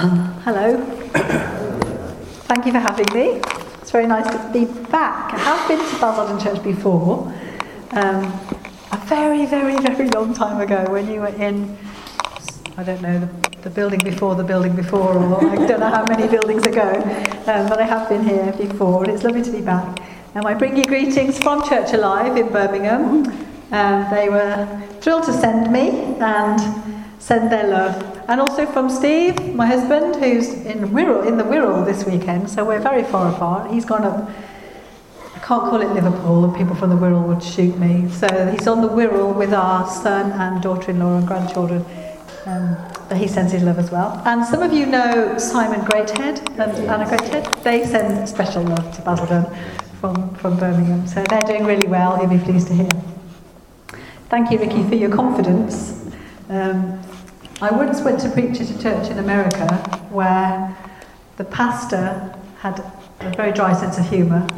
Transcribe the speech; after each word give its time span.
Hello. 0.00 0.82
Thank 2.48 2.64
you 2.64 2.72
for 2.72 2.78
having 2.78 3.04
me. 3.12 3.38
It's 3.82 3.90
very 3.90 4.06
nice 4.06 4.24
to 4.24 4.50
be 4.50 4.64
back. 4.90 5.34
I 5.34 5.38
have 5.38 5.68
been 5.68 5.78
to 5.78 6.00
Basildon 6.00 6.40
Church 6.40 6.64
before, 6.64 7.30
um, 7.90 8.24
a 8.92 8.96
very, 9.04 9.44
very, 9.44 9.76
very 9.78 10.08
long 10.08 10.32
time 10.32 10.58
ago 10.58 10.90
when 10.90 11.12
you 11.12 11.20
were 11.20 11.26
in, 11.26 11.76
I 12.78 12.82
don't 12.82 13.02
know, 13.02 13.20
the, 13.20 13.28
the 13.60 13.68
building 13.68 14.00
before 14.00 14.34
the 14.34 14.42
building 14.42 14.74
before, 14.74 15.18
or 15.18 15.46
I 15.50 15.56
don't 15.66 15.80
know 15.80 15.90
how 15.90 16.06
many 16.06 16.26
buildings 16.28 16.64
ago, 16.64 16.92
um, 17.46 17.68
but 17.68 17.78
I 17.78 17.84
have 17.84 18.08
been 18.08 18.24
here 18.24 18.54
before, 18.56 19.04
and 19.04 19.12
it's 19.12 19.22
lovely 19.22 19.42
to 19.42 19.52
be 19.52 19.60
back. 19.60 20.00
And 20.34 20.46
I 20.46 20.54
bring 20.54 20.78
you 20.78 20.86
greetings 20.86 21.38
from 21.38 21.68
Church 21.68 21.92
Alive 21.92 22.38
in 22.38 22.48
Birmingham. 22.48 23.26
Um, 23.70 24.06
they 24.10 24.30
were 24.30 24.66
thrilled 25.02 25.24
to 25.24 25.32
send 25.34 25.70
me 25.70 26.16
and 26.20 26.89
send 27.20 27.52
their 27.52 27.68
love. 27.68 27.94
And 28.28 28.40
also 28.40 28.66
from 28.66 28.90
Steve, 28.90 29.54
my 29.54 29.66
husband, 29.66 30.16
who's 30.16 30.48
in 30.48 30.88
Wirral, 30.88 31.26
in 31.26 31.36
the 31.36 31.44
Wirral 31.44 31.84
this 31.84 32.04
weekend, 32.04 32.50
so 32.50 32.64
we're 32.64 32.80
very 32.80 33.04
far 33.04 33.32
apart. 33.32 33.70
He's 33.70 33.84
gone 33.84 34.04
up, 34.04 34.28
I 35.36 35.38
can't 35.38 35.62
call 35.62 35.80
it 35.80 35.90
Liverpool, 35.90 36.44
and 36.44 36.56
people 36.56 36.74
from 36.74 36.90
the 36.90 36.96
Wirral 36.96 37.26
would 37.28 37.42
shoot 37.42 37.78
me. 37.78 38.08
So 38.10 38.26
he's 38.50 38.66
on 38.66 38.80
the 38.80 38.88
Wirral 38.88 39.36
with 39.36 39.52
our 39.52 39.88
son 39.88 40.32
and 40.32 40.60
daughter-in-law 40.62 41.18
and 41.18 41.26
grandchildren. 41.26 41.84
Um, 42.46 42.76
but 43.08 43.18
he 43.18 43.28
sends 43.28 43.52
his 43.52 43.62
love 43.62 43.78
as 43.78 43.90
well. 43.90 44.22
And 44.24 44.46
some 44.46 44.62
of 44.62 44.72
you 44.72 44.86
know 44.86 45.36
Simon 45.36 45.80
Greathead 45.80 46.38
and 46.58 46.88
Anna 46.88 47.04
Greathead. 47.04 47.62
They 47.62 47.84
send 47.84 48.26
special 48.28 48.62
love 48.62 48.94
to 48.96 49.02
Basildon 49.02 49.44
from, 50.00 50.34
from 50.36 50.56
Birmingham. 50.56 51.06
So 51.06 51.22
they're 51.28 51.40
doing 51.40 51.64
really 51.64 51.86
well, 51.86 52.18
you'll 52.18 52.30
be 52.30 52.42
pleased 52.42 52.68
to 52.68 52.74
hear. 52.74 52.88
Thank 54.30 54.50
you, 54.50 54.58
Ricky, 54.58 54.88
for 54.88 54.94
your 54.94 55.10
confidence. 55.10 56.06
Um, 56.48 57.02
I 57.62 57.70
once 57.70 58.00
went 58.00 58.18
to 58.20 58.30
preach 58.30 58.58
at 58.58 58.70
a 58.70 58.82
church 58.82 59.10
in 59.10 59.18
America 59.18 59.66
where 60.08 60.74
the 61.36 61.44
pastor 61.44 62.34
had 62.58 62.82
a 63.20 63.30
very 63.36 63.52
dry 63.52 63.74
sense 63.74 63.98
of 63.98 64.08
humour. 64.08 64.48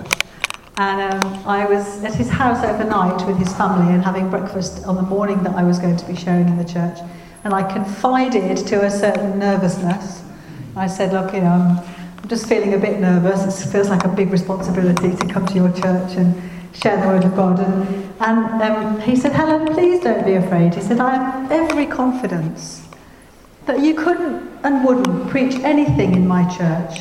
And 0.76 1.12
um, 1.12 1.42
I 1.44 1.66
was 1.66 2.04
at 2.04 2.14
his 2.14 2.28
house 2.28 2.64
overnight 2.64 3.26
with 3.26 3.38
his 3.38 3.52
family 3.54 3.92
and 3.92 4.04
having 4.04 4.30
breakfast 4.30 4.86
on 4.86 4.94
the 4.94 5.02
morning 5.02 5.42
that 5.42 5.56
I 5.56 5.64
was 5.64 5.80
going 5.80 5.96
to 5.96 6.06
be 6.06 6.14
sharing 6.14 6.46
in 6.46 6.56
the 6.56 6.64
church. 6.64 6.96
And 7.42 7.52
I 7.52 7.64
confided 7.72 8.64
to 8.68 8.84
a 8.84 8.90
certain 8.90 9.36
nervousness. 9.36 10.22
I 10.76 10.86
said, 10.86 11.12
Look, 11.12 11.34
you 11.34 11.40
know, 11.40 11.50
I'm, 11.50 12.28
just 12.28 12.48
feeling 12.48 12.72
a 12.72 12.78
bit 12.78 13.00
nervous. 13.00 13.66
It 13.66 13.68
feels 13.68 13.88
like 13.88 14.04
a 14.04 14.08
big 14.08 14.30
responsibility 14.30 15.16
to 15.16 15.26
come 15.26 15.44
to 15.46 15.54
your 15.54 15.72
church 15.72 16.14
and 16.16 16.40
share 16.72 17.00
the 17.00 17.08
word 17.08 17.24
of 17.24 17.34
God. 17.34 17.58
And, 17.58 18.14
and 18.20 18.62
um, 18.62 19.00
he 19.00 19.16
said, 19.16 19.32
Helen, 19.32 19.66
please 19.74 20.00
don't 20.00 20.24
be 20.24 20.34
afraid. 20.34 20.72
He 20.72 20.80
said, 20.80 21.00
I 21.00 21.16
have 21.16 21.50
every 21.50 21.84
confidence 21.84 22.82
that 23.66 23.80
you 23.80 23.94
couldn't 23.94 24.50
and 24.64 24.84
wouldn't 24.84 25.30
preach 25.30 25.54
anything 25.56 26.14
in 26.14 26.26
my 26.26 26.44
church 26.48 27.00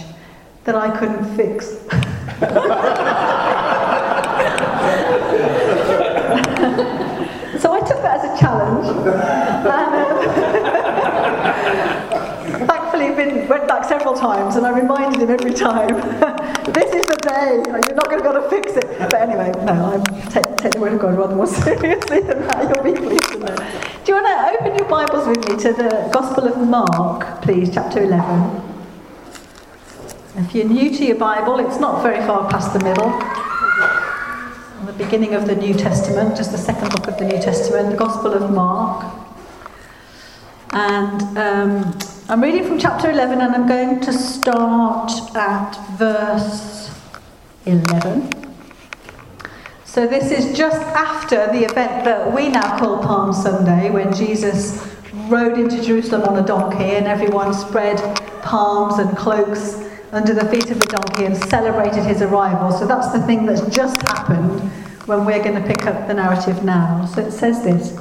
that 0.63 0.75
I 0.75 0.95
couldn't 0.97 1.35
fix. 1.35 1.67
so 7.61 7.73
I 7.73 7.79
took 7.79 8.01
that 8.03 8.19
as 8.19 8.25
a 8.25 8.39
challenge. 8.39 8.87
And, 8.87 9.07
um, 12.61 12.67
thankfully, 12.67 13.11
been, 13.15 13.47
went 13.47 13.67
back 13.67 13.85
several 13.85 14.13
times 14.13 14.55
and 14.55 14.65
I 14.65 14.77
reminded 14.77 15.21
him 15.21 15.31
every 15.31 15.53
time 15.53 15.95
day, 17.21 17.63
you're 17.65 17.95
not 17.95 18.09
going 18.09 18.17
to 18.17 18.23
be 18.23 18.29
able 18.29 18.41
to 18.41 18.49
fix 18.49 18.73
it. 18.73 18.97
But 18.99 19.13
anyway, 19.15 19.51
no, 19.63 20.03
I 20.03 20.29
take, 20.29 20.57
take 20.57 20.73
the 20.73 20.79
word 20.79 20.93
of 20.93 20.99
God 20.99 21.17
rather 21.17 21.35
more 21.35 21.47
seriously 21.65 22.21
than 22.21 22.41
that. 22.47 22.69
You'll 22.69 22.83
be 22.83 22.99
pleased 22.99 23.31
to 23.33 23.39
know. 23.39 23.55
Do 24.03 24.11
you 24.11 24.21
want 24.21 24.27
to 24.27 24.59
open 24.59 24.77
your 24.77 24.89
Bibles 24.89 25.27
with 25.27 25.49
me 25.49 25.57
to 25.57 25.73
the 25.73 26.09
Gospel 26.11 26.47
of 26.47 26.57
Mark, 26.67 27.41
please, 27.41 27.73
chapter 27.73 28.03
11? 28.03 28.71
If 30.37 30.55
you're 30.55 30.67
new 30.67 30.95
to 30.95 31.05
your 31.05 31.17
Bible, 31.17 31.59
it's 31.59 31.79
not 31.79 32.01
very 32.01 32.25
far 32.25 32.49
past 32.49 32.73
the 32.73 32.79
middle. 32.79 33.09
On 34.79 34.85
the 34.85 34.93
beginning 34.93 35.35
of 35.35 35.45
the 35.45 35.55
New 35.55 35.73
Testament, 35.73 36.35
just 36.35 36.51
the 36.51 36.57
second 36.57 36.89
book 36.91 37.07
of 37.07 37.17
the 37.19 37.25
New 37.25 37.41
Testament, 37.41 37.91
the 37.91 37.97
Gospel 37.97 38.33
of 38.33 38.49
Mark. 38.51 39.05
And 40.73 41.37
um, 41.37 41.97
I'm 42.29 42.41
reading 42.41 42.65
from 42.65 42.79
chapter 42.79 43.11
11 43.11 43.41
and 43.41 43.53
I'm 43.53 43.67
going 43.67 43.99
to 43.99 44.13
start 44.13 45.11
at 45.35 45.75
verse 45.97 46.80
11. 47.65 48.29
So, 49.85 50.07
this 50.07 50.31
is 50.31 50.57
just 50.57 50.81
after 50.95 51.47
the 51.47 51.65
event 51.65 52.05
that 52.05 52.33
we 52.33 52.49
now 52.49 52.79
call 52.79 53.03
Palm 53.03 53.33
Sunday, 53.33 53.91
when 53.91 54.13
Jesus 54.13 54.95
rode 55.27 55.57
into 55.57 55.83
Jerusalem 55.83 56.23
on 56.23 56.41
a 56.41 56.47
donkey 56.47 56.95
and 56.95 57.07
everyone 57.07 57.53
spread 57.53 57.97
palms 58.41 58.99
and 58.99 59.15
cloaks 59.17 59.87
under 60.11 60.33
the 60.33 60.45
feet 60.45 60.71
of 60.71 60.79
the 60.79 60.87
donkey 60.87 61.25
and 61.25 61.37
celebrated 61.49 62.03
his 62.03 62.21
arrival. 62.21 62.71
So, 62.71 62.87
that's 62.87 63.11
the 63.11 63.21
thing 63.23 63.45
that's 63.45 63.67
just 63.75 64.01
happened 64.03 64.61
when 65.07 65.25
we're 65.25 65.43
going 65.43 65.61
to 65.61 65.67
pick 65.67 65.85
up 65.85 66.07
the 66.07 66.13
narrative 66.13 66.63
now. 66.63 67.05
So, 67.05 67.21
it 67.21 67.31
says 67.31 67.63
this. 67.63 67.99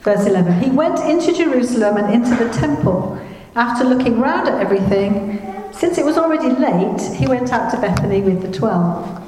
Verse 0.00 0.26
11 0.26 0.60
He 0.60 0.70
went 0.70 0.98
into 1.00 1.32
Jerusalem 1.32 1.96
and 1.96 2.12
into 2.12 2.36
the 2.36 2.52
temple. 2.52 3.18
After 3.56 3.84
looking 3.84 4.20
round 4.20 4.48
at 4.48 4.60
everything, 4.60 5.38
since 5.78 5.98
it 5.98 6.04
was 6.04 6.16
already 6.16 6.50
late, 6.50 7.00
he 7.16 7.26
went 7.26 7.52
out 7.52 7.70
to 7.70 7.80
Bethany 7.80 8.20
with 8.20 8.42
the 8.42 8.50
twelve. 8.50 9.20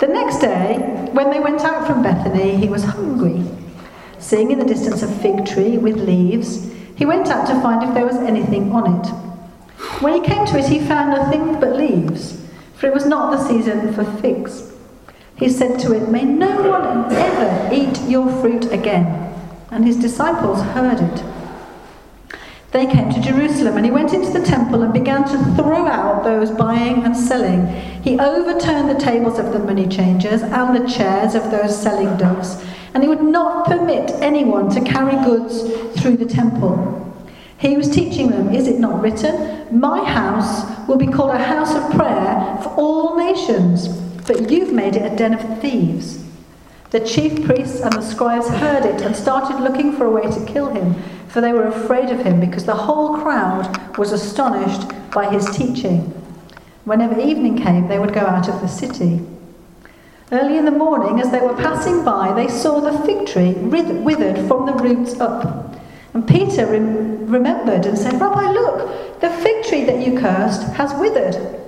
The 0.00 0.06
next 0.06 0.38
day, 0.38 1.08
when 1.12 1.30
they 1.30 1.40
went 1.40 1.60
out 1.62 1.86
from 1.86 2.02
Bethany, 2.02 2.56
he 2.56 2.68
was 2.68 2.84
hungry. 2.84 3.44
Seeing 4.18 4.50
in 4.50 4.58
the 4.58 4.64
distance 4.64 5.02
a 5.02 5.08
fig 5.08 5.46
tree 5.46 5.78
with 5.78 5.96
leaves, 5.96 6.70
he 6.96 7.06
went 7.06 7.28
out 7.28 7.46
to 7.48 7.60
find 7.60 7.82
if 7.82 7.94
there 7.94 8.06
was 8.06 8.16
anything 8.16 8.72
on 8.72 9.00
it. 9.00 9.06
When 10.02 10.14
he 10.14 10.28
came 10.28 10.46
to 10.46 10.58
it, 10.58 10.66
he 10.66 10.80
found 10.80 11.10
nothing 11.10 11.58
but 11.60 11.76
leaves, 11.76 12.40
for 12.74 12.86
it 12.86 12.94
was 12.94 13.06
not 13.06 13.30
the 13.30 13.46
season 13.46 13.92
for 13.92 14.04
figs. 14.20 14.72
He 15.36 15.48
said 15.48 15.78
to 15.80 15.92
it, 15.94 16.08
May 16.08 16.24
no 16.24 16.70
one 16.70 17.12
ever 17.12 17.74
eat 17.74 18.00
your 18.08 18.28
fruit 18.40 18.70
again 18.70 19.20
and 19.70 19.84
his 19.84 19.96
disciples 19.96 20.60
heard 20.62 21.00
it. 21.00 21.39
They 22.72 22.86
came 22.86 23.12
to 23.12 23.20
Jerusalem, 23.20 23.76
and 23.76 23.84
he 23.84 23.90
went 23.90 24.14
into 24.14 24.30
the 24.30 24.46
temple 24.46 24.82
and 24.82 24.92
began 24.92 25.24
to 25.24 25.56
throw 25.56 25.88
out 25.88 26.22
those 26.22 26.52
buying 26.52 27.02
and 27.02 27.16
selling. 27.16 27.66
He 28.02 28.18
overturned 28.18 28.88
the 28.88 29.00
tables 29.00 29.40
of 29.40 29.52
the 29.52 29.58
money 29.58 29.88
changers 29.88 30.42
and 30.42 30.76
the 30.76 30.88
chairs 30.88 31.34
of 31.34 31.50
those 31.50 31.76
selling 31.76 32.16
doves, 32.16 32.62
and 32.94 33.02
he 33.02 33.08
would 33.08 33.22
not 33.22 33.66
permit 33.66 34.12
anyone 34.22 34.70
to 34.70 34.80
carry 34.82 35.16
goods 35.24 35.62
through 36.00 36.18
the 36.18 36.26
temple. 36.26 36.96
He 37.58 37.76
was 37.76 37.90
teaching 37.90 38.30
them, 38.30 38.54
Is 38.54 38.68
it 38.68 38.78
not 38.78 39.02
written, 39.02 39.78
My 39.78 40.04
house 40.04 40.88
will 40.88 40.96
be 40.96 41.08
called 41.08 41.32
a 41.32 41.42
house 41.42 41.74
of 41.74 41.90
prayer 41.90 42.58
for 42.62 42.68
all 42.76 43.16
nations, 43.16 43.88
but 44.28 44.48
you've 44.48 44.72
made 44.72 44.94
it 44.94 45.12
a 45.12 45.16
den 45.16 45.34
of 45.34 45.60
thieves. 45.60 46.24
The 46.90 47.00
chief 47.00 47.44
priests 47.44 47.80
and 47.80 47.92
the 47.92 48.02
scribes 48.02 48.48
heard 48.48 48.84
it 48.84 49.00
and 49.02 49.14
started 49.14 49.62
looking 49.62 49.92
for 49.92 50.06
a 50.06 50.10
way 50.10 50.22
to 50.22 50.44
kill 50.46 50.70
him, 50.70 50.94
for 51.28 51.40
they 51.40 51.52
were 51.52 51.68
afraid 51.68 52.10
of 52.10 52.24
him 52.24 52.40
because 52.40 52.64
the 52.64 52.74
whole 52.74 53.16
crowd 53.18 53.96
was 53.96 54.10
astonished 54.10 54.90
by 55.12 55.30
his 55.30 55.48
teaching. 55.56 56.00
Whenever 56.84 57.20
evening 57.20 57.56
came, 57.56 57.86
they 57.86 58.00
would 58.00 58.12
go 58.12 58.22
out 58.22 58.48
of 58.48 58.60
the 58.60 58.66
city. 58.66 59.24
Early 60.32 60.58
in 60.58 60.64
the 60.64 60.72
morning, 60.72 61.20
as 61.20 61.30
they 61.30 61.40
were 61.40 61.54
passing 61.54 62.04
by, 62.04 62.32
they 62.34 62.48
saw 62.48 62.80
the 62.80 62.98
fig 63.06 63.26
tree 63.26 63.52
withered 63.52 64.48
from 64.48 64.66
the 64.66 64.74
roots 64.74 65.20
up. 65.20 65.76
And 66.12 66.26
Peter 66.26 66.66
remembered 66.66 67.86
and 67.86 67.96
said, 67.96 68.20
Rabbi, 68.20 68.50
look, 68.50 69.20
the 69.20 69.30
fig 69.30 69.64
tree 69.64 69.84
that 69.84 70.04
you 70.04 70.18
cursed 70.18 70.62
has 70.72 70.92
withered. 70.94 71.60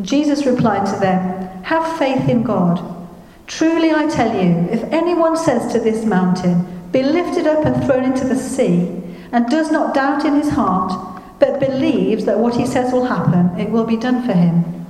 Jesus 0.00 0.44
replied 0.44 0.86
to 0.86 0.98
them, 0.98 1.62
Have 1.62 1.98
faith 1.98 2.28
in 2.28 2.42
God. 2.42 2.99
Truly 3.50 3.90
I 3.90 4.06
tell 4.06 4.32
you, 4.32 4.68
if 4.70 4.84
anyone 4.92 5.36
says 5.36 5.72
to 5.72 5.80
this 5.80 6.04
mountain, 6.04 6.64
Be 6.92 7.02
lifted 7.02 7.48
up 7.48 7.66
and 7.66 7.84
thrown 7.84 8.04
into 8.04 8.24
the 8.24 8.36
sea, 8.36 9.02
and 9.32 9.50
does 9.50 9.72
not 9.72 9.92
doubt 9.92 10.24
in 10.24 10.36
his 10.36 10.50
heart, 10.50 10.92
but 11.40 11.58
believes 11.58 12.24
that 12.26 12.38
what 12.38 12.54
he 12.54 12.64
says 12.64 12.92
will 12.92 13.06
happen, 13.06 13.58
it 13.58 13.68
will 13.68 13.84
be 13.84 13.96
done 13.96 14.24
for 14.24 14.34
him. 14.34 14.86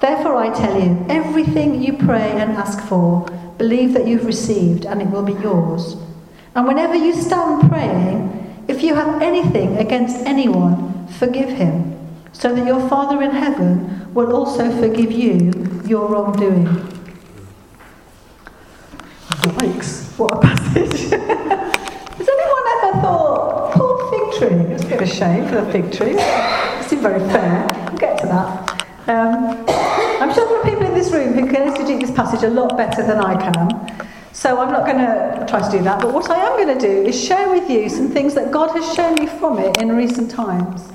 Therefore 0.00 0.36
I 0.36 0.54
tell 0.54 0.80
you, 0.80 1.04
everything 1.08 1.82
you 1.82 1.94
pray 1.94 2.30
and 2.30 2.52
ask 2.52 2.80
for, 2.86 3.26
believe 3.58 3.94
that 3.94 4.06
you've 4.06 4.26
received, 4.26 4.86
and 4.86 5.02
it 5.02 5.10
will 5.10 5.24
be 5.24 5.42
yours. 5.42 5.96
And 6.54 6.68
whenever 6.68 6.94
you 6.94 7.12
stand 7.12 7.68
praying, 7.68 8.64
if 8.68 8.80
you 8.80 8.94
have 8.94 9.20
anything 9.20 9.76
against 9.76 10.18
anyone, 10.24 11.08
forgive 11.18 11.48
him, 11.48 11.98
so 12.32 12.54
that 12.54 12.64
your 12.64 12.88
Father 12.88 13.20
in 13.22 13.32
heaven 13.32 14.14
will 14.14 14.32
also 14.32 14.70
forgive 14.80 15.10
you 15.10 15.50
your 15.84 16.06
wrongdoing. 16.06 16.97
Yikes, 19.42 20.18
what 20.18 20.34
a 20.34 20.40
passage. 20.40 21.10
Has 21.10 22.28
anyone 22.28 22.64
ever 22.76 23.00
thought, 23.00 23.72
poor 23.72 24.10
fig 24.10 24.38
tree? 24.38 24.74
It's 24.74 24.82
a 24.82 24.86
bit 24.86 25.02
of 25.02 25.08
a 25.08 25.14
shame 25.14 25.46
for 25.46 25.60
the 25.60 25.72
fig 25.72 25.92
tree. 25.92 26.16
It 26.18 26.88
seemed 26.88 27.02
very 27.02 27.20
fair. 27.20 27.68
We'll 27.88 27.98
get 27.98 28.18
to 28.20 28.26
that. 28.26 29.08
Um, 29.08 29.64
I'm 30.20 30.34
sure 30.34 30.46
there 30.48 30.60
are 30.60 30.64
people 30.64 30.86
in 30.86 30.94
this 30.94 31.12
room 31.12 31.34
who 31.34 31.46
can 31.46 31.72
exegete 31.72 32.00
this 32.00 32.10
passage 32.10 32.42
a 32.42 32.50
lot 32.50 32.76
better 32.76 33.06
than 33.06 33.18
I 33.18 33.36
can. 33.40 34.08
So 34.32 34.60
I'm 34.60 34.72
not 34.72 34.84
going 34.86 34.98
to 34.98 35.46
try 35.48 35.60
to 35.60 35.78
do 35.78 35.84
that. 35.84 36.00
But 36.02 36.12
what 36.12 36.30
I 36.30 36.38
am 36.44 36.56
going 36.56 36.76
to 36.76 36.86
do 36.86 37.08
is 37.08 37.20
share 37.20 37.48
with 37.48 37.70
you 37.70 37.88
some 37.88 38.08
things 38.10 38.34
that 38.34 38.50
God 38.50 38.70
has 38.76 38.94
shown 38.94 39.14
me 39.14 39.26
from 39.26 39.58
it 39.58 39.80
in 39.80 39.90
recent 39.90 40.30
times. 40.30 40.88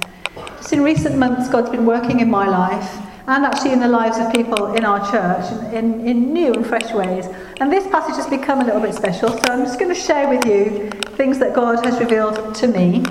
Just 0.58 0.74
in 0.74 0.82
recent 0.82 1.18
months, 1.18 1.50
God's 1.50 1.70
been 1.70 1.86
working 1.86 2.20
in 2.20 2.30
my 2.30 2.48
life 2.48 3.00
and 3.28 3.46
actually 3.46 3.72
in 3.72 3.80
the 3.80 3.88
lives 3.88 4.18
of 4.18 4.32
people 4.34 4.74
in 4.74 4.84
our 4.84 5.00
church 5.10 5.74
in, 5.74 6.06
in 6.06 6.34
new 6.34 6.54
and 6.54 6.66
fresh 6.66 6.94
ways. 6.94 7.28
And 7.60 7.72
this 7.72 7.88
passage 7.88 8.16
has 8.16 8.28
become 8.28 8.62
a 8.62 8.66
little 8.66 8.82
bit 8.82 8.96
special, 8.96 9.30
so 9.30 9.42
I'm 9.50 9.64
just 9.64 9.80
going 9.80 9.94
to 9.94 10.00
share 10.00 10.28
with 10.28 10.46
you 10.46 10.90
things 11.16 11.38
that 11.40 11.54
God 11.54 11.86
has 11.86 12.00
revealed 12.00 12.56
to 12.56 12.68
me, 12.68 13.04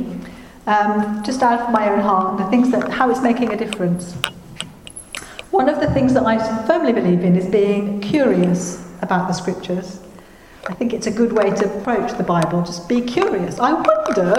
um, 0.66 1.22
just 1.24 1.42
out 1.42 1.60
of 1.60 1.70
my 1.70 1.90
own 1.90 2.00
heart, 2.00 2.30
and 2.30 2.46
the 2.46 2.50
things 2.50 2.70
that 2.72 2.90
how 2.90 3.10
it's 3.10 3.22
making 3.22 3.52
a 3.52 3.56
difference. 3.56 4.14
One 5.50 5.68
of 5.68 5.80
the 5.80 5.90
things 5.92 6.12
that 6.14 6.24
I 6.24 6.38
firmly 6.66 6.92
believe 6.92 7.20
in 7.20 7.36
is 7.36 7.46
being 7.46 8.00
curious 8.00 8.84
about 9.02 9.28
the 9.28 9.34
scriptures. 9.34 10.00
I 10.68 10.74
think 10.74 10.92
it's 10.92 11.06
a 11.06 11.10
good 11.10 11.32
way 11.32 11.50
to 11.50 11.78
approach 11.78 12.16
the 12.16 12.24
Bible. 12.24 12.62
Just 12.62 12.88
be 12.88 13.00
curious. 13.00 13.58
I 13.58 13.72
wonder 13.72 14.32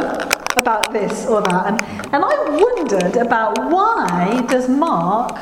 about 0.57 0.91
this 0.91 1.25
or 1.27 1.41
that. 1.41 1.67
And, 1.67 1.81
and 2.13 2.23
I 2.25 2.49
wondered 2.49 3.17
about 3.17 3.57
why 3.71 4.45
does 4.49 4.69
Mark 4.69 5.37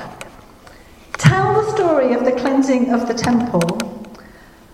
tell 1.14 1.54
the 1.54 1.72
story 1.72 2.14
of 2.14 2.26
the 2.26 2.32
cleansing 2.32 2.92
of 2.92 3.08
the 3.08 3.14
temple 3.14 4.01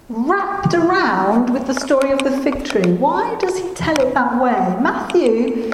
wrapped 0.09 0.73
around 0.73 1.49
with 1.49 1.67
the 1.67 1.73
story 1.73 2.11
of 2.11 2.19
the 2.19 2.31
fig 2.39 2.63
tree. 2.63 2.93
Why 2.93 3.35
does 3.39 3.57
he 3.57 3.73
tell 3.73 3.99
it 3.99 4.13
that 4.13 4.41
way? 4.41 4.81
Matthew, 4.81 5.71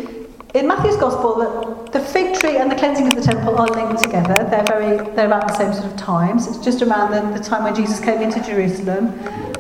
in 0.56 0.68
Matthew's 0.68 0.98
Gospel, 0.98 1.36
the, 1.36 1.92
the 1.92 2.00
fig 2.00 2.40
tree 2.40 2.58
and 2.58 2.72
the 2.72 2.76
cleansing 2.76 3.08
of 3.08 3.16
the 3.16 3.22
temple 3.22 3.56
are 3.58 3.68
linked 3.68 4.02
together. 4.02 4.48
They're 4.50 4.66
very, 4.66 4.98
they're 5.16 5.28
about 5.28 5.48
the 5.48 5.56
same 5.56 5.74
sort 5.74 5.86
of 5.86 5.98
times. 5.98 6.48
It's 6.48 6.58
just 6.58 6.82
around 6.82 7.12
the, 7.12 7.38
the 7.38 7.44
time 7.44 7.64
when 7.64 7.76
Jesus 7.76 8.00
came 8.00 8.22
into 8.22 8.42
Jerusalem 8.42 9.08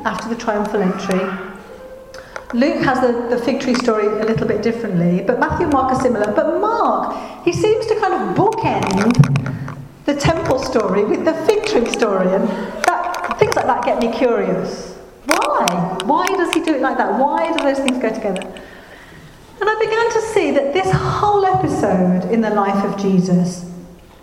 after 0.05 0.27
the 0.27 0.35
triumphal 0.35 0.81
entry. 0.81 1.19
Luke 2.53 2.83
has 2.83 2.99
the, 3.01 3.35
the 3.35 3.41
fig 3.43 3.61
tree 3.61 3.73
story 3.75 4.05
a 4.05 4.25
little 4.25 4.47
bit 4.47 4.61
differently, 4.61 5.23
but 5.25 5.39
Matthew 5.39 5.65
and 5.65 5.73
Mark 5.73 5.91
are 5.93 6.01
similar. 6.01 6.31
But 6.31 6.61
Mark, 6.61 7.43
he 7.45 7.51
seems 7.51 7.85
to 7.87 7.99
kind 7.99 8.13
of 8.13 8.35
bookend 8.35 9.43
the 10.05 10.15
temple 10.15 10.59
story 10.59 11.03
with 11.05 11.25
the 11.25 11.33
fig 11.45 11.65
tree 11.65 11.89
story, 11.91 12.27
and 12.27 12.47
that, 13.65 13.83
that 13.83 13.85
get 13.85 13.99
me 13.99 14.15
curious. 14.17 14.95
Why? 15.25 15.97
Why 16.05 16.27
does 16.27 16.53
he 16.53 16.63
do 16.63 16.73
it 16.75 16.81
like 16.81 16.97
that? 16.97 17.19
Why 17.19 17.51
do 17.53 17.63
those 17.63 17.79
things 17.79 18.01
go 18.01 18.13
together? 18.13 18.41
And 18.41 19.69
I 19.69 19.79
began 19.79 20.11
to 20.11 20.21
see 20.33 20.51
that 20.51 20.73
this 20.73 20.91
whole 20.91 21.45
episode 21.45 22.29
in 22.31 22.41
the 22.41 22.49
life 22.49 22.83
of 22.83 22.99
Jesus, 22.99 23.69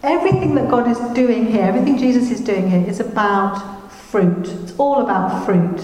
everything 0.02 0.54
that 0.56 0.68
God 0.68 0.88
is 0.88 0.98
doing 1.14 1.46
here, 1.46 1.62
everything 1.62 1.96
Jesus 1.96 2.30
is 2.30 2.40
doing 2.40 2.70
here, 2.70 2.86
is 2.86 3.00
about 3.00 3.90
fruit. 3.90 4.48
It's 4.48 4.76
all 4.76 5.02
about 5.02 5.46
fruit. 5.46 5.80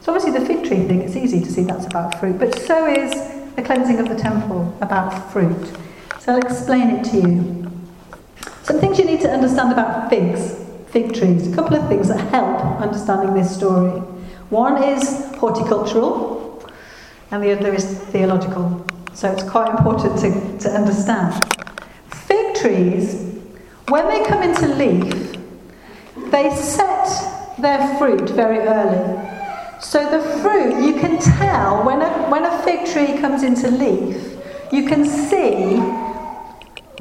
So 0.00 0.14
obviously 0.14 0.38
the 0.38 0.44
fig 0.44 0.64
tree 0.64 0.86
thing, 0.86 1.02
it's 1.02 1.16
easy 1.16 1.40
to 1.40 1.50
see 1.50 1.62
that's 1.62 1.86
about 1.86 2.18
fruit, 2.20 2.38
but 2.38 2.58
so 2.58 2.86
is 2.86 3.12
the 3.54 3.62
cleansing 3.62 3.98
of 3.98 4.08
the 4.08 4.16
temple 4.16 4.76
about 4.80 5.32
fruit. 5.32 5.72
So 6.18 6.32
I'll 6.32 6.38
explain 6.38 6.90
it 6.90 7.04
to 7.06 7.16
you. 7.16 7.70
Some 8.62 8.80
things 8.80 8.98
you 8.98 9.04
need 9.04 9.20
to 9.20 9.30
understand 9.30 9.72
about 9.72 10.10
figs, 10.10 10.60
fig 10.90 11.14
trees, 11.14 11.50
a 11.50 11.54
couple 11.54 11.76
of 11.76 11.88
things 11.88 12.08
that 12.08 12.18
help 12.30 12.60
understanding 12.80 13.34
this 13.34 13.54
story. 13.54 14.00
One 14.50 14.82
is 14.82 15.32
horticultural, 15.36 16.68
and 17.30 17.42
the 17.42 17.56
other 17.56 17.72
is 17.72 17.84
theological. 17.84 18.84
So 19.14 19.30
it's 19.30 19.48
quite 19.48 19.70
important 19.70 20.18
to, 20.20 20.58
to 20.68 20.74
understand. 20.74 21.44
Fig 22.08 22.56
trees, 22.56 23.38
when 23.88 24.08
they 24.08 24.24
come 24.24 24.42
into 24.42 24.66
leaf, 24.74 25.36
they 26.30 26.54
set 26.54 27.56
their 27.60 27.96
fruit 27.98 28.30
very 28.30 28.58
early. 28.58 29.28
So 29.80 30.10
the 30.10 30.22
fruit, 30.40 30.84
you 30.84 31.00
can 31.00 31.18
tell 31.18 31.84
when 31.84 32.02
a, 32.02 32.28
when 32.28 32.44
a 32.44 32.62
fig 32.62 32.86
tree 32.86 33.18
comes 33.18 33.42
into 33.42 33.70
leaf, 33.70 34.36
you 34.72 34.86
can 34.86 35.04
see 35.04 35.76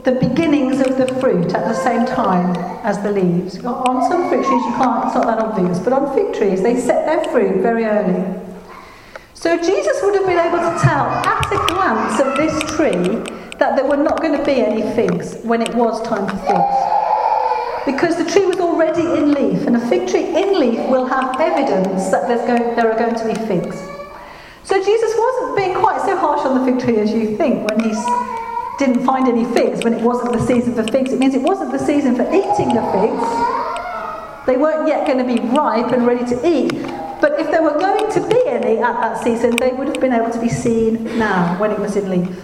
the 0.04 0.14
beginnings 0.14 0.80
of 0.80 0.98
the 0.98 1.08
fruit 1.20 1.54
at 1.54 1.68
the 1.68 1.74
same 1.74 2.06
time 2.06 2.56
as 2.84 3.02
the 3.04 3.12
leaves. 3.12 3.64
On 3.66 4.10
some 4.10 4.30
fruit 4.30 4.46
trees, 4.46 4.64
you 4.66 4.74
can't, 4.76 5.06
it's 5.06 5.16
not 5.16 5.26
that 5.26 5.40
obvious, 5.40 5.80
but 5.80 5.94
on 5.94 6.14
fig 6.16 6.34
trees, 6.34 6.62
they 6.62 6.80
set 6.80 7.06
their 7.06 7.24
fruit 7.32 7.62
very 7.62 7.84
early. 7.84 8.40
So 9.34 9.58
Jesus 9.58 10.00
would 10.02 10.16
have 10.16 10.26
been 10.26 10.40
able 10.40 10.58
to 10.58 10.80
tell 10.82 11.06
at 11.06 11.46
a 11.52 11.74
glance 11.74 12.20
of 12.20 12.38
this 12.38 12.76
tree 12.76 13.24
that 13.58 13.76
there 13.76 13.86
were 13.86 13.98
not 13.98 14.22
going 14.22 14.38
to 14.38 14.44
be 14.46 14.62
any 14.62 14.82
figs 14.96 15.38
when 15.44 15.62
it 15.62 15.74
was 15.76 16.02
time 16.08 16.28
for 16.28 16.38
figs. 16.48 17.86
Because 17.86 18.16
the 18.18 18.30
tree 18.30 18.46
was 18.46 18.60
already 18.60 19.02
in 19.02 19.34
leaf, 19.34 19.66
and 19.66 19.76
a 19.76 19.90
fig 19.90 20.08
tree 20.08 20.28
in 20.28 20.60
leaf 20.60 20.80
will 20.90 21.06
have 21.06 21.40
evidence 21.40 22.10
that 22.10 22.28
going, 22.48 22.76
there 22.76 22.92
are 22.92 22.98
going 22.98 23.16
to 23.16 23.28
be 23.28 23.34
figs. 23.48 23.76
So 24.64 24.82
Jesus 24.84 25.14
wasn't 25.18 25.58
being 25.58 25.76
quite 25.76 26.00
so 26.02 26.16
harsh 26.16 26.46
on 26.46 26.60
the 26.60 26.72
fig 26.72 26.80
tree 26.80 26.98
as 27.02 27.12
you 27.12 27.36
think 27.36 27.70
when 27.70 27.80
he's 27.80 27.98
didn't 28.80 29.06
find 29.06 29.28
any 29.28 29.46
figs 29.54 29.84
when 29.84 29.94
it 29.94 30.02
wasn't 30.02 30.32
the 30.32 30.44
season 30.46 30.74
for 30.74 30.84
figs. 30.84 31.12
It 31.12 31.20
means 31.20 31.36
it 31.36 31.42
wasn't 31.42 31.72
the 31.72 31.78
season 31.78 32.16
for 32.16 32.24
eating 32.30 32.74
the 32.74 32.82
figs. 32.96 34.48
They 34.48 34.58
weren't 34.58 34.88
yet 34.88 35.06
going 35.06 35.20
to 35.20 35.26
be 35.26 35.40
ripe 35.56 35.92
and 35.92 36.08
ready 36.08 36.26
to 36.26 36.48
eat. 36.48 36.72
But 37.22 37.40
if 37.40 37.52
there 37.52 37.62
were 37.62 37.78
going 37.78 38.10
to 38.14 38.28
be 38.28 38.42
any 38.48 38.78
at 38.78 38.94
that 39.02 39.22
season, 39.22 39.60
they 39.60 39.74
would 39.74 39.88
have 39.88 40.00
been 40.00 40.14
able 40.14 40.32
to 40.32 40.40
be 40.40 40.48
seen 40.48 41.04
now 41.20 41.60
when 41.60 41.72
it 41.72 41.78
was 41.80 41.98
in 41.98 42.10
leaf. 42.10 42.36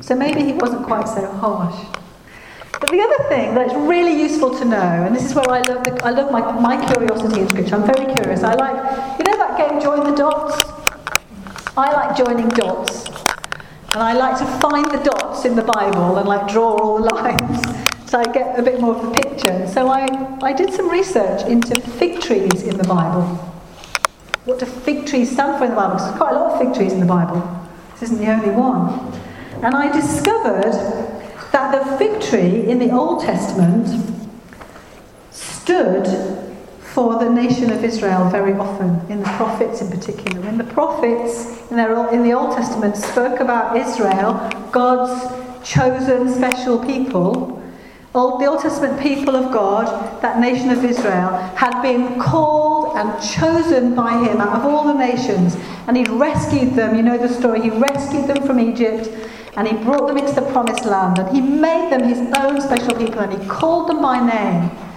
So 0.00 0.14
maybe 0.14 0.42
he 0.44 0.52
wasn't 0.52 0.86
quite 0.86 1.08
so 1.08 1.26
harsh. 1.26 1.76
But 2.80 2.88
the 2.88 3.00
other 3.00 3.28
thing 3.28 3.54
that's 3.54 3.74
really 3.74 4.18
useful 4.18 4.56
to 4.58 4.64
know, 4.64 5.04
and 5.04 5.14
this 5.14 5.24
is 5.24 5.34
where 5.34 5.50
I 5.50 5.60
love, 5.62 5.84
the, 5.84 6.00
I 6.04 6.10
love 6.10 6.30
my, 6.30 6.40
my 6.60 6.92
curiosity 6.92 7.40
in 7.40 7.48
Scripture. 7.48 7.74
I'm 7.74 7.86
very 7.94 8.14
curious. 8.14 8.42
I 8.42 8.54
like, 8.54 9.18
you 9.18 9.24
know 9.24 9.36
that 9.36 9.58
game 9.58 9.80
Join 9.82 10.08
the 10.08 10.16
Dots? 10.16 10.56
I 11.76 11.92
like 11.92 12.16
joining 12.16 12.48
dots. 12.48 13.08
And 13.92 14.02
I 14.04 14.12
like 14.12 14.38
to 14.38 14.46
find 14.60 14.88
the 14.90 15.02
dots 15.02 15.44
in 15.44 15.56
the 15.56 15.62
Bible 15.62 16.18
and 16.18 16.28
like 16.28 16.46
draw 16.48 16.76
all 16.76 17.02
the 17.02 17.12
lines 17.12 17.60
so 18.06 18.20
I 18.20 18.24
get 18.24 18.56
a 18.56 18.62
bit 18.62 18.80
more 18.80 18.94
of 18.94 19.04
a 19.04 19.10
picture. 19.10 19.66
So 19.66 19.88
I, 19.88 20.06
I 20.42 20.52
did 20.52 20.72
some 20.72 20.88
research 20.88 21.44
into 21.46 21.80
fig 21.80 22.20
trees 22.20 22.62
in 22.62 22.76
the 22.76 22.84
Bible. 22.84 23.22
What 24.44 24.60
do 24.60 24.66
fig 24.66 25.06
trees 25.06 25.32
stand 25.32 25.58
for 25.58 25.64
in 25.64 25.70
the 25.70 25.76
Bible? 25.76 25.94
Because 25.94 26.06
there's 26.06 26.18
quite 26.18 26.32
a 26.32 26.38
lot 26.38 26.52
of 26.52 26.60
fig 26.60 26.74
trees 26.74 26.92
in 26.92 27.00
the 27.00 27.06
Bible. 27.06 27.40
This 27.92 28.02
isn't 28.02 28.18
the 28.18 28.30
only 28.30 28.50
one. 28.50 29.12
And 29.62 29.74
I 29.74 29.92
discovered 29.92 30.72
that 31.52 31.72
the 31.72 31.96
fig 31.98 32.20
tree 32.20 32.70
in 32.70 32.78
the 32.78 32.90
Old 32.92 33.22
Testament 33.22 33.88
stood 35.30 36.06
for 36.94 37.18
the 37.18 37.30
nation 37.30 37.70
of 37.70 37.84
Israel 37.84 38.28
very 38.30 38.54
often, 38.54 39.00
in 39.10 39.20
the 39.20 39.28
prophets 39.36 39.80
in 39.80 39.90
particular. 39.90 40.40
When 40.40 40.58
the 40.58 40.64
prophets 40.64 41.70
in, 41.70 41.76
their, 41.76 42.12
in 42.12 42.22
the 42.22 42.32
Old 42.32 42.56
Testament 42.56 42.96
spoke 42.96 43.40
about 43.40 43.76
Israel, 43.76 44.32
God's 44.72 45.32
chosen 45.62 46.28
special 46.28 46.84
people, 46.84 47.56
Old, 48.12 48.40
the 48.40 48.46
Old 48.46 48.60
Testament 48.60 49.00
people 49.00 49.36
of 49.36 49.52
God, 49.52 50.20
that 50.20 50.40
nation 50.40 50.70
of 50.70 50.84
Israel, 50.84 51.30
had 51.54 51.80
been 51.80 52.18
called 52.18 52.96
and 52.96 53.22
chosen 53.22 53.94
by 53.94 54.24
Him 54.24 54.40
out 54.40 54.58
of 54.58 54.64
all 54.64 54.84
the 54.84 54.98
nations, 54.98 55.56
and 55.86 55.96
He'd 55.96 56.08
rescued 56.08 56.74
them. 56.74 56.96
You 56.96 57.02
know 57.02 57.18
the 57.18 57.28
story. 57.28 57.60
He 57.60 57.70
rescued 57.70 58.26
them 58.26 58.44
from 58.44 58.58
Egypt, 58.58 59.08
and 59.56 59.68
He 59.68 59.76
brought 59.84 60.08
them 60.08 60.18
into 60.18 60.34
the 60.34 60.50
promised 60.50 60.86
land, 60.86 61.20
and 61.20 61.28
He 61.34 61.40
made 61.40 61.92
them 61.92 62.02
His 62.02 62.18
own 62.36 62.60
special 62.60 62.96
people, 62.96 63.20
and 63.20 63.40
He 63.40 63.48
called 63.48 63.88
them 63.88 64.02
by 64.02 64.18
name. 64.18 64.89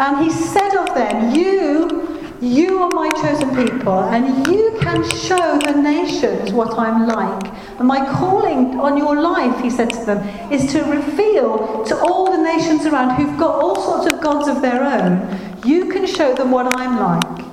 And 0.00 0.24
he 0.24 0.30
said 0.30 0.74
of 0.76 0.94
them, 0.94 1.34
You, 1.34 2.18
you 2.40 2.78
are 2.82 2.90
my 2.90 3.10
chosen 3.20 3.50
people, 3.50 3.98
and 3.98 4.46
you 4.46 4.78
can 4.80 5.02
show 5.10 5.58
the 5.58 5.72
nations 5.72 6.52
what 6.52 6.78
I'm 6.78 7.08
like. 7.08 7.52
And 7.78 7.88
my 7.88 8.08
calling 8.12 8.78
on 8.78 8.96
your 8.96 9.20
life, 9.20 9.60
he 9.60 9.70
said 9.70 9.90
to 9.90 10.04
them, 10.04 10.52
is 10.52 10.70
to 10.72 10.84
reveal 10.84 11.84
to 11.84 11.96
all 11.96 12.30
the 12.30 12.40
nations 12.40 12.86
around 12.86 13.16
who've 13.16 13.36
got 13.36 13.56
all 13.60 13.74
sorts 13.74 14.12
of 14.12 14.20
gods 14.20 14.46
of 14.46 14.62
their 14.62 14.84
own, 14.84 15.36
you 15.64 15.86
can 15.86 16.06
show 16.06 16.32
them 16.32 16.52
what 16.52 16.66
I'm 16.66 16.96
like. 16.96 17.44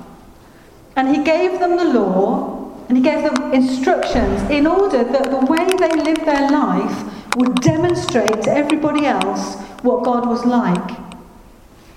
And 0.94 1.08
he 1.08 1.24
gave 1.24 1.58
them 1.58 1.76
the 1.76 1.84
law, 1.84 2.72
and 2.88 2.96
he 2.96 3.02
gave 3.02 3.24
them 3.24 3.52
instructions 3.52 4.40
in 4.50 4.68
order 4.68 5.02
that 5.02 5.30
the 5.30 5.46
way 5.46 5.66
they 5.66 6.00
lived 6.00 6.24
their 6.24 6.48
life 6.48 7.36
would 7.36 7.56
demonstrate 7.56 8.42
to 8.42 8.50
everybody 8.50 9.04
else 9.04 9.56
what 9.82 10.04
God 10.04 10.28
was 10.28 10.44
like. 10.44 11.05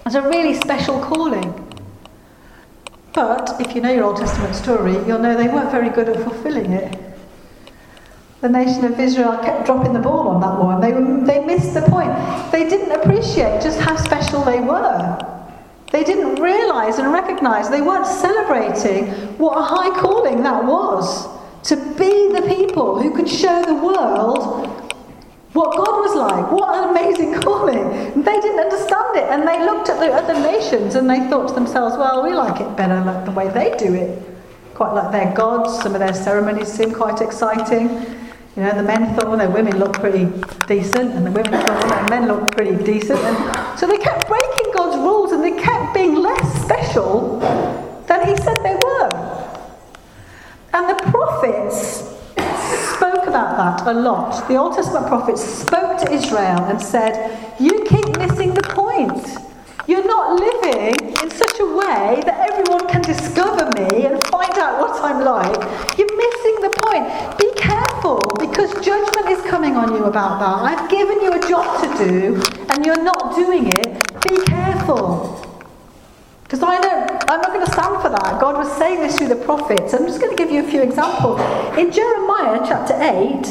It's 0.10 0.16
a 0.16 0.28
really 0.28 0.56
special 0.56 1.00
calling. 1.00 1.54
But 3.14 3.62
if 3.62 3.76
you 3.76 3.82
know 3.82 3.94
your 3.94 4.06
Old 4.06 4.18
Testament 4.18 4.56
story, 4.56 4.94
you'll 5.06 5.20
know 5.20 5.38
they 5.38 5.48
weren't 5.48 5.70
very 5.70 5.92
good 5.92 6.10
at 6.10 6.24
fulfilling 6.24 6.74
it. 6.74 7.00
The 8.42 8.50
nation 8.50 8.86
of 8.86 9.00
Israel 9.00 9.38
kept 9.38 9.68
dropping 9.68 9.94
the 9.94 10.00
ball 10.00 10.28
on 10.30 10.42
that 10.42 10.58
one. 10.58 10.82
They, 10.82 10.94
they 11.32 11.46
missed 11.46 11.76
the 11.76 11.84
point. 11.84 12.10
They 12.52 12.68
didn't 12.68 12.92
appreciate 12.92 13.62
just 13.62 13.80
how 13.80 13.98
special 13.98 14.44
they 14.44 14.62
were. 14.62 15.46
They 15.92 16.04
didn't 16.04 16.42
realise 16.42 16.98
and 16.98 17.14
recognise, 17.14 17.70
they 17.70 17.82
weren't 17.82 18.08
celebrating 18.08 19.10
what 19.38 19.60
a 19.60 19.62
high 19.62 19.96
calling 20.00 20.42
that 20.42 20.64
was 20.64 21.28
to 21.66 21.76
be 21.76 22.34
the 22.34 22.52
people 22.56 23.00
who 23.00 23.16
could 23.16 23.30
show 23.30 23.64
the 23.64 23.76
world 23.76 24.69
what 25.60 25.76
God 25.76 26.00
was 26.00 26.16
like. 26.16 26.52
What 26.52 26.74
an 26.74 26.90
amazing 26.92 27.34
calling. 27.42 28.24
They 28.24 28.40
didn't 28.40 28.60
understand 28.60 29.18
it 29.18 29.26
and 29.30 29.46
they 29.46 29.60
looked 29.66 29.90
at 29.90 30.00
the 30.00 30.12
other 30.14 30.34
nations 30.34 30.96
and 30.96 31.10
they 31.10 31.20
thought 31.30 31.50
to 31.50 31.54
themselves, 31.54 31.98
well, 31.98 32.24
we 32.24 32.34
like 32.34 32.62
it 32.62 32.78
better 32.78 33.04
like 33.04 33.26
the 33.26 33.32
way 33.32 33.50
they 33.50 33.76
do 33.78 33.94
it. 33.94 34.24
Quite 34.74 34.94
like 34.94 35.12
their 35.12 35.36
gods. 35.36 35.84
Some 35.84 35.96
of 35.96 36.00
their 36.00 36.14
ceremonies 36.14 36.72
seem 36.72 36.94
quite 36.94 37.20
exciting. 37.20 37.90
You 38.56 38.64
know, 38.64 38.74
the 38.74 38.84
men 38.84 39.14
thought, 39.16 39.28
well, 39.28 39.38
the 39.38 39.50
women 39.50 39.78
look 39.78 39.94
pretty 39.94 40.26
decent, 40.68 41.12
and 41.12 41.26
the 41.26 41.32
women 41.32 41.52
thought, 41.52 41.84
well, 41.84 42.04
the 42.04 42.10
men 42.10 42.28
look 42.28 42.52
pretty 42.52 42.82
decent. 42.84 43.20
And 43.20 43.80
so 43.80 43.86
they 43.86 43.98
kept 43.98 44.28
breaking 44.28 44.74
God's 44.74 44.98
rules 44.98 45.32
and 45.32 45.44
they 45.44 45.62
kept 45.62 45.94
being 45.94 46.16
less 46.16 46.62
special 46.64 47.40
than 48.08 48.28
He 48.28 48.36
said 48.38 48.64
they 48.64 48.76
were. 48.76 49.10
And 50.74 50.90
the 50.90 51.04
prophets 51.12 52.09
about 53.30 53.56
that 53.58 53.88
a 53.88 53.94
lot. 53.94 54.48
The 54.48 54.56
Old 54.56 54.76
Testament 54.76 55.08
prophets 55.08 55.44
spoke 55.44 55.98
to 56.00 56.12
Israel 56.12 56.66
and 56.66 56.82
said, 56.82 57.14
You 57.60 57.86
keep 57.88 58.18
missing 58.18 58.54
the 58.54 58.64
point. 58.64 59.28
You're 59.88 60.06
not 60.06 60.40
living 60.40 60.94
in 61.24 61.30
such 61.32 61.60
a 61.60 61.66
way 61.66 62.22
that 62.26 62.38
everyone 62.50 62.88
can 62.88 63.02
discover 63.02 63.66
me 63.78 64.06
and 64.06 64.22
find 64.28 64.56
out 64.58 64.82
what 64.82 65.02
I'm 65.04 65.24
like. 65.24 65.58
You're 65.98 66.16
missing 66.26 66.56
the 66.66 66.74
point. 66.84 67.06
Be 67.40 67.50
careful 67.60 68.20
because 68.40 68.74
judgment 68.86 69.30
is 69.30 69.42
coming 69.50 69.76
on 69.76 69.94
you 69.96 70.04
about 70.06 70.40
that. 70.40 70.58
I've 70.70 70.90
given 70.90 71.22
you 71.22 71.34
a 71.34 71.42
job 71.48 71.82
to 71.82 72.06
do 72.06 72.42
and 72.70 72.86
you're 72.86 73.04
not 73.04 73.36
doing 73.36 73.68
it. 73.68 73.90
Be 74.28 74.38
careful. 74.46 75.49
Because 76.50 76.64
I 76.64 76.82
don't, 76.82 77.12
I'm 77.30 77.42
not 77.42 77.54
going 77.54 77.64
to 77.64 77.72
stand 77.72 78.02
for 78.02 78.10
that. 78.10 78.42
God 78.42 78.56
was 78.56 78.76
saying 78.80 79.02
this 79.02 79.20
through 79.20 79.28
the 79.28 79.36
prophets. 79.36 79.94
I'm 79.94 80.08
just 80.08 80.20
going 80.20 80.36
to 80.36 80.44
give 80.44 80.50
you 80.50 80.66
a 80.66 80.68
few 80.68 80.82
examples. 80.82 81.40
In 81.78 81.92
Jeremiah 81.92 82.60
chapter 82.68 82.96
8, 82.96 83.46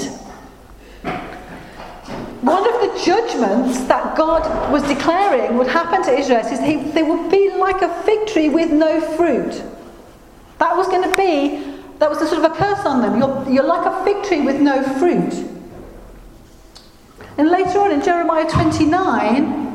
one 2.42 2.66
of 2.66 2.80
the 2.80 3.00
judgments 3.06 3.84
that 3.84 4.16
God 4.16 4.72
was 4.72 4.82
declaring 4.82 5.56
would 5.56 5.68
happen 5.68 6.02
to 6.06 6.10
Israel 6.10 6.40
is 6.40 6.58
they, 6.58 6.78
they 6.90 7.04
would 7.04 7.30
be 7.30 7.52
like 7.52 7.82
a 7.82 8.02
fig 8.02 8.26
tree 8.26 8.48
with 8.48 8.72
no 8.72 9.00
fruit. 9.16 9.62
That 10.58 10.76
was 10.76 10.88
going 10.88 11.08
to 11.08 11.16
be, 11.16 11.78
that 12.00 12.10
was 12.10 12.20
a 12.20 12.26
sort 12.26 12.44
of 12.44 12.50
a 12.50 12.54
curse 12.56 12.84
on 12.84 13.00
them. 13.00 13.16
You're, 13.16 13.48
you're 13.48 13.64
like 13.64 13.86
a 13.86 14.04
fig 14.04 14.24
tree 14.24 14.40
with 14.40 14.60
no 14.60 14.82
fruit. 14.98 15.34
And 17.36 17.48
later 17.48 17.78
on 17.78 17.92
in 17.92 18.02
Jeremiah 18.02 18.50
29, 18.50 19.67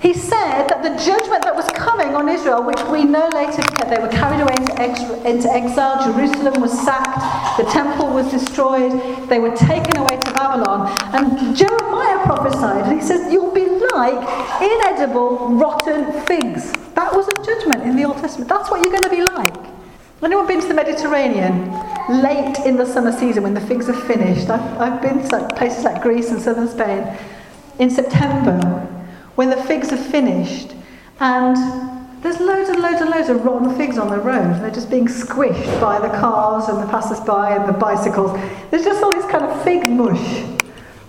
he 0.00 0.14
said 0.14 0.66
that 0.68 0.82
the 0.82 0.96
judgment 0.96 1.44
that 1.44 1.54
was 1.54 1.68
coming 1.76 2.14
on 2.14 2.26
Israel, 2.26 2.64
which 2.64 2.80
we 2.84 3.04
know 3.04 3.28
later 3.34 3.60
they 3.84 4.00
were 4.00 4.08
carried 4.08 4.40
away 4.40 4.54
into, 4.56 4.80
ex- 4.80 5.00
into, 5.26 5.52
exile, 5.52 6.00
Jerusalem 6.02 6.62
was 6.62 6.72
sacked, 6.72 7.58
the 7.58 7.70
temple 7.70 8.08
was 8.08 8.30
destroyed, 8.30 9.28
they 9.28 9.38
were 9.38 9.54
taken 9.54 9.98
away 9.98 10.16
to 10.16 10.32
Babylon. 10.32 10.88
And 11.12 11.54
Jeremiah 11.54 12.24
prophesied, 12.24 12.88
and 12.88 12.98
he 12.98 13.06
says, 13.06 13.30
You'll 13.30 13.52
be 13.52 13.66
like 13.66 14.16
inedible, 14.62 15.50
rotten 15.50 16.24
figs. 16.24 16.72
That 16.94 17.12
was 17.14 17.28
a 17.28 17.44
judgment 17.44 17.82
in 17.82 17.94
the 17.94 18.04
Old 18.04 18.16
Testament. 18.18 18.48
That's 18.48 18.70
what 18.70 18.80
you're 18.80 18.90
going 18.90 19.04
to 19.04 19.10
be 19.10 19.22
like. 19.22 19.54
Anyone 20.22 20.46
been 20.46 20.62
to 20.62 20.68
the 20.68 20.74
Mediterranean 20.74 21.70
late 22.22 22.56
in 22.64 22.76
the 22.76 22.86
summer 22.86 23.12
season 23.12 23.42
when 23.42 23.52
the 23.52 23.60
figs 23.60 23.86
are 23.90 24.00
finished? 24.06 24.48
I've, 24.48 24.80
I've 24.80 25.02
been 25.02 25.28
to 25.28 25.48
places 25.56 25.84
like 25.84 26.00
Greece 26.00 26.30
and 26.30 26.40
southern 26.40 26.68
Spain 26.68 27.06
in 27.78 27.90
September 27.90 28.96
when 29.40 29.48
the 29.48 29.62
figs 29.64 29.90
are 29.90 29.96
finished 29.96 30.74
and 31.18 31.56
there's 32.22 32.38
loads 32.40 32.68
and 32.68 32.82
loads 32.82 33.00
and 33.00 33.08
loads 33.08 33.30
of 33.30 33.42
rotten 33.42 33.74
figs 33.74 33.96
on 33.96 34.10
the 34.10 34.18
road. 34.18 34.60
They're 34.60 34.70
just 34.70 34.90
being 34.90 35.06
squished 35.06 35.80
by 35.80 35.98
the 35.98 36.10
cars 36.18 36.68
and 36.68 36.76
the 36.82 36.86
passers-by 36.88 37.56
and 37.56 37.66
the 37.66 37.72
bicycles. 37.72 38.38
There's 38.70 38.84
just 38.84 39.02
all 39.02 39.12
this 39.12 39.24
kind 39.30 39.46
of 39.46 39.64
fig 39.64 39.88
mush 39.88 40.44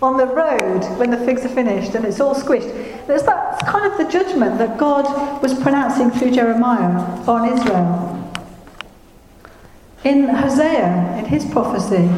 on 0.02 0.16
the 0.16 0.28
road 0.28 0.82
when 0.98 1.12
the 1.12 1.18
figs 1.18 1.44
are 1.44 1.50
finished 1.50 1.94
and 1.94 2.06
it's 2.06 2.22
all 2.22 2.34
squished. 2.34 2.72
There's 3.06 3.24
that 3.24 3.66
kind 3.66 3.92
of 3.92 3.98
the 3.98 4.10
judgment 4.10 4.58
that 4.60 4.78
God 4.78 5.42
was 5.42 5.54
pronouncing 5.54 6.10
through 6.10 6.32
Jeremiah 6.32 7.02
on 7.28 7.52
Israel. 7.52 8.34
In 10.06 10.30
Hosea, 10.30 11.18
in 11.18 11.26
his 11.26 11.44
prophecy, 11.48 12.10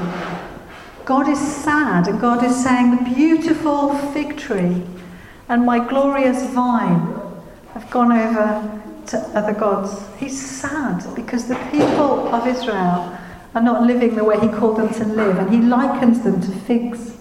God 1.05 1.27
is 1.27 1.39
sad 1.39 2.07
and 2.07 2.21
God 2.21 2.45
is 2.45 2.63
saying 2.63 2.97
the 2.97 3.15
beautiful 3.15 3.95
fig 4.13 4.37
tree 4.37 4.83
and 5.49 5.65
my 5.65 5.79
glorious 5.79 6.45
vine 6.51 7.21
have 7.73 7.89
gone 7.89 8.11
over 8.11 8.81
to 9.07 9.17
other 9.37 9.53
gods. 9.53 10.05
He's 10.17 10.39
sad 10.39 11.03
because 11.15 11.47
the 11.47 11.55
people 11.71 12.33
of 12.33 12.47
Israel 12.47 13.17
are 13.55 13.61
not 13.61 13.83
living 13.83 14.15
the 14.15 14.23
way 14.23 14.39
he 14.39 14.47
called 14.47 14.77
them 14.77 14.93
to 14.93 15.05
live, 15.05 15.37
and 15.37 15.53
he 15.53 15.59
likens 15.59 16.23
them 16.23 16.41
to 16.41 16.51
figs. 16.61 17.17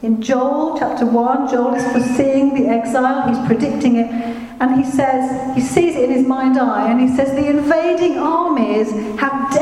In 0.00 0.22
Joel 0.22 0.78
chapter 0.78 1.04
1, 1.04 1.50
Joel 1.50 1.74
is 1.74 1.84
foreseeing 1.92 2.54
the 2.54 2.68
exile, 2.68 3.28
he's 3.28 3.46
predicting 3.46 3.96
it, 3.96 4.06
and 4.60 4.82
he 4.82 4.88
says, 4.88 5.54
he 5.56 5.60
sees 5.60 5.96
it 5.96 6.04
in 6.04 6.10
his 6.10 6.26
mind 6.26 6.56
eye, 6.56 6.90
and 6.90 7.00
he 7.00 7.08
says, 7.08 7.30
The 7.30 7.48
invading 7.48 8.18
armies 8.18 8.90
have 9.18 9.52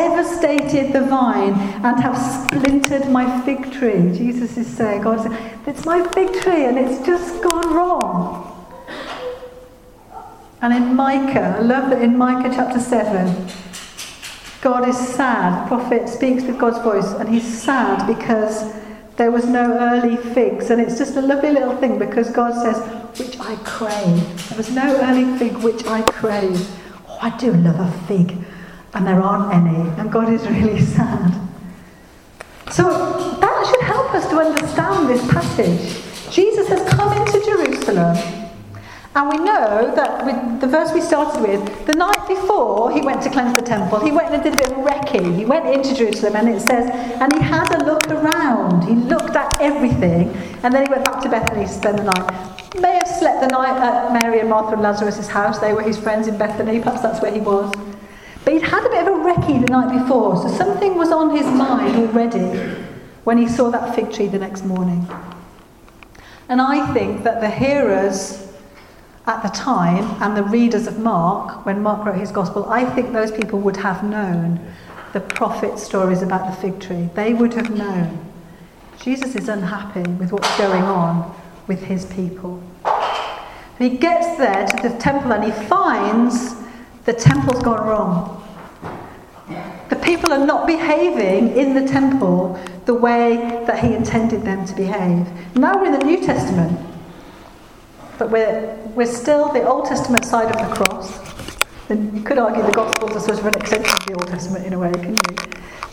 the 0.72 1.06
vine 1.08 1.52
and 1.84 2.00
have 2.00 2.16
splintered 2.16 3.08
my 3.10 3.40
fig 3.42 3.72
tree. 3.72 4.12
Jesus 4.16 4.56
is 4.56 4.66
saying, 4.66 5.02
God 5.02 5.22
says, 5.22 5.38
It's 5.66 5.84
my 5.84 6.06
fig 6.08 6.32
tree, 6.42 6.64
and 6.64 6.78
it's 6.78 7.04
just 7.06 7.42
gone 7.42 7.74
wrong. 7.74 8.52
And 10.62 10.74
in 10.74 10.96
Micah, 10.96 11.56
I 11.58 11.60
love 11.60 11.90
that 11.90 12.02
in 12.02 12.16
Micah 12.18 12.52
chapter 12.54 12.80
7, 12.80 13.48
God 14.60 14.88
is 14.88 14.96
sad. 14.96 15.64
The 15.64 15.68
prophet 15.68 16.08
speaks 16.08 16.42
with 16.42 16.58
God's 16.58 16.78
voice, 16.78 17.12
and 17.12 17.28
he's 17.28 17.46
sad 17.62 18.06
because 18.06 18.72
there 19.16 19.30
was 19.30 19.46
no 19.46 19.78
early 19.78 20.16
figs, 20.16 20.70
and 20.70 20.80
it's 20.80 20.98
just 20.98 21.16
a 21.16 21.22
lovely 21.22 21.52
little 21.52 21.76
thing 21.76 21.98
because 21.98 22.30
God 22.30 22.54
says, 22.54 22.76
which 23.18 23.38
I 23.38 23.56
crave. 23.64 24.48
There 24.48 24.58
was 24.58 24.70
no 24.70 25.00
early 25.02 25.38
fig 25.38 25.56
which 25.58 25.86
I 25.86 26.02
crave. 26.02 26.68
Oh, 27.08 27.18
I 27.22 27.36
do 27.38 27.52
love 27.52 27.80
a 27.80 27.90
fig, 28.06 28.36
and 28.96 29.06
there 29.06 29.22
aren't 29.22 29.52
any, 29.54 29.88
and 30.00 30.10
God 30.10 30.32
is 30.32 30.42
really 30.48 30.80
sad. 30.96 31.30
So 32.72 32.84
that 33.40 33.66
should 33.70 33.84
help 33.84 34.14
us 34.14 34.26
to 34.30 34.38
understand 34.38 35.08
this 35.08 35.22
passage. 35.30 36.32
Jesus 36.32 36.66
has 36.68 36.82
come 36.88 37.12
into 37.12 37.38
Jerusalem 37.44 38.16
and 39.14 39.30
we 39.30 39.38
know 39.38 39.94
that 39.94 40.26
with 40.26 40.60
the 40.60 40.66
verse 40.66 40.92
we 40.92 41.00
started 41.00 41.40
with, 41.40 41.86
the 41.86 41.94
night 41.94 42.26
before 42.26 42.90
he 42.90 43.00
went 43.00 43.22
to 43.22 43.30
cleanse 43.30 43.54
the 43.54 43.62
temple, 43.62 44.00
he 44.00 44.10
went 44.10 44.34
and 44.34 44.42
did 44.42 44.54
a 44.54 44.56
bit 44.56 44.72
of 44.72 44.78
recce. 44.78 45.36
He 45.36 45.44
went 45.44 45.66
into 45.66 45.94
Jerusalem 45.94 46.36
and 46.36 46.48
it 46.48 46.60
says, 46.60 46.90
and 46.90 47.32
he 47.32 47.40
had 47.40 47.70
a 47.80 47.84
look 47.84 48.06
around. 48.08 48.84
He 48.84 48.94
looked 48.94 49.36
at 49.36 49.60
everything 49.60 50.34
and 50.62 50.74
then 50.74 50.86
he 50.86 50.90
went 50.90 51.04
back 51.04 51.22
to 51.22 51.28
Bethany 51.28 51.64
to 51.64 51.72
spend 51.72 51.98
the 51.98 52.04
night. 52.04 52.80
May 52.80 52.92
have 52.92 53.08
slept 53.08 53.40
the 53.40 53.48
night 53.48 53.78
at 53.80 54.12
Mary 54.12 54.40
and 54.40 54.50
Martha 54.50 54.72
and 54.72 54.82
Lazarus' 54.82 55.28
house. 55.28 55.58
They 55.60 55.72
were 55.72 55.82
his 55.82 55.98
friends 55.98 56.28
in 56.28 56.36
Bethany. 56.36 56.80
Perhaps 56.80 57.00
that's 57.00 57.22
where 57.22 57.32
he 57.32 57.40
was. 57.40 57.72
But 58.46 58.52
he'd 58.54 58.62
had 58.62 58.86
a 58.86 58.88
bit 58.90 59.08
of 59.08 59.08
a 59.08 59.24
recce 59.24 59.60
the 59.60 59.72
night 59.72 60.04
before, 60.04 60.36
so 60.36 60.46
something 60.56 60.94
was 60.94 61.10
on 61.10 61.36
his 61.36 61.46
mind 61.46 61.96
already 61.96 62.76
when 63.24 63.38
he 63.38 63.48
saw 63.48 63.70
that 63.70 63.92
fig 63.96 64.12
tree 64.12 64.28
the 64.28 64.38
next 64.38 64.64
morning. 64.64 65.04
And 66.48 66.60
I 66.60 66.92
think 66.94 67.24
that 67.24 67.40
the 67.40 67.50
hearers 67.50 68.46
at 69.26 69.42
the 69.42 69.48
time 69.48 70.22
and 70.22 70.36
the 70.36 70.44
readers 70.44 70.86
of 70.86 71.00
Mark, 71.00 71.66
when 71.66 71.82
Mark 71.82 72.06
wrote 72.06 72.20
his 72.20 72.30
gospel, 72.30 72.66
I 72.66 72.84
think 72.84 73.12
those 73.12 73.32
people 73.32 73.58
would 73.58 73.78
have 73.78 74.04
known 74.04 74.64
the 75.12 75.18
prophet 75.18 75.80
stories 75.80 76.22
about 76.22 76.48
the 76.48 76.56
fig 76.62 76.78
tree. 76.78 77.10
They 77.14 77.34
would 77.34 77.54
have 77.54 77.76
known. 77.76 78.32
Jesus 79.00 79.34
is 79.34 79.48
unhappy 79.48 80.08
with 80.08 80.30
what's 80.30 80.56
going 80.56 80.84
on 80.84 81.34
with 81.66 81.82
his 81.82 82.04
people. 82.06 82.62
He 83.80 83.88
gets 83.88 84.38
there 84.38 84.68
to 84.68 84.88
the 84.88 84.96
temple 85.00 85.32
and 85.32 85.42
he 85.42 85.66
finds 85.66 86.64
the 87.06 87.12
temple's 87.12 87.62
gone 87.62 87.86
wrong. 87.86 88.42
The 89.88 89.96
people 89.96 90.32
are 90.32 90.44
not 90.44 90.66
behaving 90.66 91.56
in 91.56 91.74
the 91.74 91.86
temple 91.86 92.60
the 92.84 92.94
way 92.94 93.36
that 93.66 93.78
he 93.78 93.94
intended 93.94 94.42
them 94.42 94.66
to 94.66 94.74
behave. 94.74 95.26
Now 95.56 95.78
we're 95.78 95.86
in 95.86 95.98
the 95.98 96.04
New 96.04 96.24
Testament. 96.24 96.78
But 98.18 98.30
we're, 98.30 98.76
we're 98.94 99.06
still 99.06 99.52
the 99.52 99.62
Old 99.64 99.86
Testament 99.86 100.24
side 100.24 100.54
of 100.54 100.68
the 100.68 100.74
cross. 100.74 101.18
And 101.88 102.16
you 102.16 102.24
could 102.24 102.38
argue 102.38 102.62
the 102.62 102.72
Gospels 102.72 103.12
are 103.12 103.20
sort 103.20 103.38
of 103.38 103.46
an 103.46 103.54
extension 103.54 103.94
of 103.94 104.06
the 104.06 104.14
Old 104.14 104.26
Testament 104.26 104.66
in 104.66 104.72
a 104.72 104.78
way, 104.78 104.92
can 104.92 105.14
you? 105.14 105.20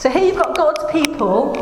So 0.03 0.09
here 0.09 0.25
you've 0.25 0.35
got 0.35 0.57
God's 0.57 0.83
people. 0.91 1.53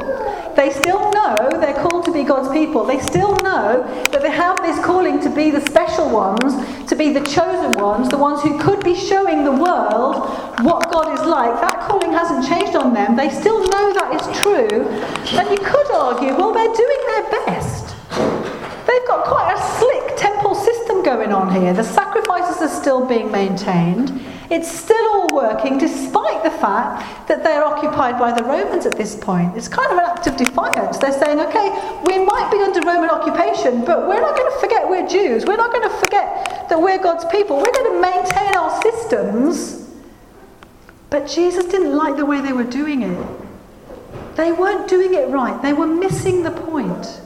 They 0.56 0.72
still 0.72 1.12
know 1.12 1.38
they're 1.62 1.80
called 1.80 2.06
to 2.06 2.12
be 2.12 2.24
God's 2.24 2.52
people. 2.52 2.84
They 2.84 2.98
still 2.98 3.36
know 3.44 3.84
that 4.10 4.20
they 4.20 4.32
have 4.32 4.58
this 4.64 4.84
calling 4.84 5.22
to 5.22 5.30
be 5.30 5.52
the 5.52 5.62
special 5.62 6.10
ones, 6.10 6.56
to 6.90 6.96
be 6.96 7.14
the 7.14 7.20
chosen 7.22 7.80
ones, 7.80 8.10
the 8.10 8.18
ones 8.18 8.42
who 8.42 8.60
could 8.60 8.84
be 8.84 8.96
showing 8.96 9.44
the 9.44 9.52
world 9.52 10.26
what 10.66 10.92
God 10.92 11.14
is 11.14 11.24
like. 11.28 11.62
That 11.62 11.88
calling 11.88 12.14
hasn't 12.14 12.48
changed 12.50 12.76
on 12.76 12.96
them. 12.96 13.16
They 13.16 13.30
still 13.30 13.60
know 13.60 13.94
that 13.94 14.10
is 14.18 14.40
true. 14.42 14.90
And 15.38 15.48
you 15.52 15.64
could 15.64 15.92
argue, 15.92 16.34
well, 16.34 16.52
they're 16.52 16.74
doing 16.74 17.02
their 17.14 17.46
best. 17.46 17.94
They've 18.88 19.06
got 19.06 19.24
quite 19.24 19.54
a 19.54 19.62
slick 19.78 20.18
temple 20.18 20.56
system 20.56 20.81
going 21.04 21.32
on 21.32 21.54
here. 21.62 21.74
The 21.74 21.84
sacrifices 21.84 22.62
are 22.62 22.82
still 22.82 23.06
being 23.06 23.32
maintained. 23.32 24.22
It's 24.50 24.70
still 24.70 25.06
all 25.14 25.34
working 25.34 25.78
despite 25.78 26.44
the 26.44 26.52
fact 26.52 27.28
that 27.30 27.42
they're 27.42 27.64
occupied 27.64 28.20
by 28.20 28.34
the 28.34 28.44
Romans 28.44 28.86
at 28.86 28.98
this 28.98 29.16
point. 29.16 29.56
It's 29.56 29.70
kind 29.70 29.90
of 29.92 29.98
an 29.98 30.06
act 30.06 30.28
of 30.28 30.36
defiance. 30.36 30.98
They're 30.98 31.14
saying, 31.14 31.40
okay, 31.40 31.70
we 32.06 32.24
might 32.26 32.50
be 32.52 32.60
under 32.60 32.82
Roman 32.82 33.10
occupation, 33.10 33.86
but 33.86 34.10
we're 34.10 34.20
not 34.20 34.36
going 34.36 34.52
to 34.52 34.60
forget 34.60 34.88
we're 34.90 35.08
Jews. 35.08 35.46
We're 35.46 35.56
not 35.56 35.72
going 35.72 35.90
to 35.90 35.96
forget 35.98 36.68
that 36.68 36.82
we're 36.82 37.02
God's 37.02 37.24
people. 37.26 37.58
We're 37.58 37.72
going 37.72 37.94
to 37.94 38.02
maintain 38.02 38.56
our 38.58 38.82
systems. 38.82 39.90
But 41.10 41.28
Jesus 41.28 41.66
didn't 41.66 41.96
like 41.96 42.18
the 42.18 42.26
way 42.26 42.42
they 42.42 42.54
were 42.54 42.66
doing 42.66 43.04
it. 43.04 43.28
They 44.36 44.52
weren't 44.52 44.90
doing 44.90 45.14
it 45.14 45.30
right. 45.30 45.62
They 45.62 45.74
were 45.74 45.88
missing 45.88 46.44
the 46.44 46.52
point. 46.52 47.22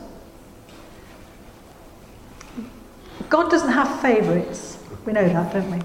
God 3.29 3.49
doesn't 3.49 3.71
have 3.71 4.01
favourites. 4.01 4.77
We 5.05 5.13
know 5.13 5.27
that, 5.27 5.53
don't 5.53 5.71
we? 5.71 5.79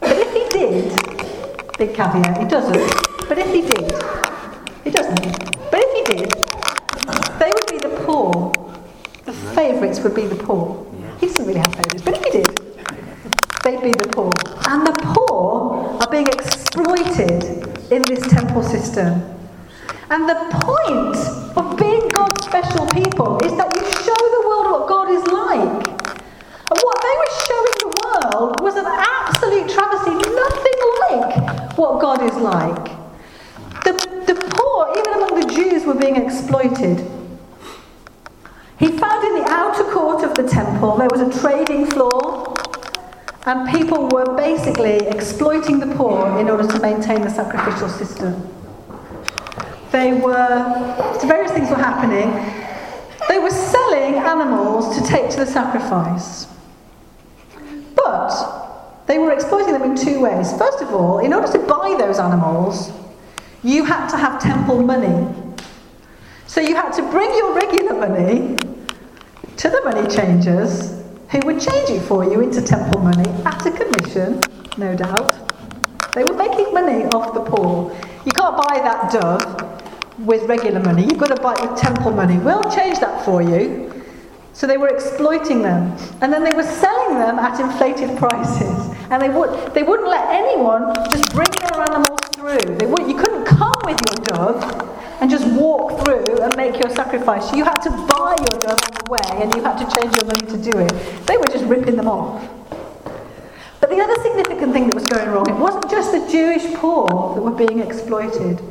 But 0.00 0.16
if 0.18 0.32
he 0.32 0.58
did, 0.58 0.90
big 1.78 1.94
caveat, 1.94 2.38
he 2.38 2.44
doesn't. 2.44 3.28
But 3.28 3.38
if 3.38 3.46
he 3.52 3.62
did, 3.62 3.92
he 4.84 4.90
doesn't. 4.90 5.70
But 5.70 5.80
if 5.80 6.08
he 6.08 6.16
did, 6.16 6.32
they 7.38 7.50
would 7.50 7.66
be 7.70 7.78
the 7.78 8.02
poor. 8.04 8.52
The 9.24 9.32
favourites 9.32 10.00
would 10.00 10.14
be 10.14 10.26
the 10.26 10.36
poor. 10.36 10.86
He 11.20 11.26
doesn't 11.26 11.46
really 11.46 11.60
have 11.60 11.74
favourites, 11.74 12.02
but 12.02 12.14
if 12.14 12.24
he 12.24 12.30
did, 12.30 12.46
they'd 13.62 13.82
be 13.82 13.92
the 13.92 14.08
poor. 14.12 14.32
And 14.68 14.86
the 14.86 14.92
poor 15.14 15.98
are 16.00 16.10
being 16.10 16.26
exploited 16.26 17.44
in 17.92 18.02
this 18.02 18.26
temple 18.26 18.62
system. 18.62 19.22
And 20.10 20.28
the 20.28 20.34
point 20.60 21.16
of 21.56 21.76
being 21.78 22.08
God's 22.08 22.44
special 22.44 22.86
people 22.88 23.38
is 23.44 23.56
that 23.56 23.72
you 23.74 23.82
show 24.02 24.18
the 24.18 24.42
world 24.48 24.66
what 24.72 24.88
God 24.88 25.10
is 25.10 25.24
like. 25.30 25.88
And 26.72 26.80
what 26.80 26.98
they 27.04 27.14
were 27.20 27.32
showing 27.48 27.76
the 27.84 27.92
world 28.02 28.60
was 28.60 28.76
an 28.76 28.86
absolute 28.86 29.68
travesty, 29.68 30.16
nothing 30.16 30.78
like 31.06 31.78
what 31.78 32.00
God 32.00 32.22
is 32.22 32.31
like. 32.42 32.84
The, 33.84 33.92
the 34.26 34.34
poor, 34.50 34.92
even 34.98 35.12
among 35.14 35.40
the 35.40 35.54
Jews, 35.54 35.84
were 35.84 35.94
being 35.94 36.16
exploited. 36.16 36.98
He 38.78 38.88
found 38.98 39.24
in 39.24 39.42
the 39.42 39.46
outer 39.48 39.84
court 39.84 40.24
of 40.24 40.34
the 40.34 40.48
temple 40.48 40.96
there 40.96 41.08
was 41.10 41.20
a 41.20 41.40
trading 41.40 41.86
floor, 41.86 42.54
and 43.46 43.68
people 43.70 44.08
were 44.08 44.36
basically 44.36 45.06
exploiting 45.08 45.78
the 45.78 45.94
poor 45.96 46.38
in 46.38 46.48
order 46.48 46.66
to 46.66 46.80
maintain 46.80 47.22
the 47.22 47.30
sacrificial 47.30 47.88
system. 47.88 48.48
They 49.90 50.14
were, 50.14 51.18
various 51.26 51.52
things 51.52 51.68
were 51.68 51.76
happening. 51.76 52.30
They 53.28 53.38
were 53.38 53.50
selling 53.50 54.14
animals 54.14 54.96
to 54.96 55.04
take 55.06 55.30
to 55.30 55.36
the 55.36 55.46
sacrifice. 55.46 56.46
But 57.94 59.04
they 59.06 59.18
were 59.18 59.32
exploiting 59.32 59.71
them 59.82 59.90
in 59.90 59.96
two 59.96 60.20
ways. 60.20 60.56
First 60.56 60.80
of 60.80 60.92
all, 60.92 61.18
in 61.18 61.32
order 61.32 61.50
to 61.52 61.58
buy 61.60 61.96
those 61.98 62.18
animals, 62.18 62.92
you 63.62 63.84
had 63.84 64.08
to 64.08 64.16
have 64.16 64.40
temple 64.40 64.82
money. 64.82 65.28
So 66.46 66.60
you 66.60 66.74
had 66.74 66.92
to 66.92 67.02
bring 67.10 67.30
your 67.36 67.54
regular 67.54 67.94
money 67.94 68.56
to 69.56 69.70
the 69.70 69.80
money 69.84 70.08
changers 70.08 71.02
who 71.30 71.40
would 71.44 71.60
change 71.60 71.90
it 71.90 72.02
for 72.02 72.24
you 72.24 72.40
into 72.40 72.60
temple 72.60 73.00
money 73.00 73.28
at 73.44 73.64
a 73.64 73.70
commission, 73.70 74.40
no 74.76 74.94
doubt. 74.94 75.34
They 76.14 76.24
were 76.24 76.34
making 76.34 76.74
money 76.74 77.04
off 77.06 77.32
the 77.32 77.40
poor. 77.40 77.96
You 78.24 78.32
can't 78.32 78.56
buy 78.56 78.80
that 78.80 79.12
dove 79.12 80.18
with 80.26 80.42
regular 80.42 80.80
money. 80.80 81.04
You've 81.04 81.18
got 81.18 81.34
to 81.34 81.42
buy 81.42 81.54
it 81.54 81.70
with 81.70 81.80
temple 81.80 82.12
money. 82.12 82.36
We'll 82.38 82.62
change 82.64 82.98
that 82.98 83.24
for 83.24 83.40
you. 83.40 84.04
So 84.52 84.66
they 84.66 84.76
were 84.76 84.88
exploiting 84.88 85.62
them. 85.62 85.96
And 86.20 86.30
then 86.30 86.44
they 86.44 86.54
were 86.54 86.62
selling 86.62 87.18
them 87.18 87.38
at 87.38 87.58
inflated 87.58 88.18
prices. 88.18 88.81
And 89.12 89.20
they, 89.20 89.28
would, 89.28 89.74
they 89.74 89.82
wouldn't 89.82 90.08
let 90.08 90.26
anyone 90.30 90.94
just 91.10 91.30
bring 91.32 91.50
your 91.60 91.82
animals 91.82 92.18
through. 92.34 92.76
They 92.78 92.86
would, 92.86 93.06
you 93.06 93.14
couldn't 93.14 93.44
come 93.44 93.76
with 93.84 94.00
your 94.08 94.24
dove 94.24 94.56
and 95.20 95.30
just 95.30 95.46
walk 95.48 96.02
through 96.02 96.40
and 96.40 96.56
make 96.56 96.82
your 96.82 96.90
sacrifice. 96.96 97.52
You 97.52 97.62
had 97.62 97.80
to 97.82 97.90
buy 97.90 98.34
your 98.40 98.58
dove 98.58 98.80
on 98.80 99.04
the 99.04 99.10
way 99.10 99.42
and 99.42 99.54
you 99.54 99.62
had 99.62 99.76
to 99.76 100.00
change 100.00 100.16
your 100.16 100.24
money 100.24 100.46
to 100.48 100.70
do 100.72 100.78
it. 100.78 101.26
They 101.26 101.36
were 101.36 101.44
just 101.44 101.66
ripping 101.66 101.96
them 101.96 102.08
off. 102.08 102.42
But 103.80 103.90
the 103.90 104.00
other 104.00 104.14
significant 104.22 104.72
thing 104.72 104.86
that 104.86 104.94
was 104.94 105.04
going 105.04 105.28
wrong, 105.28 105.46
it 105.46 105.60
wasn't 105.60 105.90
just 105.90 106.10
the 106.12 106.26
Jewish 106.32 106.72
poor 106.76 107.06
that 107.34 107.42
were 107.42 107.50
being 107.50 107.80
exploited. 107.80 108.62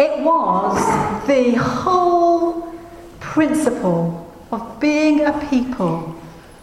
It 0.00 0.24
was 0.24 1.26
the 1.28 1.54
whole 1.54 2.74
principle 3.20 4.34
of 4.50 4.80
being 4.80 5.20
a 5.20 5.46
people 5.48 6.20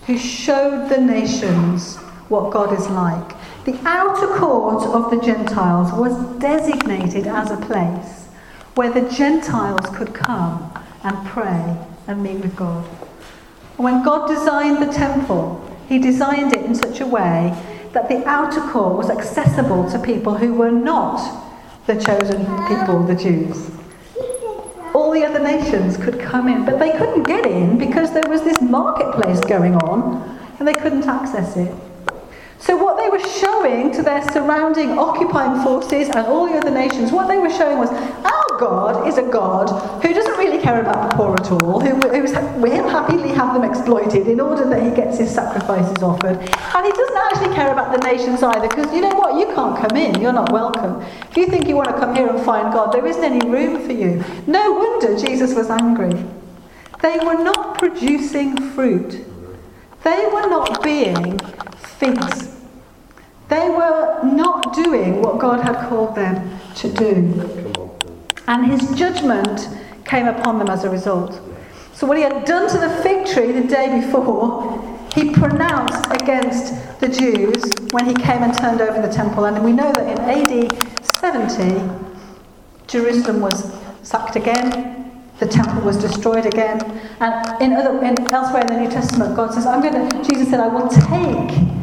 who 0.07 0.17
showed 0.17 0.89
the 0.89 0.99
nations 0.99 1.97
what 2.29 2.51
God 2.51 2.77
is 2.77 2.87
like. 2.89 3.35
The 3.65 3.79
outer 3.85 4.27
court 4.37 4.83
of 4.83 5.11
the 5.11 5.23
Gentiles 5.23 5.91
was 5.93 6.39
designated 6.39 7.27
as 7.27 7.51
a 7.51 7.57
place 7.57 8.27
where 8.75 8.91
the 8.91 9.09
Gentiles 9.11 9.85
could 9.95 10.13
come 10.13 10.73
and 11.03 11.27
pray 11.27 11.77
and 12.07 12.23
meet 12.23 12.37
with 12.37 12.55
God. 12.55 12.83
When 13.77 14.03
God 14.03 14.27
designed 14.27 14.81
the 14.81 14.91
temple, 14.91 15.67
he 15.87 15.99
designed 15.99 16.53
it 16.53 16.65
in 16.65 16.73
such 16.73 17.01
a 17.01 17.05
way 17.05 17.53
that 17.93 18.07
the 18.07 18.25
outer 18.25 18.61
court 18.71 18.97
was 18.97 19.09
accessible 19.09 19.89
to 19.91 19.99
people 19.99 20.37
who 20.37 20.53
were 20.53 20.71
not 20.71 21.49
the 21.85 21.95
chosen 21.95 22.45
people, 22.67 23.03
the 23.03 23.15
Jews. 23.15 23.71
All 24.93 25.11
the 25.11 25.23
other 25.23 25.39
nations 25.39 25.97
could 25.97 26.19
come 26.19 26.47
in, 26.47 26.65
but 26.65 26.79
they 26.79 26.91
couldn't 26.91 27.23
get 27.23 27.45
in 27.45 27.77
because 27.77 28.11
there 28.13 28.27
was 28.27 28.43
this 28.43 28.61
marketplace 28.61 29.39
going 29.41 29.75
on 29.75 30.39
and 30.59 30.67
they 30.67 30.73
couldn't 30.73 31.05
access 31.05 31.55
it. 31.55 31.73
So, 32.61 32.77
what 32.77 32.97
they 32.97 33.09
were 33.09 33.27
showing 33.27 33.91
to 33.93 34.03
their 34.03 34.21
surrounding 34.31 34.99
occupying 34.99 35.63
forces 35.63 36.09
and 36.09 36.27
all 36.27 36.45
the 36.45 36.53
other 36.53 36.69
nations, 36.69 37.11
what 37.11 37.27
they 37.27 37.39
were 37.39 37.49
showing 37.49 37.79
was 37.79 37.89
our 37.89 38.59
God 38.59 39.07
is 39.07 39.17
a 39.17 39.23
God 39.23 39.69
who 40.03 40.13
doesn't 40.13 40.37
really 40.37 40.61
care 40.61 40.79
about 40.79 41.09
the 41.09 41.17
poor 41.17 41.33
at 41.33 41.51
all, 41.51 41.79
who, 41.79 41.95
will 41.95 42.87
happily 42.87 43.29
have 43.29 43.55
them 43.55 43.63
exploited 43.63 44.27
in 44.27 44.39
order 44.39 44.69
that 44.69 44.83
he 44.83 44.91
gets 44.91 45.17
his 45.17 45.33
sacrifices 45.33 46.03
offered. 46.03 46.37
And 46.37 46.85
he 46.85 46.91
doesn't 46.91 47.17
actually 47.17 47.55
care 47.55 47.71
about 47.71 47.99
the 47.99 48.07
nations 48.07 48.43
either, 48.43 48.69
because 48.69 48.93
you 48.93 49.01
know 49.01 49.15
what? 49.15 49.39
You 49.39 49.55
can't 49.55 49.75
come 49.75 49.97
in, 49.97 50.21
you're 50.21 50.31
not 50.31 50.51
welcome. 50.51 51.01
If 51.31 51.37
you 51.37 51.47
think 51.47 51.67
you 51.67 51.75
want 51.75 51.89
to 51.89 51.97
come 51.97 52.13
here 52.15 52.27
and 52.27 52.45
find 52.45 52.71
God, 52.71 52.93
there 52.93 53.07
isn't 53.07 53.23
any 53.23 53.49
room 53.49 53.83
for 53.83 53.91
you. 53.91 54.23
No 54.45 54.71
wonder 54.71 55.17
Jesus 55.17 55.55
was 55.55 55.71
angry. 55.71 56.13
They 57.01 57.17
were 57.17 57.43
not 57.43 57.79
producing 57.79 58.55
fruit. 58.73 59.25
They 60.03 60.27
were 60.31 60.47
not 60.47 60.83
being 60.83 61.39
figs 61.79 62.50
they 63.51 63.69
were 63.69 64.23
not 64.23 64.73
doing 64.73 65.21
what 65.21 65.37
God 65.37 65.59
had 65.59 65.89
called 65.89 66.15
them 66.15 66.57
to 66.75 66.89
do. 66.89 67.91
And 68.47 68.65
his 68.65 68.97
judgment 68.97 69.67
came 70.05 70.25
upon 70.25 70.57
them 70.57 70.69
as 70.69 70.85
a 70.85 70.89
result. 70.89 71.41
So, 71.93 72.07
what 72.07 72.15
he 72.15 72.23
had 72.23 72.45
done 72.45 72.69
to 72.69 72.77
the 72.77 72.89
fig 73.03 73.27
tree 73.27 73.51
the 73.51 73.67
day 73.67 73.99
before, 73.99 74.79
he 75.13 75.31
pronounced 75.31 76.09
against 76.21 76.99
the 77.01 77.09
Jews 77.09 77.61
when 77.91 78.05
he 78.05 78.13
came 78.13 78.41
and 78.41 78.57
turned 78.57 78.79
over 78.79 79.05
the 79.05 79.13
temple. 79.13 79.43
And 79.43 79.63
we 79.65 79.73
know 79.73 79.91
that 79.91 80.07
in 80.07 80.63
AD 80.63 80.71
70, 81.17 82.07
Jerusalem 82.87 83.41
was 83.41 83.73
sacked 84.01 84.37
again, 84.37 85.21
the 85.39 85.47
temple 85.47 85.81
was 85.81 85.97
destroyed 85.97 86.45
again. 86.45 86.79
And 87.19 87.61
in 87.61 87.73
other, 87.73 88.01
in, 88.01 88.15
elsewhere 88.31 88.61
in 88.61 88.67
the 88.67 88.79
New 88.79 88.89
Testament, 88.89 89.35
God 89.35 89.53
says, 89.53 89.65
I'm 89.65 89.81
going 89.81 90.07
to, 90.07 90.23
Jesus 90.23 90.49
said, 90.49 90.61
I 90.61 90.67
will 90.67 90.87
take 90.87 91.80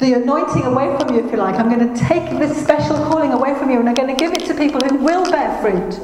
the 0.00 0.14
anointing 0.14 0.64
away 0.64 0.96
from 0.98 1.14
you, 1.14 1.24
if 1.24 1.30
you 1.30 1.36
like. 1.36 1.56
I'm 1.56 1.68
going 1.68 1.94
to 1.94 2.00
take 2.00 2.30
this 2.38 2.56
special 2.60 2.96
calling 2.96 3.32
away 3.32 3.54
from 3.54 3.70
you 3.70 3.78
and 3.78 3.88
I'm 3.88 3.94
going 3.94 4.08
to 4.08 4.18
give 4.18 4.32
it 4.32 4.46
to 4.46 4.54
people 4.54 4.80
who 4.80 4.96
will 4.96 5.30
bear 5.30 5.60
fruit, 5.60 6.00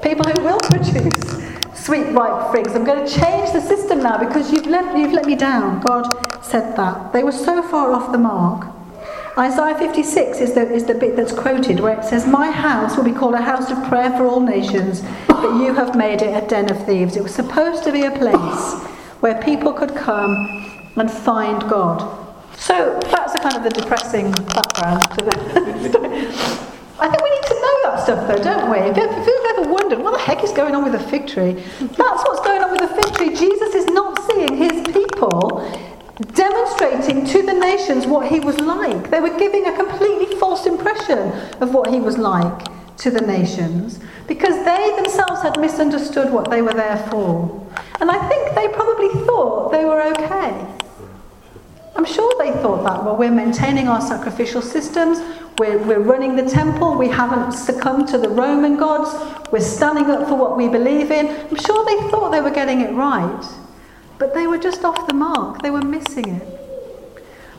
people 0.00 0.24
who 0.30 0.44
will 0.44 0.60
produce 0.60 1.46
sweet, 1.74 2.04
ripe 2.12 2.52
figs. 2.52 2.74
I'm 2.74 2.84
going 2.84 3.04
to 3.04 3.12
change 3.12 3.52
the 3.52 3.60
system 3.60 4.02
now 4.02 4.16
because 4.16 4.52
you've 4.52 4.66
let, 4.66 4.96
you've 4.96 5.12
let 5.12 5.26
me 5.26 5.34
down. 5.34 5.80
God 5.80 6.44
said 6.44 6.76
that. 6.76 7.12
They 7.12 7.24
were 7.24 7.32
so 7.32 7.62
far 7.62 7.92
off 7.92 8.12
the 8.12 8.18
mark. 8.18 8.72
Isaiah 9.36 9.76
56 9.76 10.38
is 10.38 10.54
the, 10.54 10.72
is 10.72 10.84
the 10.84 10.94
bit 10.94 11.14
that's 11.14 11.32
quoted 11.32 11.80
where 11.80 11.98
it 11.98 12.04
says, 12.04 12.26
My 12.26 12.50
house 12.50 12.96
will 12.96 13.04
be 13.04 13.12
called 13.12 13.34
a 13.34 13.42
house 13.42 13.70
of 13.70 13.84
prayer 13.84 14.10
for 14.16 14.26
all 14.26 14.40
nations, 14.40 15.02
but 15.28 15.58
you 15.58 15.74
have 15.74 15.94
made 15.94 16.22
it 16.22 16.42
a 16.42 16.46
den 16.46 16.70
of 16.70 16.86
thieves. 16.86 17.16
It 17.16 17.22
was 17.22 17.34
supposed 17.34 17.84
to 17.84 17.92
be 17.92 18.04
a 18.04 18.10
place 18.12 18.82
where 19.20 19.40
people 19.42 19.72
could 19.72 19.94
come 19.94 20.34
and 20.96 21.10
find 21.10 21.60
God. 21.68 22.25
So 22.58 22.98
that's 23.04 23.34
a 23.34 23.38
kind 23.38 23.56
of 23.56 23.62
the 23.62 23.70
depressing 23.70 24.32
background 24.32 25.02
to 25.18 25.24
the 25.24 26.66
I 26.98 27.08
think 27.10 27.22
we 27.22 27.30
need 27.30 27.42
to 27.42 27.54
know 27.54 27.82
that 27.84 28.02
stuff 28.02 28.26
though, 28.26 28.42
don't 28.42 28.70
we? 28.70 28.78
If 28.78 29.26
you've 29.26 29.58
ever 29.58 29.70
wondered 29.70 29.98
what 29.98 30.14
the 30.14 30.18
heck 30.18 30.42
is 30.42 30.52
going 30.52 30.74
on 30.74 30.82
with 30.82 30.92
the 30.92 31.10
fig 31.10 31.26
tree, 31.26 31.52
that's 31.52 32.22
what's 32.24 32.40
going 32.40 32.62
on 32.62 32.72
with 32.72 32.80
the 32.80 33.02
fig 33.02 33.14
tree. 33.14 33.36
Jesus 33.36 33.74
is 33.74 33.86
not 33.86 34.18
seeing 34.30 34.56
his 34.56 34.82
people 34.94 35.60
demonstrating 36.32 37.26
to 37.26 37.42
the 37.42 37.52
nations 37.52 38.06
what 38.06 38.26
he 38.26 38.40
was 38.40 38.58
like. 38.60 39.10
They 39.10 39.20
were 39.20 39.36
giving 39.38 39.66
a 39.66 39.76
completely 39.76 40.34
false 40.36 40.64
impression 40.64 41.32
of 41.60 41.74
what 41.74 41.90
he 41.90 42.00
was 42.00 42.16
like 42.16 42.66
to 42.98 43.10
the 43.10 43.20
nations 43.20 44.00
because 44.26 44.64
they 44.64 44.92
themselves 44.96 45.42
had 45.42 45.60
misunderstood 45.60 46.32
what 46.32 46.50
they 46.50 46.62
were 46.62 46.72
there 46.72 47.06
for. 47.10 47.66
And 48.00 48.10
I 48.10 48.28
think 48.28 48.54
they 48.54 48.68
probably 48.68 49.10
thought 49.26 49.70
they 49.70 49.84
were 49.84 50.00
okay. 50.02 50.75
I'm 51.96 52.04
sure 52.04 52.32
they 52.38 52.52
thought 52.60 52.84
that. 52.84 53.04
Well, 53.04 53.16
we're 53.16 53.30
maintaining 53.30 53.88
our 53.88 54.00
sacrificial 54.00 54.60
systems, 54.60 55.18
we're, 55.58 55.78
we're 55.78 56.00
running 56.00 56.36
the 56.36 56.48
temple, 56.48 56.96
we 56.96 57.08
haven't 57.08 57.52
succumbed 57.52 58.08
to 58.08 58.18
the 58.18 58.28
Roman 58.28 58.76
gods, 58.76 59.10
we're 59.50 59.60
standing 59.60 60.04
up 60.10 60.28
for 60.28 60.34
what 60.34 60.56
we 60.56 60.68
believe 60.68 61.10
in. 61.10 61.28
I'm 61.28 61.56
sure 61.56 61.84
they 61.84 62.10
thought 62.10 62.30
they 62.30 62.42
were 62.42 62.50
getting 62.50 62.82
it 62.82 62.92
right, 62.92 63.44
but 64.18 64.34
they 64.34 64.46
were 64.46 64.58
just 64.58 64.84
off 64.84 65.06
the 65.06 65.14
mark, 65.14 65.62
they 65.62 65.70
were 65.70 65.82
missing 65.82 66.28
it. 66.36 66.60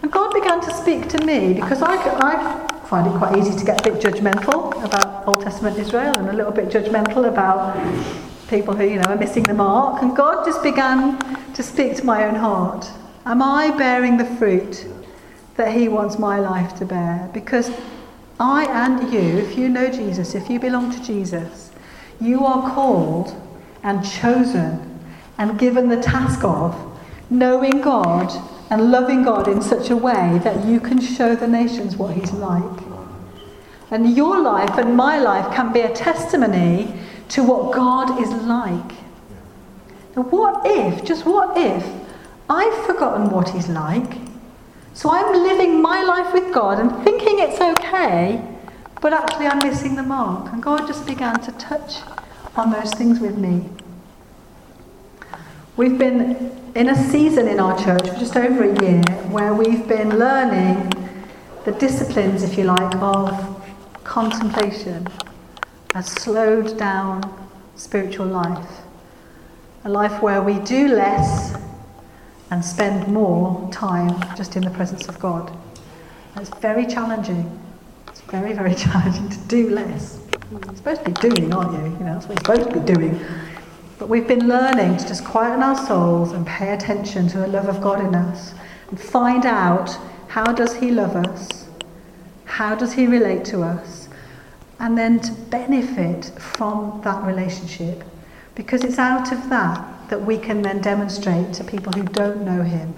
And 0.04 0.12
God 0.12 0.34
began 0.34 0.62
to 0.62 0.73
speak 0.73 1.10
to 1.10 1.26
me 1.26 1.54
because 1.54 1.82
I, 1.82 1.95
I 1.95 2.67
find 2.88 3.08
it 3.08 3.17
quite 3.17 3.38
easy 3.38 3.58
to 3.58 3.65
get 3.65 3.86
a 3.86 3.91
bit 3.91 4.02
judgmental. 4.02 4.84
about 4.84 5.28
Old 5.28 5.41
Testament 5.41 5.78
Israel 5.78 6.13
and 6.17 6.30
a 6.30 6.34
little 6.34 6.52
bit 6.52 6.69
judgmental 6.69 7.28
about 7.28 7.76
people 8.47 8.76
who, 8.76 8.86
you 8.86 8.97
know, 8.97 9.10
are 9.10 9.17
missing 9.17 9.43
the 9.43 9.54
mark. 9.54 10.02
And 10.02 10.15
God 10.15 10.45
just 10.45 10.63
began 10.63 11.17
to 11.54 11.63
speak 11.63 11.95
to 11.97 12.06
my 12.06 12.26
own 12.26 12.36
heart. 12.36 12.89
Am 13.28 13.42
I 13.42 13.72
bearing 13.72 14.16
the 14.16 14.24
fruit 14.38 14.88
that 15.58 15.74
He 15.74 15.90
wants 15.90 16.18
my 16.18 16.40
life 16.40 16.78
to 16.80 16.86
bear? 16.86 17.30
Because 17.34 17.70
I 18.40 18.63
and 18.68 19.12
you, 19.12 19.40
if 19.40 19.58
you 19.58 19.68
know 19.68 19.92
Jesus, 19.92 20.34
if 20.34 20.50
you 20.50 20.62
belong 20.62 20.92
to 20.92 21.04
Jesus, 21.04 21.72
you 22.22 22.46
are 22.46 22.74
called 22.74 23.36
and 23.84 24.10
chosen 24.10 24.98
and 25.38 25.60
given 25.60 25.90
the 25.90 26.02
task 26.02 26.42
of 26.46 26.74
knowing 27.30 27.82
God 27.82 28.32
and 28.70 28.92
loving 28.92 29.24
God 29.24 29.50
in 29.50 29.62
such 29.62 29.90
a 29.90 29.98
way 29.98 30.40
that 30.46 30.66
you 30.66 30.80
can 30.80 31.02
show 31.02 31.36
the 31.36 31.50
nations 31.50 31.98
what 31.98 32.16
He's 32.16 32.32
like. 32.32 32.80
And 33.92 34.16
your 34.16 34.40
life 34.40 34.78
and 34.78 34.96
my 34.96 35.20
life 35.20 35.54
can 35.54 35.74
be 35.74 35.82
a 35.82 35.94
testimony 35.94 36.98
to 37.28 37.44
what 37.44 37.74
God 37.74 38.22
is 38.22 38.30
like. 38.44 38.94
What 40.16 40.62
if, 40.66 41.04
just 41.04 41.26
what 41.26 41.58
if, 41.58 42.07
I've 42.50 42.86
forgotten 42.86 43.30
what 43.30 43.50
He's 43.50 43.68
like? 43.68 44.14
So 44.94 45.12
I'm 45.12 45.32
living 45.44 45.82
my 45.82 46.02
life 46.04 46.34
with 46.34 46.54
God 46.54 46.80
and 46.80 47.04
thinking 47.04 47.40
it's 47.40 47.62
okay, 47.62 48.42
but 49.02 49.14
actually 49.14 49.48
I'm 49.48 49.60
missing 49.60 49.96
the 49.96 50.04
mark. 50.04 50.52
And 50.52 50.64
God 50.64 50.88
just 50.88 51.06
began 51.06 51.40
to 51.42 51.52
touch 51.54 52.02
on 52.56 52.72
those 52.72 52.92
things 52.94 53.20
with 53.20 53.38
me. 53.38 53.70
We've 55.76 56.00
been 56.00 56.52
in 56.74 56.90
a 56.90 56.96
season 56.96 57.48
in 57.48 57.60
our 57.60 57.78
church 57.78 58.10
for 58.10 58.16
just 58.16 58.36
over 58.36 58.64
a 58.64 58.82
year 58.84 59.04
where 59.30 59.54
we've 59.54 59.88
been 59.88 60.18
learning 60.18 60.92
the 61.66 61.74
disciplines, 61.74 62.42
if 62.42 62.58
you 62.58 62.64
like, 62.64 62.96
of 62.96 63.64
contemplation, 64.04 65.08
a 65.94 66.02
slowed 66.02 66.78
down 66.80 67.22
spiritual 67.76 68.26
life. 68.26 68.68
A 69.84 69.90
life 69.90 70.24
where 70.24 70.42
we 70.42 70.58
do 70.62 70.88
less 70.88 71.56
and 72.52 72.64
spend 72.64 73.08
more 73.08 73.70
time 73.72 74.10
just 74.36 74.56
in 74.56 74.64
the 74.64 74.70
presence 74.72 75.08
of 75.08 75.20
God. 75.20 75.56
it's 76.36 76.50
very 76.60 76.86
challenging. 76.86 77.60
It's 78.08 78.22
very, 78.22 78.54
very 78.54 78.76
challenging 78.86 79.30
to 79.30 79.38
do 79.48 79.70
less. 79.70 80.20
You're 80.52 80.76
supposed 80.76 81.04
to 81.04 81.12
be 81.12 81.30
doing, 81.30 81.54
aren't 81.54 81.74
you? 81.74 81.84
You 81.84 82.06
know, 82.06 82.14
that's 82.14 82.28
what 82.28 82.48
you're 82.48 82.56
supposed 82.56 82.74
to 82.74 82.80
be 82.80 82.94
doing. 82.94 83.20
But 84.00 84.10
we've 84.10 84.28
been 84.28 84.48
learning 84.48 84.98
to 84.98 85.08
just 85.08 85.26
quieten 85.26 85.62
our 85.64 85.76
souls 85.88 86.32
and 86.32 86.46
pay 86.46 86.74
attention 86.74 87.28
to 87.30 87.40
the 87.40 87.48
love 87.48 87.68
of 87.68 87.82
God 87.82 88.00
in 88.00 88.16
us 88.16 88.54
and 88.90 89.00
find 89.00 89.46
out 89.46 89.98
how 90.28 90.46
does 90.46 90.76
he 90.76 90.92
love 90.92 91.16
us? 91.16 91.66
How 92.46 92.76
does 92.76 92.94
he 92.94 93.08
relate 93.08 93.44
to 93.46 93.64
us? 93.64 94.08
And 94.80 94.98
then 94.98 95.20
to 95.22 95.32
benefit 95.32 96.26
from 96.40 97.02
that 97.04 97.24
relationship 97.26 98.04
because 98.56 98.84
it's 98.84 99.00
out 99.00 99.32
of 99.32 99.50
that 99.50 99.97
that 100.10 100.22
we 100.22 100.38
can 100.38 100.62
then 100.62 100.82
demonstrate 100.82 101.54
to 101.54 101.63
people 101.63 101.91
who 101.93 102.04
don't 102.04 102.46
know 102.46 102.62
him 102.63 102.93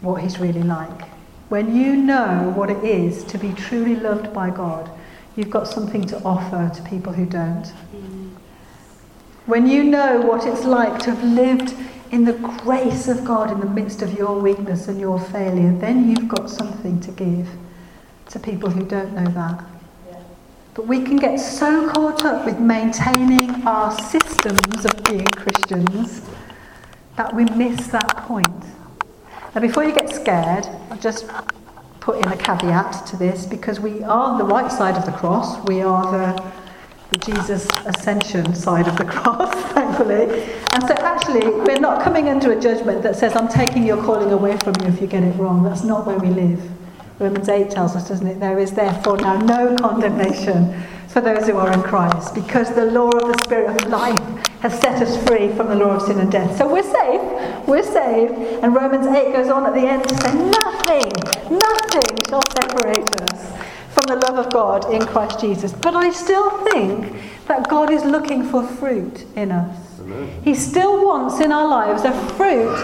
what 0.00 0.22
he's 0.22 0.38
really 0.38 0.62
like. 0.62 1.08
When 1.48 1.74
you 1.74 1.96
know 1.96 2.52
what 2.54 2.70
it 2.70 2.84
is 2.84 3.24
to 3.24 3.38
be 3.38 3.52
truly 3.52 3.96
loved 3.96 4.32
by 4.32 4.50
God, 4.50 4.90
you've 5.36 5.50
got 5.50 5.66
something 5.66 6.04
to 6.06 6.22
offer 6.22 6.70
to 6.74 6.82
people 6.82 7.12
who 7.12 7.24
don't. 7.24 7.66
When 9.46 9.66
you 9.66 9.82
know 9.84 10.20
what 10.20 10.46
it's 10.46 10.64
like 10.64 10.98
to 11.04 11.14
have 11.14 11.24
lived 11.24 11.74
in 12.10 12.24
the 12.24 12.34
grace 12.62 13.08
of 13.08 13.24
God 13.24 13.50
in 13.50 13.60
the 13.60 13.66
midst 13.66 14.02
of 14.02 14.12
your 14.12 14.38
weakness 14.38 14.88
and 14.88 15.00
your 15.00 15.18
failure, 15.18 15.72
then 15.72 16.10
you've 16.10 16.28
got 16.28 16.50
something 16.50 17.00
to 17.00 17.10
give 17.12 17.48
to 18.28 18.38
people 18.38 18.68
who 18.68 18.84
don't 18.84 19.14
know 19.14 19.30
that. 19.30 19.64
But 20.78 20.86
we 20.86 21.02
can 21.02 21.16
get 21.16 21.38
so 21.40 21.90
caught 21.90 22.24
up 22.24 22.46
with 22.46 22.60
maintaining 22.60 23.50
our 23.66 23.90
systems 23.98 24.84
of 24.84 25.02
being 25.02 25.26
Christians 25.26 26.22
that 27.16 27.34
we 27.34 27.46
miss 27.46 27.88
that 27.88 28.16
point. 28.18 28.64
Now, 29.56 29.60
before 29.60 29.82
you 29.82 29.92
get 29.92 30.08
scared, 30.08 30.66
I'll 30.88 30.98
just 30.98 31.26
put 31.98 32.24
in 32.24 32.30
a 32.30 32.36
caveat 32.36 33.06
to 33.08 33.16
this 33.16 33.44
because 33.44 33.80
we 33.80 34.04
are 34.04 34.38
the 34.38 34.44
right 34.44 34.70
side 34.70 34.94
of 34.94 35.04
the 35.04 35.10
cross. 35.10 35.58
We 35.66 35.82
are 35.82 36.12
the 36.12 36.52
the 37.10 37.18
Jesus 37.18 37.66
ascension 37.84 38.54
side 38.54 38.86
of 38.86 38.96
the 38.98 39.04
cross, 39.16 39.52
thankfully. 39.72 40.44
And 40.74 40.84
so, 40.86 40.94
actually, 40.98 41.48
we're 41.48 41.80
not 41.80 42.04
coming 42.04 42.28
under 42.28 42.52
a 42.52 42.60
judgment 42.60 43.02
that 43.02 43.16
says, 43.16 43.34
I'm 43.34 43.48
taking 43.48 43.84
your 43.84 43.96
calling 43.96 44.30
away 44.30 44.56
from 44.58 44.74
you 44.80 44.86
if 44.86 45.00
you 45.00 45.08
get 45.08 45.24
it 45.24 45.34
wrong. 45.38 45.64
That's 45.64 45.82
not 45.82 46.06
where 46.06 46.18
we 46.18 46.28
live. 46.28 46.77
Romans 47.18 47.48
8 47.48 47.70
tells 47.70 47.96
us, 47.96 48.08
doesn't 48.08 48.26
it? 48.26 48.38
There 48.38 48.58
is 48.58 48.72
therefore 48.72 49.16
now 49.16 49.38
no 49.38 49.74
condemnation 49.76 50.80
for 51.08 51.20
those 51.20 51.46
who 51.46 51.56
are 51.56 51.72
in 51.72 51.82
Christ, 51.82 52.34
because 52.34 52.74
the 52.74 52.84
law 52.84 53.10
of 53.10 53.32
the 53.32 53.42
Spirit 53.44 53.82
of 53.82 53.90
life 53.90 54.18
has 54.60 54.78
set 54.78 55.02
us 55.02 55.16
free 55.26 55.48
from 55.54 55.68
the 55.68 55.74
law 55.74 55.96
of 55.96 56.02
sin 56.02 56.18
and 56.20 56.30
death. 56.30 56.56
So 56.58 56.70
we're 56.70 56.82
safe, 56.82 57.66
we're 57.66 57.82
saved, 57.82 58.32
and 58.62 58.74
Romans 58.74 59.06
8 59.06 59.32
goes 59.32 59.48
on 59.48 59.66
at 59.66 59.74
the 59.74 59.88
end 59.88 60.06
to 60.06 60.14
say, 60.20 60.34
nothing, 60.34 61.10
nothing 61.50 62.18
shall 62.28 62.42
separate 62.50 63.20
us 63.22 63.52
from 63.94 64.04
the 64.06 64.16
love 64.16 64.46
of 64.46 64.52
God 64.52 64.92
in 64.92 65.04
Christ 65.04 65.40
Jesus. 65.40 65.72
But 65.72 65.94
I 65.96 66.10
still 66.10 66.50
think 66.68 67.16
that 67.46 67.68
God 67.68 67.90
is 67.90 68.04
looking 68.04 68.44
for 68.44 68.62
fruit 68.62 69.26
in 69.34 69.50
us. 69.50 70.00
Amen. 70.00 70.42
He 70.44 70.54
still 70.54 71.04
wants 71.04 71.40
in 71.40 71.50
our 71.50 71.66
lives 71.66 72.04
a 72.04 72.12
fruit 72.34 72.76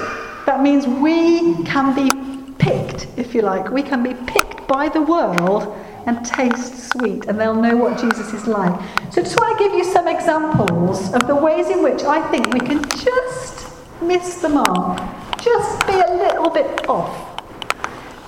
that 0.46 0.62
means 0.62 0.86
we 0.86 1.62
can 1.64 1.94
be 1.94 2.33
picked, 2.58 3.06
if 3.16 3.34
you 3.34 3.42
like. 3.42 3.70
We 3.70 3.82
can 3.82 4.02
be 4.02 4.14
picked 4.26 4.66
by 4.66 4.88
the 4.88 5.02
world 5.02 5.76
and 6.06 6.24
taste 6.24 6.90
sweet, 6.90 7.26
and 7.26 7.40
they'll 7.40 7.60
know 7.60 7.76
what 7.76 7.98
Jesus 7.98 8.32
is 8.32 8.46
like. 8.46 8.78
So, 9.12 9.22
just 9.22 9.38
want 9.40 9.58
to 9.58 9.64
give 9.64 9.74
you 9.74 9.84
some 9.84 10.06
examples 10.06 11.12
of 11.14 11.26
the 11.26 11.34
ways 11.34 11.68
in 11.70 11.82
which 11.82 12.02
I 12.02 12.20
think 12.30 12.52
we 12.52 12.60
can 12.60 12.82
just 12.90 13.74
miss 14.02 14.40
the 14.40 14.48
mark, 14.48 14.98
just 15.40 15.86
be 15.86 15.94
a 15.94 16.14
little 16.14 16.50
bit 16.50 16.88
off. 16.88 17.30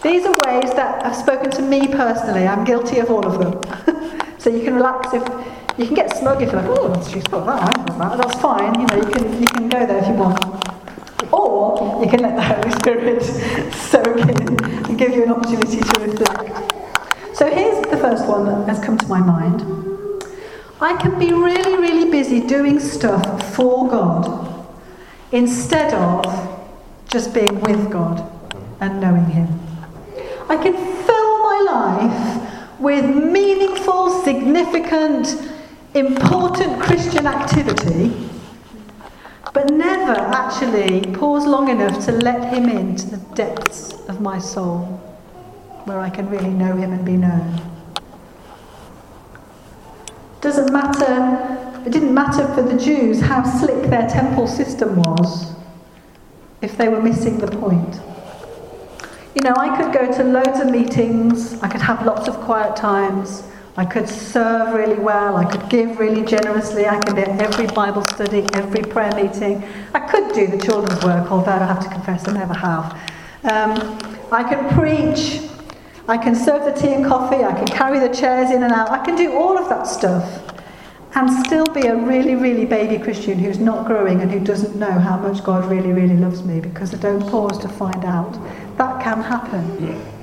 These 0.03 0.25
are 0.25 0.37
ways 0.47 0.73
that 0.75 1.03
have 1.03 1.17
spoken 1.17 1.51
to 1.53 1.63
me 1.63 1.89
personally. 1.89 2.47
I'm 2.47 2.65
guilty 2.65 2.99
of 2.99 3.11
all 3.11 3.27
of 3.27 3.39
them. 3.39 4.35
so 4.39 4.51
you 4.51 4.63
can 4.63 4.75
relax 4.75 5.13
if 5.13 5.23
you 5.79 5.85
can 5.85 5.95
get 5.95 6.17
smug 6.17 6.41
if 6.41 6.53
you're 6.53 6.63
like, 6.63 6.79
oh, 6.79 7.11
she's 7.13 7.25
got 7.25 7.45
that, 7.45 7.79
I 7.79 7.99
that. 7.99 8.19
That's 8.19 8.41
fine. 8.41 8.81
You 8.81 8.87
know, 8.87 8.97
you 8.97 9.13
can 9.13 9.41
you 9.41 9.47
can 9.49 9.69
go 9.69 9.87
there 9.87 9.99
if 9.99 10.07
you 10.07 10.15
want. 10.15 10.76
Or 11.33 12.03
you 12.03 12.11
can 12.11 12.21
let 12.21 12.37
the 12.37 12.43
Holy 12.43 12.71
Spirit 12.73 13.23
soak 13.75 14.19
in 14.19 14.65
and 14.87 14.99
give 14.99 15.13
you 15.13 15.25
an 15.25 15.31
opportunity 15.31 15.79
to 15.79 16.01
reflect. 16.01 16.75
So 17.37 17.51
here's 17.51 17.87
the 17.87 17.97
first 17.97 18.27
one 18.27 18.47
that 18.47 18.69
has 18.69 18.85
come 18.85 18.97
to 18.99 19.07
my 19.07 19.21
mind. 19.21 19.63
I 20.81 20.97
can 20.97 21.19
be 21.19 21.33
really, 21.33 21.77
really 21.79 22.11
busy 22.11 22.41
doing 22.47 22.79
stuff 22.79 23.55
for 23.55 23.89
God 23.89 24.67
instead 25.33 25.95
of 25.95 26.25
just 27.09 27.33
being 27.33 27.61
with 27.61 27.91
God 27.91 28.31
and 28.81 29.01
knowing 29.01 29.27
Him. 29.27 29.49
I 30.49 30.57
can 30.57 30.75
fill 30.75 31.39
my 31.43 31.61
life 31.67 32.81
with 32.81 33.05
meaningful, 33.07 34.23
significant, 34.23 35.35
important 35.95 36.81
Christian 36.81 37.27
activity, 37.27 38.29
but 39.57 39.71
never 39.71 40.13
actually 40.13 41.01
pause 41.15 41.47
long 41.47 41.71
enough 41.71 42.05
to 42.05 42.13
let 42.13 42.53
Him 42.53 42.69
into 42.69 43.07
the 43.07 43.17
depths 43.35 43.95
of 44.07 44.21
my 44.21 44.39
soul, 44.39 44.83
where 45.87 45.99
I 45.99 46.11
can 46.11 46.29
really 46.29 46.51
know 46.51 46.77
Him 46.77 46.93
and 46.93 47.03
be 47.07 47.17
known. 47.17 47.59
Doesn't 50.43 50.71
matter, 50.71 51.83
it 51.87 51.91
didn't 51.91 52.13
matter 52.13 52.47
for 52.55 52.61
the 52.61 52.77
Jews 52.79 53.19
how 53.23 53.45
slick 53.45 53.89
their 53.89 54.07
temple 54.07 54.47
system 54.47 54.97
was 54.97 55.55
if 56.61 56.77
they 56.77 56.89
were 56.89 57.01
missing 57.01 57.39
the 57.39 57.47
point. 57.47 57.99
You 59.35 59.41
know, 59.41 59.55
I 59.57 59.75
could 59.75 59.91
go 59.91 60.13
to 60.19 60.23
loads 60.23 60.61
of 60.61 60.71
meetings, 60.71 61.63
I 61.63 61.69
could 61.69 61.81
have 61.81 62.05
lots 62.05 62.29
of 62.29 62.35
quiet 62.43 62.77
times, 62.77 63.43
I 63.79 63.85
could 63.85 64.09
serve 64.09 64.75
really 64.75 64.99
well, 64.99 65.37
I 65.37 65.45
could 65.45 65.69
give 65.69 65.99
really 65.99 66.25
generously, 66.25 66.87
I 66.87 66.99
could 67.01 67.19
at 67.19 67.41
every 67.43 67.67
Bible 67.67 68.03
study, 68.03 68.49
every 68.55 68.81
prayer 68.81 69.15
meeting. 69.15 69.63
I 69.93 70.01
could 70.01 70.33
do 70.33 70.47
the 70.47 70.59
children's 70.59 71.05
work, 71.05 71.31
although 71.31 71.53
I 71.53 71.59
have 71.59 71.83
to 71.83 71.89
confess 71.91 72.27
I 72.27 72.33
never 72.33 72.55
have. 72.55 72.93
Um, 73.45 73.99
I 74.33 74.43
can 74.43 74.75
preach, 74.75 75.43
I 76.09 76.17
can 76.17 76.35
serve 76.35 76.65
the 76.65 76.81
tea 76.81 76.95
and 76.95 77.05
coffee, 77.05 77.45
I 77.45 77.53
can 77.53 77.67
carry 77.67 77.99
the 77.99 78.09
chairs 78.15 78.51
in 78.51 78.63
and 78.63 78.73
out, 78.73 78.91
I 78.91 79.05
can 79.05 79.15
do 79.15 79.35
all 79.35 79.59
of 79.59 79.69
that 79.69 79.85
stuff 79.85 80.43
and 81.15 81.47
still 81.47 81.67
be 81.67 81.87
a 81.87 81.97
really, 81.97 82.35
really 82.35 82.65
baby 82.65 83.03
Christian 83.03 83.39
who's 83.39 83.59
not 83.59 83.87
growing 83.87 84.23
and 84.23 84.31
who 84.31 84.41
doesn't 84.41 84.77
know 84.77 84.91
how 84.91 85.19
much 85.19 85.45
God 85.45 85.71
really, 85.71 85.93
really 85.93 86.17
loves 86.17 86.43
me 86.45 86.61
because 86.61 86.95
I 86.95 86.99
don't 86.99 87.21
pause 87.29 87.59
to 87.59 87.69
find 87.69 88.05
out 88.07 88.33
that 88.79 89.03
can 89.03 89.23
happen. 89.23 90.16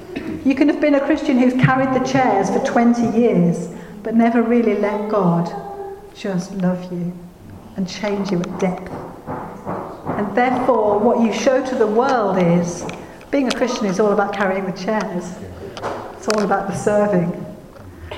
You 0.46 0.56
can 0.56 0.68
have 0.70 0.82
been 0.82 0.96
a 0.96 1.06
Christian 1.06 1.38
who's 1.38 1.54
carried 1.54 1.94
the 1.94 2.06
chairs 2.06 2.50
for 2.50 2.60
20 2.60 3.18
years, 3.18 3.70
but 4.04 4.14
never 4.14 4.42
really 4.42 4.76
let 4.76 5.10
God 5.10 5.52
just 6.16 6.54
love 6.56 6.92
you 6.92 7.14
and 7.76 7.88
change 7.88 8.32
you 8.32 8.40
at 8.40 8.60
depth. 8.60 8.92
And 10.18 10.36
therefore, 10.36 11.00
what 11.00 11.22
you 11.22 11.34
show 11.34 11.66
to 11.66 11.76
the 11.76 11.88
world 11.88 12.38
is 12.38 12.86
being 13.32 13.48
a 13.48 13.52
Christian 13.52 13.86
is 13.88 14.00
all 14.00 14.12
about 14.12 14.34
carrying 14.34 14.66
the 14.66 14.78
chairs, 14.78 15.34
it's 16.18 16.28
all 16.28 16.44
about 16.44 16.68
the 16.68 16.76
serving. 16.76 17.44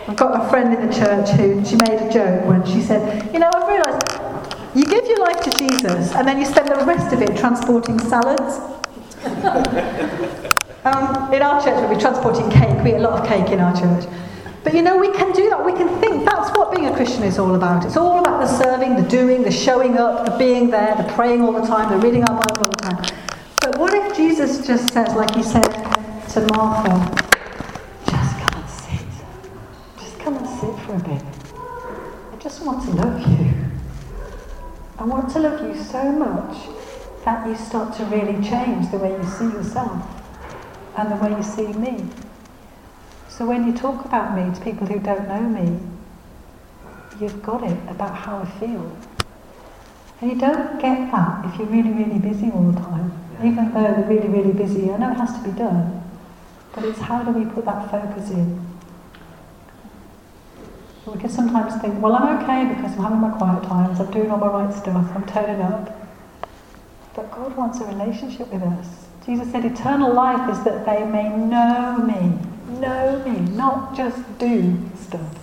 I've 0.08 0.18
got 0.18 0.46
a 0.46 0.50
friend 0.50 0.74
in 0.74 0.88
the 0.88 0.94
church 0.94 1.30
who 1.30 1.64
she 1.66 1.76
made 1.78 2.00
a 2.00 2.12
joke 2.12 2.46
when 2.46 2.66
she 2.66 2.82
said, 2.82 3.34
You 3.34 3.40
know, 3.40 3.50
I've 3.54 3.68
realised 3.68 4.26
you 4.76 4.86
give 4.86 5.06
your 5.08 5.20
life 5.20 5.40
to 5.42 5.52
Jesus 5.52 6.14
and 6.14 6.28
then 6.28 6.38
you 6.38 6.46
spend 6.46 6.68
the 6.68 6.86
rest 6.86 7.14
of 7.14 7.22
it 7.22 7.38
transporting 7.38 7.98
salads. 8.00 8.60
um, 10.86 11.34
in 11.34 11.42
our 11.42 11.62
church, 11.62 11.76
we'll 11.82 11.94
be 11.94 12.00
transporting 12.00 12.50
cake. 12.52 12.84
We 12.84 12.92
eat 12.92 12.98
a 12.98 13.00
lot 13.00 13.20
of 13.20 13.28
cake 13.28 13.52
in 13.52 13.60
our 13.60 13.76
church. 13.76 14.08
But 14.64 14.74
you 14.74 14.82
know, 14.82 14.98
we 14.98 15.12
can 15.12 15.32
do 15.32 15.50
that. 15.50 15.64
We 15.64 15.74
can 15.74 15.88
think 16.00 16.26
that's 16.26 16.56
what 16.58 16.74
being 16.74 16.88
a 16.88 16.96
Christian 16.96 17.24
is 17.24 17.38
all 17.40 17.56
about. 17.56 17.86
It's 17.86 17.98
all 17.98 18.20
about 18.20 18.40
the 18.40 18.48
serving, 18.48 18.96
the 18.96 19.08
doing, 19.08 19.42
the 19.42 19.52
showing 19.52 19.98
up, 19.98 20.26
the 20.26 20.38
being 20.38 20.70
there, 20.70 20.96
the 20.96 21.12
praying 21.14 21.42
all 21.42 21.52
the 21.52 21.66
time, 21.66 21.92
the 21.92 21.98
reading 22.06 22.24
our 22.24 22.40
Bible 22.40 22.66
all 22.66 22.70
the 22.70 22.78
time. 22.78 23.16
But 23.62 23.78
what 23.80 23.94
if 23.94 24.16
Jesus 24.16 24.66
just 24.66 24.94
says, 24.94 25.14
like 25.16 25.34
he 25.36 25.44
said 25.44 25.70
to 26.30 26.42
Martha, 26.54 27.16
just 28.10 28.40
come 28.40 28.62
and 28.62 28.70
sit. 28.70 29.08
Just 30.00 30.20
come 30.20 30.38
and 30.38 30.48
sit 30.48 30.86
for 30.86 30.96
a 30.96 31.00
bit. 31.00 31.24
I 32.32 32.36
just 32.40 32.64
want 32.64 32.84
to 32.86 32.92
love 32.92 33.40
you. 33.40 33.54
I 35.00 35.04
want 35.04 35.32
to 35.32 35.40
love 35.40 35.62
you 35.62 35.82
so 35.84 36.12
much 36.12 36.58
that 37.24 37.48
you 37.48 37.56
start 37.56 37.96
to 37.98 38.06
really 38.06 38.42
change 38.48 38.92
the 38.92 38.98
way 38.98 39.12
you 39.12 39.24
see 39.24 39.46
yourself 39.46 40.25
and 40.98 41.12
the 41.12 41.16
way 41.16 41.36
you 41.36 41.44
see 41.44 41.68
me. 41.74 42.06
So 43.28 43.46
when 43.46 43.68
you 43.68 43.74
talk 43.74 44.06
about 44.06 44.36
me 44.36 44.54
to 44.54 44.62
people 44.62 44.88
who 44.88 45.00
don't 45.00 45.28
know 45.28 45.42
me, 45.42 45.80
you've 47.20 47.44
got 47.44 47.64
it 47.64 47.78
about 47.90 48.16
how 48.16 48.40
I 48.40 48.46
feel. 48.60 48.96
And 50.22 50.32
you 50.32 50.38
don't 50.38 50.80
get 50.80 51.12
that 51.12 51.46
if 51.46 51.60
you're 51.60 51.68
really, 51.68 51.92
really 51.92 52.20
busy 52.20 52.50
all 52.52 52.72
the 52.72 52.80
time. 52.80 53.12
Even 53.44 53.74
though 53.74 53.82
they're 53.82 54.08
really, 54.08 54.30
really 54.30 54.54
busy, 54.54 54.90
I 54.90 54.98
know 54.98 55.12
it 55.12 55.18
has 55.18 55.34
to 55.34 55.44
be 55.44 55.52
done. 55.58 56.02
But 56.74 56.86
it's 56.86 57.00
how 57.00 57.24
do 57.24 57.32
we 57.32 57.46
put 57.46 57.66
that 57.66 57.92
focus 57.92 58.30
in? 58.32 58.66
We 61.06 61.20
can 61.20 61.30
sometimes 61.30 61.80
think, 61.82 62.02
well, 62.02 62.16
I'm 62.16 62.42
okay 62.42 62.74
because 62.74 62.98
I'm 62.98 63.04
having 63.04 63.20
my 63.20 63.30
quiet 63.30 63.64
times, 63.64 64.00
I'm 64.00 64.12
doing 64.12 64.32
all 64.32 64.38
my 64.38 64.48
right 64.48 64.74
stuff, 64.74 65.12
I'm 65.14 65.26
turning 65.28 65.62
up. 65.62 66.10
But 67.14 67.32
God 67.32 67.56
wants 67.56 67.80
a 67.80 67.86
relationship 67.86 68.52
with 68.52 68.64
us. 68.64 69.05
Jesus 69.26 69.52
said, 69.52 69.66
eternal 69.66 70.14
life 70.14 70.48
is 70.52 70.64
that 70.66 70.86
they 70.86 71.04
may 71.04 71.36
know 71.36 71.98
me. 71.98 72.38
Know 72.80 73.24
me, 73.26 73.40
not 73.56 73.98
just 73.98 74.22
do 74.38 74.78
stuff. 74.96 75.34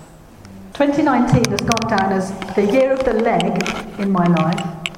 2019 0.75 1.51
has 1.51 1.61
gone 1.61 1.91
down 1.91 2.13
as 2.13 2.31
the 2.55 2.65
year 2.73 2.93
of 2.93 3.05
the 3.05 3.13
leg 3.13 3.61
in 3.99 4.13
my 4.13 4.25
life. 4.25 4.89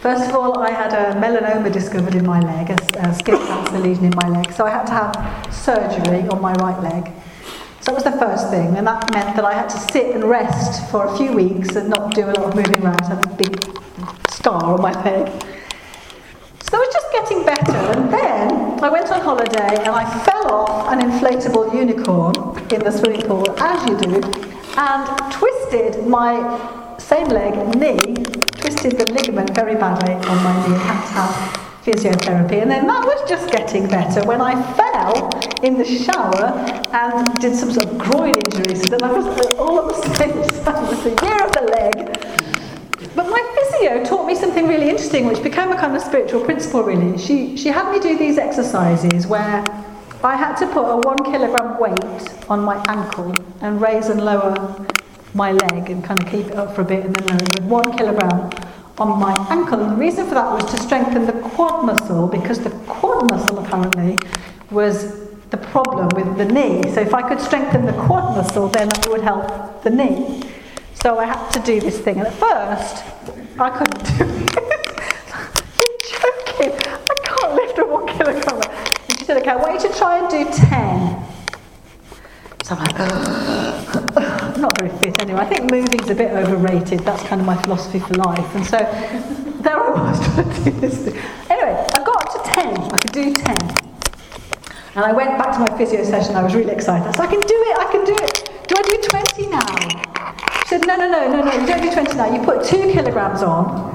First 0.00 0.28
of 0.28 0.34
all, 0.34 0.58
I 0.58 0.70
had 0.70 0.92
a 0.92 1.14
melanoma 1.20 1.72
discovered 1.72 2.16
in 2.16 2.26
my 2.26 2.40
leg, 2.40 2.70
a, 2.70 3.08
a 3.08 3.14
skin 3.14 3.36
cancer 3.36 3.78
lesion 3.78 4.06
in 4.06 4.12
my 4.16 4.28
leg, 4.28 4.50
so 4.52 4.66
I 4.66 4.70
had 4.70 4.86
to 4.86 4.92
have 4.92 5.54
surgery 5.54 6.28
on 6.28 6.40
my 6.40 6.54
right 6.54 6.82
leg. 6.82 7.12
So 7.80 7.92
that 7.92 7.94
was 7.94 8.04
the 8.04 8.18
first 8.18 8.50
thing, 8.50 8.76
and 8.76 8.88
that 8.88 9.12
meant 9.12 9.36
that 9.36 9.44
I 9.44 9.54
had 9.54 9.68
to 9.68 9.78
sit 9.92 10.16
and 10.16 10.24
rest 10.24 10.90
for 10.90 11.06
a 11.06 11.16
few 11.16 11.32
weeks 11.32 11.76
and 11.76 11.88
not 11.88 12.12
do 12.12 12.24
a 12.24 12.32
lot 12.32 12.38
of 12.38 12.56
moving 12.56 12.82
around. 12.82 13.00
I 13.02 13.14
had 13.14 13.24
a 13.24 13.34
big 13.36 13.56
scar 14.30 14.64
on 14.64 14.82
my 14.82 14.92
leg. 15.04 15.57
Getting 17.38 17.64
better, 17.64 17.98
and 17.98 18.12
then 18.12 18.82
I 18.82 18.88
went 18.88 19.10
on 19.10 19.20
holiday 19.20 19.76
and 19.78 19.88
I 19.88 20.24
fell 20.24 20.52
off 20.52 20.92
an 20.92 21.00
inflatable 21.00 21.74
unicorn 21.74 22.34
in 22.72 22.80
the 22.80 22.90
swimming 22.90 23.22
pool, 23.22 23.50
as 23.58 23.88
you 23.88 23.96
do, 23.98 24.20
and 24.76 25.32
twisted 25.32 26.06
my 26.06 26.96
same 26.98 27.28
leg, 27.28 27.54
knee, 27.76 28.14
twisted 28.56 28.98
the 28.98 29.12
ligament 29.12 29.54
very 29.54 29.74
badly 29.74 30.14
on 30.14 30.44
my 30.44 30.68
knee 30.68 30.78
had 30.78 31.00
to 31.06 31.12
have 31.12 31.68
physiotherapy. 31.84 32.60
And 32.60 32.70
then 32.70 32.86
that 32.86 33.04
was 33.04 33.28
just 33.28 33.50
getting 33.50 33.88
better 33.88 34.24
when 34.26 34.40
I 34.40 34.54
fell 34.74 35.30
in 35.62 35.78
the 35.78 35.84
shower 35.84 36.52
and 36.92 37.40
did 37.40 37.54
some 37.54 37.70
sort 37.72 37.86
of 37.86 37.98
groin 37.98 38.34
injury. 38.34 38.74
So 38.76 38.90
then 38.90 39.02
I 39.02 39.12
was 39.12 39.26
all 39.56 39.78
at 39.80 39.94
the 39.94 40.14
same 40.16 40.64
time. 40.64 40.84
It 40.84 40.90
was 40.90 41.02
the 41.04 41.26
year 41.26 41.44
of 41.44 41.52
the 41.52 41.62
leg. 41.72 41.87
Physio 43.78 44.04
taught 44.04 44.26
me 44.26 44.34
something 44.34 44.66
really 44.66 44.88
interesting, 44.88 45.26
which 45.26 45.42
became 45.42 45.70
a 45.70 45.76
kind 45.76 45.94
of 45.94 46.02
spiritual 46.02 46.44
principle, 46.44 46.82
really. 46.82 47.16
She, 47.16 47.56
she 47.56 47.68
had 47.68 47.92
me 47.92 48.00
do 48.00 48.18
these 48.18 48.38
exercises 48.38 49.26
where 49.26 49.64
I 50.24 50.36
had 50.36 50.56
to 50.56 50.66
put 50.66 50.84
a 50.84 50.96
one 50.96 51.18
kilogram 51.24 51.78
weight 51.78 52.50
on 52.50 52.60
my 52.60 52.82
ankle 52.88 53.32
and 53.60 53.80
raise 53.80 54.08
and 54.08 54.24
lower 54.24 54.86
my 55.34 55.52
leg 55.52 55.90
and 55.90 56.02
kind 56.02 56.20
of 56.20 56.28
keep 56.28 56.46
it 56.46 56.56
up 56.56 56.74
for 56.74 56.80
a 56.80 56.84
bit 56.84 57.04
and 57.04 57.14
then 57.14 57.28
lower 57.28 57.36
it 57.36 57.60
with 57.60 57.70
one 57.70 57.96
kilogram 57.96 58.50
on 58.98 59.20
my 59.20 59.34
ankle. 59.48 59.80
And 59.80 59.92
the 59.92 59.96
reason 59.96 60.26
for 60.26 60.34
that 60.34 60.52
was 60.52 60.68
to 60.72 60.82
strengthen 60.82 61.26
the 61.26 61.32
quad 61.50 61.84
muscle 61.84 62.26
because 62.26 62.58
the 62.58 62.70
quad 62.86 63.30
muscle 63.30 63.58
apparently 63.58 64.18
was 64.72 65.28
the 65.50 65.56
problem 65.56 66.08
with 66.16 66.36
the 66.36 66.52
knee. 66.52 66.82
So 66.94 67.00
if 67.00 67.14
I 67.14 67.26
could 67.28 67.40
strengthen 67.40 67.86
the 67.86 67.92
quad 67.92 68.36
muscle, 68.36 68.68
then 68.68 68.88
it 68.88 69.08
would 69.08 69.22
help 69.22 69.84
the 69.84 69.90
knee. 69.90 70.42
So 70.94 71.18
I 71.18 71.26
had 71.26 71.50
to 71.50 71.60
do 71.60 71.80
this 71.80 72.00
thing. 72.00 72.18
And 72.18 72.26
at 72.26 72.34
first, 72.34 73.04
I 73.60 73.70
couldn't 73.70 74.04
do 74.04 74.24
it. 74.24 74.54
You're 75.80 75.98
joking. 76.06 76.78
I 77.10 77.14
can't 77.24 77.54
lift 77.54 77.78
a 77.78 77.84
one 77.84 78.06
kilogram. 78.06 78.62
And 79.08 79.18
she 79.18 79.24
said, 79.24 79.36
okay, 79.38 79.50
I 79.50 79.56
want 79.56 79.82
you 79.82 79.88
to 79.88 79.98
try 79.98 80.18
and 80.18 80.30
do 80.30 80.44
10. 80.44 81.24
So 82.62 82.76
I'm 82.76 82.84
like, 82.84 83.00
I'm 83.00 84.60
not 84.60 84.78
very 84.78 84.96
fit 84.98 85.20
anyway. 85.20 85.40
I 85.40 85.46
think 85.46 85.72
moving's 85.72 86.08
a 86.08 86.14
bit 86.14 86.30
overrated. 86.30 87.00
That's 87.00 87.22
kind 87.24 87.40
of 87.40 87.46
my 87.48 87.60
philosophy 87.62 87.98
for 87.98 88.14
life. 88.14 88.54
And 88.54 88.64
so 88.64 88.78
there 88.78 89.82
I 89.82 89.90
was 89.90 90.20
trying 90.24 90.54
to 90.54 90.70
do 90.70 90.80
this. 90.80 91.08
Anyway, 91.50 91.86
I 91.96 92.04
got 92.04 92.16
up 92.16 92.44
to 92.44 92.50
10. 92.50 92.78
I 92.78 92.98
could 92.98 93.12
do 93.12 93.34
10. 93.34 93.56
And 94.94 95.04
I 95.04 95.12
went 95.12 95.36
back 95.36 95.54
to 95.54 95.60
my 95.60 95.76
physio 95.76 96.04
session. 96.04 96.36
I 96.36 96.44
was 96.44 96.54
really 96.54 96.72
excited. 96.72 97.08
I 97.08 97.10
said, 97.10 97.22
I 97.22 97.26
can 97.26 97.40
do 97.40 97.46
it, 97.46 97.78
I 97.78 97.90
can 97.90 98.04
do 98.04 98.14
it. 98.14 98.50
Do 98.68 98.76
I 98.78 98.82
do 98.82 98.96
20 99.02 99.46
now? 99.48 99.97
She 100.68 100.74
said, 100.74 100.86
no, 100.86 100.96
no, 100.96 101.08
no, 101.08 101.30
no, 101.30 101.44
no, 101.44 101.52
you 101.58 101.66
don't 101.66 101.80
do 101.80 101.90
20 101.90 102.14
now. 102.14 102.30
You 102.30 102.44
put 102.44 102.62
two 102.62 102.92
kilograms 102.92 103.40
on. 103.40 103.88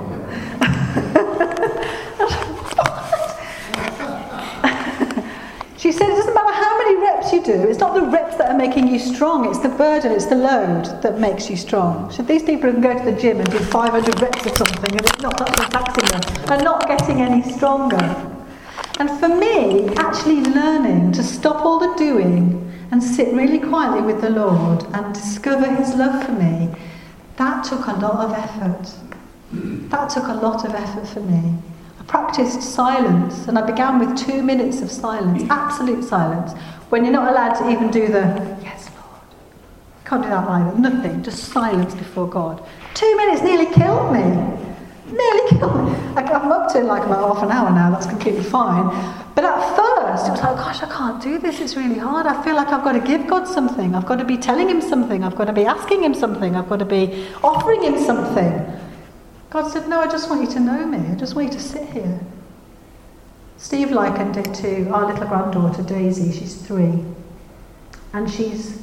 she 5.77 5.91
said, 5.91 6.09
it 6.09 6.15
doesn't 6.15 6.33
matter 6.33 6.51
how 6.51 6.75
many 6.79 6.95
reps 6.95 7.31
you 7.31 7.43
do. 7.43 7.53
It's 7.53 7.77
not 7.77 7.93
the 7.93 8.01
reps 8.01 8.37
that 8.37 8.49
are 8.49 8.57
making 8.57 8.87
you 8.87 8.97
strong. 8.97 9.47
It's 9.47 9.59
the 9.59 9.69
burden, 9.69 10.13
it's 10.13 10.25
the 10.25 10.35
load 10.35 10.99
that 11.03 11.19
makes 11.19 11.47
you 11.47 11.57
strong. 11.57 12.09
So 12.09 12.23
these 12.23 12.41
people 12.41 12.71
can 12.71 12.81
go 12.81 12.97
to 12.97 13.05
the 13.05 13.21
gym 13.21 13.39
and 13.39 13.51
do 13.51 13.59
500 13.59 14.19
reps 14.19 14.43
or 14.43 14.55
something 14.55 14.93
and 14.93 15.01
it's 15.01 15.21
not 15.21 15.37
that 15.37 15.55
taxing 15.69 16.09
them. 16.09 16.21
They're 16.47 16.63
not 16.63 16.87
getting 16.87 17.21
any 17.21 17.43
stronger. 17.51 18.01
And 18.97 19.11
for 19.19 19.27
me, 19.27 19.89
actually 19.89 20.41
learning 20.41 21.11
to 21.11 21.21
stop 21.21 21.63
all 21.63 21.77
the 21.77 21.93
doing 21.97 22.63
and 22.93 23.01
sit 23.01 23.33
really 23.33 23.57
quietly 23.57 24.03
with 24.03 24.21
the 24.21 24.29
Lord 24.29 24.83
and 24.93 25.15
discover 25.15 25.65
His 25.65 25.95
love 25.95 26.23
for 26.27 26.31
me, 26.33 26.69
that 27.37 27.63
took 27.63 27.87
a 27.87 27.93
lot 27.93 28.23
of 28.23 28.31
effort. 28.33 28.93
That 29.89 30.11
took 30.11 30.27
a 30.27 30.33
lot 30.35 30.63
of 30.63 30.75
effort 30.75 31.07
for 31.07 31.21
me. 31.21 31.55
I 31.99 32.03
practiced 32.03 32.61
silence 32.61 33.47
and 33.47 33.57
I 33.57 33.65
began 33.65 33.97
with 33.97 34.15
two 34.15 34.43
minutes 34.43 34.83
of 34.83 34.91
silence, 34.91 35.41
absolute 35.49 36.03
silence, 36.03 36.53
when 36.89 37.03
you're 37.03 37.13
not 37.13 37.31
allowed 37.31 37.55
to 37.55 37.71
even 37.71 37.89
do 37.89 38.09
the, 38.09 38.59
yes, 38.61 38.91
Lord. 38.95 39.21
Can't 40.05 40.21
do 40.21 40.29
that 40.29 40.47
either, 40.47 40.77
nothing, 40.77 41.23
just 41.23 41.45
silence 41.45 41.95
before 41.95 42.29
God. 42.29 42.63
Two 42.93 43.17
minutes 43.17 43.41
nearly 43.41 43.73
killed 43.73 44.13
me 44.13 44.63
nearly 45.13 45.49
killed 45.49 45.85
me. 45.85 45.93
I'm 46.15 46.51
up 46.51 46.71
to 46.73 46.79
like 46.79 47.03
about 47.03 47.35
half 47.35 47.43
an 47.43 47.51
hour 47.51 47.69
now, 47.69 47.91
that's 47.91 48.07
completely 48.07 48.43
fine. 48.43 48.87
But 49.35 49.45
at 49.45 49.75
first, 49.75 49.92
it 50.27 50.31
was 50.31 50.41
like, 50.41 50.55
gosh, 50.55 50.81
I 50.83 50.87
can't 50.87 51.21
do 51.21 51.39
this, 51.39 51.59
it's 51.59 51.75
really 51.75 51.97
hard. 51.97 52.27
I 52.27 52.43
feel 52.43 52.55
like 52.55 52.67
I've 52.67 52.83
got 52.83 52.93
to 52.93 52.99
give 52.99 53.27
God 53.27 53.47
something. 53.47 53.95
I've 53.95 54.05
got 54.05 54.17
to 54.17 54.25
be 54.25 54.37
telling 54.37 54.69
Him 54.69 54.81
something. 54.81 55.23
I've 55.23 55.35
got 55.35 55.45
to 55.45 55.53
be 55.53 55.65
asking 55.65 56.03
Him 56.03 56.13
something. 56.13 56.55
I've 56.55 56.69
got 56.69 56.79
to 56.79 56.85
be 56.85 57.27
offering 57.43 57.83
Him 57.83 57.99
something. 57.99 58.79
God 59.49 59.69
said, 59.71 59.87
no, 59.87 60.01
I 60.01 60.07
just 60.07 60.29
want 60.29 60.41
you 60.41 60.49
to 60.51 60.59
know 60.59 60.85
me. 60.85 60.97
I 61.11 61.15
just 61.15 61.35
want 61.35 61.47
you 61.47 61.53
to 61.53 61.63
sit 61.63 61.87
here. 61.89 62.19
Steve 63.57 63.91
likened 63.91 64.35
it 64.37 64.53
to 64.55 64.89
our 64.89 65.05
little 65.05 65.27
granddaughter, 65.27 65.83
Daisy. 65.83 66.37
She's 66.37 66.55
three. 66.55 67.03
And 68.13 68.29
she's 68.29 68.81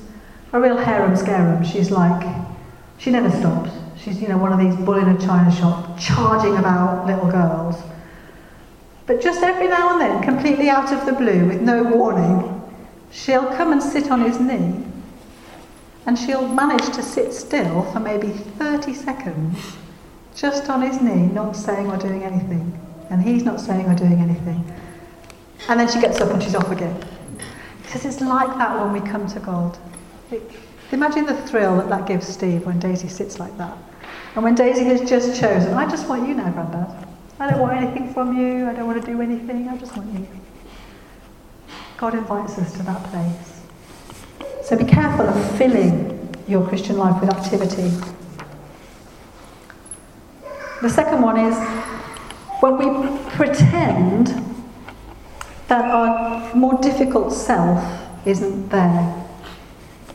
a 0.52 0.60
real 0.60 0.76
harum 0.76 1.16
scarum. 1.16 1.64
She's 1.64 1.90
like, 1.90 2.26
she 2.98 3.10
never 3.10 3.30
stops. 3.30 3.70
She's, 3.96 4.20
you 4.22 4.28
know, 4.28 4.38
one 4.38 4.52
of 4.52 4.58
these 4.58 4.74
bull 4.84 4.94
in 4.94 5.08
a 5.08 5.20
china 5.20 5.54
shop, 5.54 5.98
charging 5.98 6.56
about 6.56 7.06
little 7.06 7.30
girls. 7.30 7.76
But 9.10 9.20
just 9.20 9.42
every 9.42 9.66
now 9.66 9.90
and 9.90 10.00
then, 10.00 10.22
completely 10.22 10.68
out 10.68 10.92
of 10.92 11.04
the 11.04 11.12
blue, 11.12 11.46
with 11.46 11.60
no 11.60 11.82
warning, 11.82 12.62
she'll 13.10 13.44
come 13.56 13.72
and 13.72 13.82
sit 13.82 14.08
on 14.08 14.20
his 14.20 14.38
knee. 14.38 14.84
And 16.06 16.16
she'll 16.16 16.46
manage 16.46 16.94
to 16.94 17.02
sit 17.02 17.32
still 17.32 17.82
for 17.90 17.98
maybe 17.98 18.28
30 18.28 18.94
seconds, 18.94 19.76
just 20.36 20.70
on 20.70 20.82
his 20.82 21.00
knee, 21.00 21.26
not 21.26 21.56
saying 21.56 21.90
or 21.90 21.96
doing 21.96 22.22
anything. 22.22 22.80
And 23.10 23.20
he's 23.20 23.42
not 23.42 23.60
saying 23.60 23.86
or 23.86 23.96
doing 23.96 24.20
anything. 24.20 24.64
And 25.68 25.80
then 25.80 25.90
she 25.90 26.00
gets 26.00 26.20
up 26.20 26.30
and 26.30 26.40
she's 26.40 26.54
off 26.54 26.70
again. 26.70 26.96
Because 27.82 28.04
it's 28.04 28.20
like 28.20 28.56
that 28.58 28.78
when 28.78 28.92
we 28.92 29.00
come 29.10 29.26
to 29.26 29.40
God. 29.40 29.76
It, 30.30 30.40
imagine 30.92 31.26
the 31.26 31.34
thrill 31.48 31.78
that 31.78 31.88
that 31.88 32.06
gives 32.06 32.28
Steve 32.28 32.64
when 32.64 32.78
Daisy 32.78 33.08
sits 33.08 33.40
like 33.40 33.58
that. 33.58 33.76
And 34.36 34.44
when 34.44 34.54
Daisy 34.54 34.84
has 34.84 35.00
just 35.00 35.30
chosen, 35.40 35.74
I 35.74 35.90
just 35.90 36.08
want 36.08 36.28
you 36.28 36.34
now, 36.34 36.52
Grandad. 36.52 37.09
I 37.40 37.48
don't 37.48 37.60
want 37.60 37.72
anything 37.72 38.12
from 38.12 38.38
you. 38.38 38.68
I 38.68 38.74
don't 38.74 38.86
want 38.86 39.00
to 39.02 39.06
do 39.10 39.22
anything. 39.22 39.66
I 39.66 39.76
just 39.78 39.96
want 39.96 40.12
you. 40.12 40.28
God 41.96 42.12
invites 42.12 42.58
us 42.58 42.72
to 42.74 42.82
that 42.82 43.02
place. 43.04 43.62
So 44.62 44.76
be 44.76 44.84
careful 44.84 45.26
of 45.26 45.58
filling 45.58 46.36
your 46.46 46.68
Christian 46.68 46.98
life 46.98 47.18
with 47.18 47.30
activity. 47.30 47.90
The 50.82 50.90
second 50.90 51.22
one 51.22 51.38
is 51.38 51.56
when 52.60 52.76
we 52.76 53.18
pretend 53.30 54.26
that 55.68 55.90
our 55.90 56.54
more 56.54 56.78
difficult 56.82 57.32
self 57.32 57.82
isn't 58.26 58.68
there. 58.68 59.26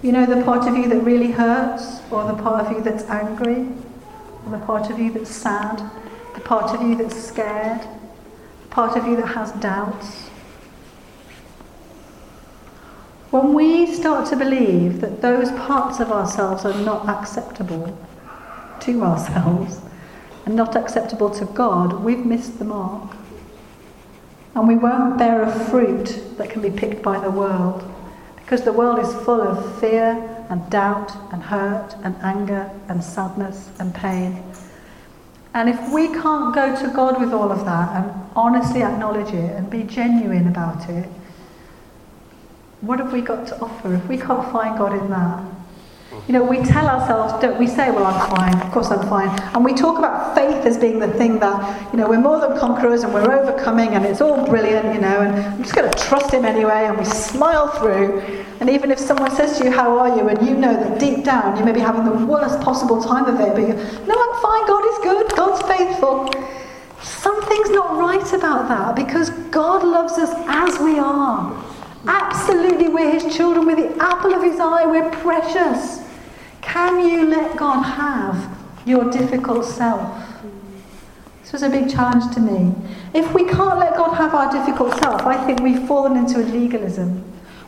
You 0.04 0.12
know, 0.12 0.28
the 0.28 0.44
part 0.44 0.68
of 0.68 0.78
you 0.78 0.88
that 0.90 1.00
really 1.00 1.32
hurts, 1.32 2.02
or 2.12 2.24
the 2.26 2.36
part 2.36 2.68
of 2.68 2.72
you 2.72 2.84
that's 2.84 3.04
angry, 3.06 3.68
or 4.46 4.52
the 4.52 4.64
part 4.64 4.92
of 4.92 5.00
you 5.00 5.12
that's 5.12 5.32
sad, 5.32 5.82
the 6.36 6.42
part 6.42 6.76
of 6.76 6.82
you 6.82 6.96
that's 6.96 7.16
scared, 7.16 7.82
the 7.82 8.68
part 8.70 8.98
of 8.98 9.08
you 9.08 9.16
that 9.16 9.28
has 9.28 9.52
doubts. 9.54 10.28
When 13.32 13.54
we 13.54 13.94
start 13.94 14.30
to 14.30 14.36
believe 14.36 15.02
that 15.02 15.22
those 15.22 15.52
parts 15.52 16.00
of 16.00 16.12
ourselves 16.12 16.66
are 16.66 16.80
not 16.82 17.08
acceptable 17.08 17.98
to 18.82 19.04
ourselves 19.04 19.82
and 20.46 20.56
not 20.56 20.76
acceptable 20.76 21.30
to 21.32 21.46
God, 21.46 22.04
we've 22.04 22.26
missed 22.26 22.60
the 22.60 22.66
mark. 22.66 23.16
And 24.54 24.68
we 24.68 24.76
won't 24.76 25.18
bear 25.18 25.42
a 25.42 25.52
fruit 25.52 26.38
that 26.38 26.50
can 26.50 26.62
be 26.62 26.70
picked 26.70 27.02
by 27.02 27.20
the 27.20 27.32
world 27.32 27.84
because 28.38 28.62
the 28.62 28.74
world 28.74 29.00
is 29.00 29.14
full 29.26 29.42
of 29.42 29.80
fear 29.80 30.46
and 30.50 30.70
doubt 30.70 31.12
and 31.34 31.42
hurt 31.42 31.96
and 32.04 32.16
anger 32.22 32.70
and 32.88 33.04
sadness 33.04 33.70
and 33.80 33.94
pain. 33.94 34.44
And 35.56 35.70
if 35.70 35.90
we 35.90 36.10
can't 36.10 36.54
go 36.54 36.76
to 36.76 36.88
God 36.90 37.18
with 37.18 37.32
all 37.32 37.50
of 37.50 37.64
that 37.64 37.90
and 37.96 38.30
honestly 38.36 38.84
acknowledge 38.84 39.34
it 39.34 39.56
and 39.56 39.70
be 39.70 39.84
genuine 39.84 40.48
about 40.48 40.90
it, 40.90 41.08
what 42.82 43.00
have 43.00 43.14
we 43.14 43.22
got 43.22 43.48
to 43.48 43.60
offer 43.60 43.96
if 43.96 44.06
we 44.10 44.18
can't 44.18 44.52
find 44.52 44.78
God 44.78 44.92
in 44.92 45.10
that? 45.10 45.45
You 46.28 46.34
know, 46.34 46.44
we 46.44 46.58
tell 46.58 46.88
ourselves, 46.88 47.40
don't 47.42 47.60
we 47.60 47.68
say, 47.68 47.92
well, 47.92 48.06
I'm 48.06 48.30
fine, 48.36 48.60
of 48.62 48.72
course 48.72 48.90
I'm 48.90 49.08
fine. 49.08 49.30
And 49.54 49.64
we 49.64 49.74
talk 49.74 50.00
about 50.00 50.34
faith 50.34 50.66
as 50.66 50.78
being 50.78 51.00
the 51.00 51.08
thing 51.08 51.40
that, 51.40 51.94
you 51.94 52.00
know, 52.00 52.10
we're 52.10 52.20
more 52.20 52.40
than 52.40 52.58
conquerors 52.58 53.04
and 53.04 53.14
we're 53.14 53.32
overcoming 53.32 53.90
and 53.90 54.06
it's 54.06 54.22
all 54.22 54.46
brilliant, 54.46 54.94
you 54.96 55.02
know, 55.02 55.22
and 55.22 55.36
I'm 55.36 55.62
just 55.62 55.76
going 55.76 55.92
to 55.92 55.98
trust 56.00 56.34
Him 56.34 56.46
anyway 56.46 56.86
and 56.86 56.98
we 56.98 57.06
smile 57.06 57.68
through. 57.80 58.22
And 58.60 58.70
even 58.70 58.90
if 58.90 59.00
someone 59.00 59.32
says 59.36 59.58
to 59.60 59.66
you, 59.66 59.72
how 59.72 59.98
are 60.00 60.18
you? 60.18 60.28
And 60.30 60.48
you 60.48 60.56
know 60.56 60.74
that 60.74 61.00
deep 61.00 61.24
down 61.24 61.58
you 61.58 61.66
may 61.66 61.72
be 61.72 61.80
having 61.80 62.06
the 62.06 62.26
worst 62.26 62.60
possible 62.62 63.02
time 63.02 63.26
of 63.26 63.40
it, 63.40 63.54
but 63.54 63.62
you 63.62 63.74
no, 64.08 64.16
I'm 64.16 64.42
fine, 64.42 64.68
God 64.68 64.86
is 64.86 64.98
good, 65.04 65.36
God's 65.36 65.62
faithful. 65.68 66.32
Something's 67.02 67.70
not 67.70 67.98
right 67.98 68.34
about 68.34 68.68
that 68.68 68.96
because 68.96 69.30
God 69.52 69.84
loves 69.84 70.14
us 70.14 70.32
as 70.48 70.80
we 70.80 70.98
are. 70.98 71.65
Absolutely, 72.08 72.90
we're 72.90 73.12
his 73.12 73.36
children. 73.36 73.66
We're 73.66 73.76
the 73.76 74.04
apple 74.04 74.34
of 74.34 74.44
his 74.44 74.60
eye. 74.60 74.86
We're 74.86 75.10
precious. 75.10 76.02
Can 76.62 77.08
you 77.08 77.26
let 77.26 77.58
God 77.58 77.84
have 77.84 78.58
your 78.86 79.10
difficult 79.10 79.66
self? 79.66 80.24
This 81.42 81.52
was 81.52 81.64
a 81.64 81.70
big 81.70 81.90
challenge 81.90 82.34
to 82.36 82.40
me. 82.40 82.74
If 83.14 83.34
we 83.34 83.46
can't 83.46 83.80
let 83.80 83.96
God 83.96 84.14
have 84.16 84.34
our 84.34 84.52
difficult 84.52 84.98
self, 85.00 85.22
I 85.22 85.44
think 85.46 85.62
we've 85.62 85.88
fallen 85.88 86.18
into 86.18 86.40
a 86.40 86.46
legalism. 86.46 87.24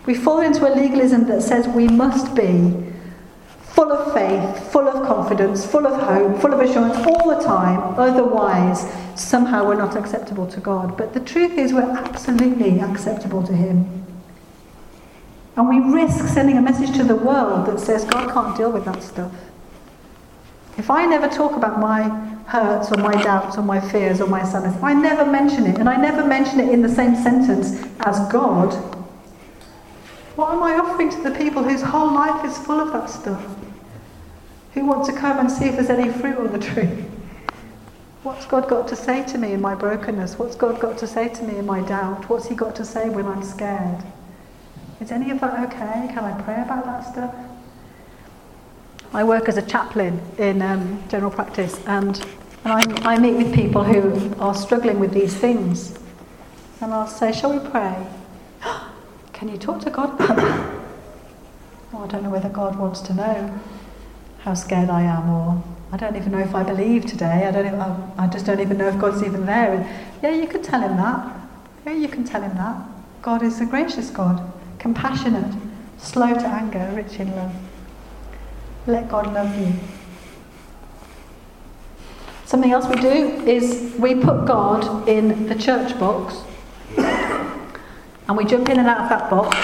We've 0.06 0.22
fallen 0.22 0.48
into 0.48 0.68
a 0.68 0.74
legalism 0.74 1.28
that 1.28 1.42
says 1.42 1.68
we 1.68 1.88
must 1.88 2.34
be 2.36 2.74
full 3.62 3.92
of 3.92 4.12
faith, 4.14 4.72
full 4.72 4.88
of 4.88 5.06
confidence, 5.06 5.64
full 5.64 5.86
of 5.86 6.02
hope, 6.02 6.42
full 6.42 6.54
of 6.54 6.60
assurance 6.60 6.98
all 7.06 7.30
the 7.30 7.44
time. 7.44 7.80
Otherwise, 8.00 8.92
somehow 9.16 9.68
we're 9.68 9.76
not 9.76 9.96
acceptable 9.96 10.48
to 10.48 10.60
God. 10.60 10.98
But 10.98 11.14
the 11.14 11.20
truth 11.20 11.58
is, 11.58 11.74
we're 11.74 11.82
absolutely 11.82 12.80
acceptable 12.80 13.44
to 13.44 13.54
Him. 13.54 14.07
And 15.58 15.68
we 15.68 15.80
risk 15.80 16.28
sending 16.28 16.58
a 16.58 16.62
message 16.62 16.96
to 16.98 17.04
the 17.04 17.16
world 17.16 17.66
that 17.66 17.80
says 17.80 18.06
God 18.06 18.32
can't 18.32 18.56
deal 18.56 18.72
with 18.72 18.86
that 18.86 19.02
stuff. 19.02 19.32
If 20.78 20.92
I 20.92 21.08
never 21.08 21.28
talk 21.28 21.56
about 21.56 21.80
my 21.80 22.04
hurts 22.46 22.92
or 22.92 22.98
my 22.98 23.12
doubts 23.24 23.58
or 23.58 23.64
my 23.64 23.80
fears 23.80 24.22
or 24.22 24.28
my 24.28 24.44
sadness, 24.46 24.76
if 24.76 24.84
I 24.84 24.94
never 24.94 25.26
mention 25.26 25.66
it, 25.66 25.80
and 25.80 25.90
I 25.90 25.98
never 25.98 26.24
mention 26.24 26.60
it 26.60 26.70
in 26.70 26.84
the 26.84 26.90
same 26.90 27.16
sentence 27.16 27.84
as 28.02 28.20
God, 28.32 28.72
what 30.36 30.52
am 30.54 30.62
I 30.62 30.78
offering 30.78 31.10
to 31.10 31.24
the 31.24 31.32
people 31.32 31.64
whose 31.64 31.82
whole 31.82 32.14
life 32.14 32.46
is 32.46 32.56
full 32.60 32.80
of 32.80 32.94
that 32.94 33.10
stuff? 33.10 33.44
Who 34.76 34.86
want 34.86 35.08
to 35.08 35.14
come 35.14 35.40
and 35.40 35.52
see 35.52 35.66
if 35.66 35.76
there's 35.76 35.90
any 35.90 36.12
fruit 36.12 36.38
on 36.38 36.52
the 36.52 36.60
tree? 36.60 37.04
What's 38.22 38.46
God 38.46 38.70
got 38.70 38.88
to 38.90 38.96
say 38.96 39.26
to 39.26 39.40
me 39.40 39.54
in 39.54 39.62
my 39.62 39.74
brokenness? 39.74 40.38
What's 40.38 40.56
God 40.56 40.80
got 40.80 41.00
to 41.00 41.08
say 41.08 41.30
to 41.30 41.44
me 41.44 41.58
in 41.58 41.66
my 41.66 41.82
doubt? 41.82 42.30
What's 42.30 42.48
He 42.48 42.54
got 42.54 42.76
to 42.76 42.86
say 42.86 43.10
when 43.10 43.26
I'm 43.26 43.42
scared? 43.42 44.04
Is 45.00 45.12
any 45.12 45.30
of 45.30 45.40
that 45.42 45.60
okay? 45.68 46.12
Can 46.12 46.20
I 46.20 46.42
pray 46.42 46.62
about 46.62 46.86
that 46.86 47.02
stuff? 47.02 47.36
I 49.14 49.24
work 49.24 49.48
as 49.48 49.58
a 49.58 49.62
chaplain 49.62 50.20
in 50.38 50.62
um, 50.62 51.04
general 51.08 51.32
practice 51.32 51.80
and, 51.86 52.18
and 52.64 52.74
I, 52.74 53.14
I 53.14 53.20
meet 53.20 53.36
with 53.36 53.54
people 53.54 53.84
who 53.84 54.34
are 54.42 54.56
struggling 54.56 55.00
with 55.00 55.14
these 55.14 55.36
things. 55.36 55.98
And 56.82 56.94
I'll 56.94 57.08
say, 57.08 57.32
Shall 57.32 57.58
we 57.58 57.70
pray? 57.70 58.08
Can 59.34 59.50
you 59.50 59.58
talk 59.58 59.82
to 59.82 59.90
God 59.90 60.16
about 60.16 60.36
that? 60.38 60.74
Oh, 61.94 62.04
I 62.04 62.08
don't 62.08 62.22
know 62.22 62.30
whether 62.30 62.50
God 62.50 62.78
wants 62.78 63.00
to 63.00 63.14
know 63.14 63.60
how 64.40 64.54
scared 64.56 64.90
I 64.90 65.04
am, 65.04 65.30
or 65.30 65.64
I 65.94 65.96
don't 65.96 66.18
even 66.18 66.34
know 66.34 66.40
if 66.40 66.54
I 66.54 66.62
believe 66.62 67.06
today. 67.06 67.48
I 67.48 67.52
don't. 67.52 67.80
I 68.20 68.28
just 68.28 68.46
don't 68.46 68.60
even 68.60 68.78
know 68.78 68.90
if 68.90 69.00
God's 69.00 69.24
even 69.24 69.46
there. 69.46 69.74
And 69.74 69.86
yeah, 70.22 70.32
you 70.32 70.48
can 70.48 70.62
tell 70.62 70.82
him 70.82 70.98
that. 70.98 71.34
Yeah, 71.86 71.94
you 71.94 72.10
can 72.10 72.26
tell 72.26 72.42
him 72.42 72.54
that. 72.58 72.76
God 73.22 73.42
is 73.42 73.62
a 73.62 73.66
gracious 73.66 74.10
God 74.10 74.52
compassionate, 74.80 75.54
slow 75.98 76.34
to 76.34 76.48
anger, 76.48 76.92
rich 76.94 77.20
in 77.20 77.36
love. 77.36 77.54
Let 78.86 79.10
God 79.10 79.34
love 79.34 79.58
you. 79.60 79.74
Something 82.46 82.72
else 82.72 82.88
we 82.88 83.02
do 83.02 83.44
is 83.46 83.94
we 84.00 84.16
put 84.16 84.46
God 84.46 85.10
in 85.10 85.48
the 85.48 85.56
church 85.56 86.00
box 86.00 86.38
and 86.98 88.38
we 88.38 88.46
jump 88.46 88.70
in 88.70 88.80
and 88.80 88.88
out 88.88 89.02
of 89.02 89.10
that 89.10 89.30
box. 89.30 89.58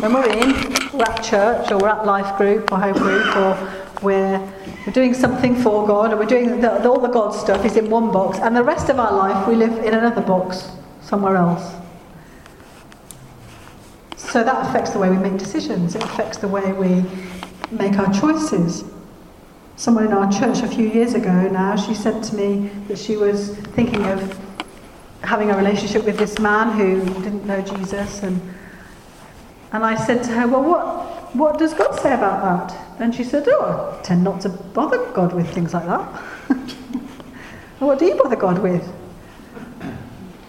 When 0.00 0.12
we're 0.12 0.30
in, 0.30 0.52
we're 0.92 1.04
at 1.04 1.22
church 1.22 1.72
or 1.72 1.78
we're 1.78 1.88
at 1.88 2.06
life 2.06 2.36
group 2.38 2.70
or 2.70 2.78
home 2.78 2.92
group 2.94 3.36
or 3.36 3.84
we're, 4.02 4.38
we're 4.86 4.92
doing 4.92 5.12
something 5.12 5.56
for 5.56 5.86
God 5.86 6.12
or 6.12 6.16
we're 6.16 6.24
doing 6.24 6.60
the, 6.60 6.88
all 6.88 7.00
the 7.00 7.08
God 7.08 7.30
stuff 7.30 7.64
is 7.64 7.76
in 7.76 7.90
one 7.90 8.12
box 8.12 8.38
and 8.38 8.56
the 8.56 8.62
rest 8.62 8.88
of 8.88 9.00
our 9.00 9.12
life 9.12 9.48
we 9.48 9.56
live 9.56 9.76
in 9.84 9.94
another 9.94 10.22
box 10.22 10.70
somewhere 11.02 11.36
else. 11.36 11.79
So 14.30 14.44
that 14.44 14.64
affects 14.64 14.90
the 14.90 14.98
way 15.00 15.10
we 15.10 15.16
make 15.16 15.38
decisions, 15.38 15.96
it 15.96 16.04
affects 16.04 16.38
the 16.38 16.46
way 16.46 16.72
we 16.72 17.04
make 17.72 17.98
our 17.98 18.12
choices. 18.12 18.84
Someone 19.74 20.06
in 20.06 20.12
our 20.12 20.30
church 20.30 20.62
a 20.62 20.68
few 20.68 20.88
years 20.88 21.14
ago 21.14 21.48
now, 21.48 21.74
she 21.74 21.94
said 21.94 22.22
to 22.22 22.36
me 22.36 22.68
that 22.86 22.96
she 22.96 23.16
was 23.16 23.56
thinking 23.74 24.06
of 24.06 24.38
having 25.22 25.50
a 25.50 25.56
relationship 25.56 26.04
with 26.04 26.16
this 26.16 26.38
man 26.38 26.70
who 26.78 27.04
didn't 27.22 27.44
know 27.44 27.60
Jesus 27.60 28.22
and 28.22 28.40
and 29.72 29.84
I 29.84 29.96
said 29.96 30.22
to 30.24 30.30
her, 30.30 30.46
Well 30.46 30.62
what 30.62 31.34
what 31.34 31.58
does 31.58 31.74
God 31.74 31.98
say 31.98 32.14
about 32.14 32.68
that? 32.68 33.00
And 33.00 33.12
she 33.12 33.24
said, 33.24 33.44
Oh, 33.48 33.98
I 33.98 34.02
tend 34.02 34.22
not 34.22 34.42
to 34.42 34.48
bother 34.48 35.04
God 35.12 35.32
with 35.32 35.52
things 35.52 35.74
like 35.74 35.86
that. 35.86 36.04
what 37.80 37.98
do 37.98 38.04
you 38.04 38.14
bother 38.14 38.36
God 38.36 38.60
with? 38.60 38.88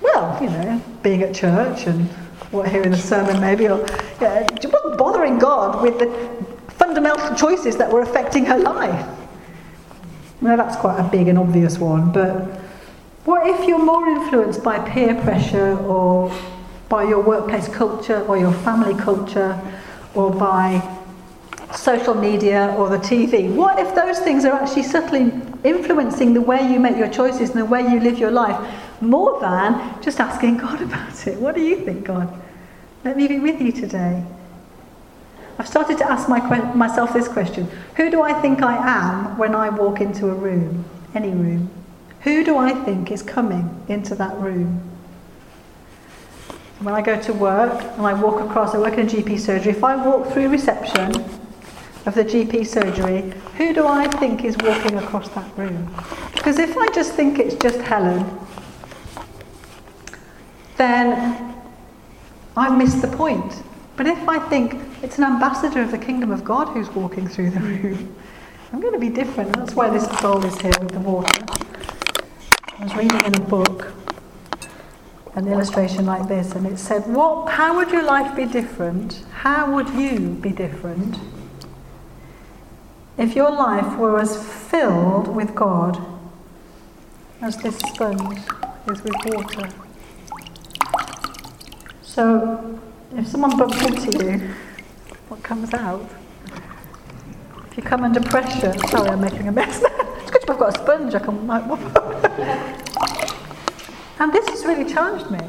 Well, 0.01 0.37
you 0.39 0.51
know, 0.51 0.81
being 1.01 1.23
at 1.23 1.33
church 1.33 1.87
and 1.87 2.07
what 2.51 2.69
hearing 2.69 2.91
the 2.91 2.97
sermon 2.97 3.39
maybe, 3.39 3.67
or 3.67 3.79
yeah, 4.21 4.39
it 4.39 4.65
wasn't 4.71 4.97
bothering 4.97 5.39
God 5.39 5.81
with 5.81 5.99
the 5.99 6.07
fundamental 6.73 7.35
choices 7.35 7.77
that 7.77 7.91
were 7.91 8.01
affecting 8.01 8.45
her 8.45 8.57
life. 8.57 9.17
Now 10.41 10.55
that's 10.55 10.75
quite 10.75 10.99
a 10.99 11.09
big 11.09 11.27
and 11.27 11.37
obvious 11.37 11.77
one, 11.77 12.11
but 12.11 12.61
what 13.23 13.47
if 13.47 13.67
you're 13.67 13.83
more 13.83 14.07
influenced 14.07 14.63
by 14.63 14.79
peer 14.89 15.13
pressure 15.21 15.77
or 15.77 16.33
by 16.89 17.03
your 17.03 17.21
workplace 17.21 17.67
culture 17.67 18.25
or 18.25 18.37
your 18.37 18.51
family 18.51 18.99
culture 18.99 19.59
or 20.15 20.31
by 20.31 20.81
social 21.75 22.15
media 22.15 22.73
or 22.77 22.89
the 22.89 22.97
TV? 22.97 23.53
What 23.53 23.79
if 23.79 23.93
those 23.93 24.19
things 24.19 24.43
are 24.43 24.53
actually 24.53 24.83
subtly 24.83 25.31
influencing 25.63 26.33
the 26.33 26.41
way 26.41 26.67
you 26.71 26.79
make 26.79 26.97
your 26.97 27.09
choices 27.09 27.51
and 27.51 27.59
the 27.59 27.65
way 27.65 27.83
you 27.83 27.99
live 27.99 28.17
your 28.17 28.31
life 28.31 28.59
more 29.01 29.39
than 29.39 30.01
just 30.01 30.19
asking 30.19 30.57
God 30.57 30.81
about 30.87 31.27
it? 31.27 31.39
What 31.39 31.53
do 31.53 31.61
you 31.61 31.77
think, 31.85 32.05
God? 32.05 32.40
Let 33.03 33.17
me 33.17 33.27
be 33.27 33.39
with 33.39 33.59
you 33.59 33.71
today. 33.71 34.23
I've 35.57 35.67
started 35.67 35.97
to 35.99 36.11
ask 36.11 36.29
my, 36.29 36.39
myself 36.73 37.13
this 37.13 37.27
question 37.27 37.67
Who 37.95 38.09
do 38.11 38.21
I 38.21 38.33
think 38.33 38.61
I 38.61 38.75
am 38.77 39.37
when 39.37 39.55
I 39.55 39.69
walk 39.69 40.01
into 40.01 40.27
a 40.27 40.33
room, 40.33 40.85
any 41.15 41.29
room? 41.29 41.69
Who 42.21 42.43
do 42.43 42.57
I 42.57 42.73
think 42.73 43.11
is 43.11 43.23
coming 43.23 43.83
into 43.87 44.13
that 44.15 44.37
room? 44.37 44.81
When 46.79 46.93
I 46.93 47.01
go 47.01 47.19
to 47.19 47.33
work 47.33 47.83
and 47.97 48.05
I 48.05 48.13
walk 48.13 48.41
across, 48.41 48.75
I 48.75 48.79
work 48.79 48.93
in 48.93 49.07
a 49.07 49.09
GP 49.09 49.39
surgery, 49.39 49.71
if 49.71 49.83
I 49.83 49.95
walk 49.95 50.31
through 50.31 50.49
reception 50.49 51.15
of 52.05 52.15
the 52.15 52.25
GP 52.25 52.65
surgery, 52.65 53.33
who 53.57 53.73
do 53.73 53.87
I 53.87 54.07
think 54.07 54.43
is 54.43 54.57
walking 54.57 54.97
across 54.97 55.29
that 55.29 55.57
room? 55.57 55.93
Because 56.33 56.57
if 56.57 56.77
I 56.77 56.87
just 56.87 57.13
think 57.13 57.39
it's 57.39 57.55
just 57.55 57.79
Helen, 57.81 58.25
then 60.77 61.50
I've 62.55 62.77
missed 62.77 63.01
the 63.01 63.07
point. 63.07 63.63
But 63.95 64.07
if 64.07 64.27
I 64.27 64.39
think 64.39 64.75
it's 65.03 65.17
an 65.17 65.23
ambassador 65.23 65.81
of 65.81 65.91
the 65.91 65.97
kingdom 65.97 66.31
of 66.31 66.43
God 66.43 66.69
who's 66.69 66.89
walking 66.89 67.27
through 67.27 67.51
the 67.51 67.59
hmm. 67.59 67.87
room, 67.87 68.15
I'm 68.73 68.79
going 68.79 68.93
to 68.93 68.99
be 68.99 69.09
different. 69.09 69.53
That's 69.53 69.75
why 69.75 69.89
this 69.89 70.07
bowl 70.21 70.43
is 70.45 70.59
here 70.61 70.73
with 70.79 70.91
the 70.91 70.99
water. 70.99 71.45
I 72.79 72.83
was 72.83 72.95
reading 72.95 73.23
in 73.25 73.35
a 73.35 73.39
book 73.41 73.93
an 75.35 75.47
illustration 75.47 76.05
like 76.05 76.27
this, 76.27 76.53
and 76.53 76.65
it 76.67 76.77
said, 76.77 77.07
"What? 77.07 77.51
How 77.51 77.75
would 77.77 77.89
your 77.91 78.03
life 78.03 78.35
be 78.35 78.45
different? 78.45 79.23
How 79.31 79.73
would 79.73 79.89
you 79.89 80.19
be 80.19 80.51
different 80.51 81.17
if 83.17 83.35
your 83.35 83.51
life 83.51 83.97
were 83.97 84.19
as 84.19 84.35
filled 84.69 85.27
with 85.33 85.55
God 85.55 86.01
as 87.41 87.55
this 87.57 87.77
sponge 87.77 88.39
is 88.87 89.03
with 89.03 89.15
water?" 89.25 89.69
So, 92.11 92.77
if 93.15 93.25
someone 93.25 93.57
bumps 93.57 93.81
into 93.85 94.11
you, 94.11 94.37
what 95.29 95.41
comes 95.43 95.73
out? 95.73 96.05
If 97.69 97.77
you 97.77 97.83
come 97.83 98.03
under 98.03 98.19
pressure, 98.19 98.73
sorry, 98.89 99.11
I'm 99.11 99.21
making 99.21 99.47
a 99.47 99.51
mess. 99.53 99.81
it's 100.19 100.29
good 100.29 100.49
I've 100.49 100.59
got 100.59 100.75
a 100.75 100.77
sponge. 100.77 101.15
I 101.15 101.19
can 101.19 101.49
And 104.19 104.33
this 104.33 104.45
has 104.49 104.65
really 104.65 104.91
challenged 104.91 105.31
me. 105.31 105.39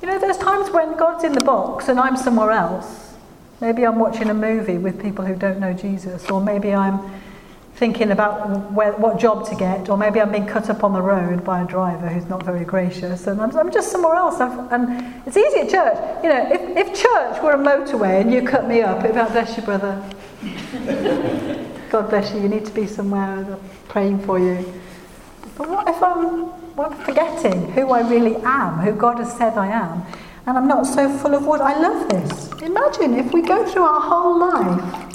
You 0.00 0.08
know, 0.08 0.18
there's 0.18 0.38
times 0.38 0.70
when 0.70 0.96
God's 0.96 1.24
in 1.24 1.32
the 1.32 1.44
box 1.44 1.88
and 1.88 2.00
I'm 2.00 2.16
somewhere 2.16 2.52
else. 2.52 3.12
Maybe 3.60 3.84
I'm 3.84 3.98
watching 3.98 4.30
a 4.30 4.34
movie 4.34 4.78
with 4.78 4.98
people 4.98 5.26
who 5.26 5.36
don't 5.36 5.60
know 5.60 5.74
Jesus, 5.74 6.30
or 6.30 6.40
maybe 6.40 6.72
I'm 6.72 7.00
thinking 7.76 8.10
about 8.10 8.72
where, 8.72 8.92
what 8.92 9.18
job 9.18 9.46
to 9.50 9.54
get, 9.54 9.90
or 9.90 9.98
maybe 9.98 10.18
I'm 10.20 10.32
being 10.32 10.46
cut 10.46 10.70
up 10.70 10.82
on 10.82 10.94
the 10.94 11.02
road 11.02 11.44
by 11.44 11.60
a 11.62 11.66
driver 11.66 12.08
who's 12.08 12.26
not 12.26 12.42
very 12.42 12.64
gracious, 12.64 13.26
and 13.26 13.40
I'm, 13.40 13.54
I'm 13.56 13.70
just 13.70 13.92
somewhere 13.92 14.14
else. 14.14 14.40
I've, 14.40 14.72
and 14.72 15.22
it's 15.26 15.36
easy 15.36 15.60
at 15.60 15.68
church. 15.68 16.24
You 16.24 16.30
know, 16.30 16.48
if, 16.50 16.88
if 16.88 17.00
church 17.00 17.42
were 17.42 17.52
a 17.52 17.58
motorway 17.58 18.22
and 18.22 18.32
you 18.32 18.42
cut 18.42 18.66
me 18.66 18.80
up, 18.80 19.00
it'd 19.00 19.12
be 19.12 19.18
like, 19.18 19.32
bless 19.32 19.56
you, 19.56 19.62
brother. 19.62 20.02
God 21.90 22.08
bless 22.08 22.32
you, 22.34 22.40
you 22.40 22.48
need 22.48 22.64
to 22.64 22.72
be 22.72 22.86
somewhere 22.86 23.58
praying 23.88 24.20
for 24.20 24.38
you. 24.38 24.72
But 25.58 25.68
what 25.68 25.88
if 25.88 26.02
I'm 26.02 26.74
well, 26.76 26.90
forgetting 26.90 27.72
who 27.72 27.90
I 27.90 28.08
really 28.08 28.36
am, 28.36 28.78
who 28.78 28.92
God 28.92 29.18
has 29.18 29.36
said 29.36 29.56
I 29.56 29.68
am, 29.68 30.02
and 30.46 30.56
I'm 30.56 30.68
not 30.68 30.86
so 30.86 31.08
full 31.18 31.34
of 31.34 31.44
what 31.44 31.60
I 31.60 31.78
love 31.78 32.08
this. 32.08 32.52
Imagine 32.62 33.14
if 33.14 33.32
we 33.32 33.42
go 33.42 33.66
through 33.66 33.82
our 33.82 34.00
whole 34.00 34.38
life 34.38 35.12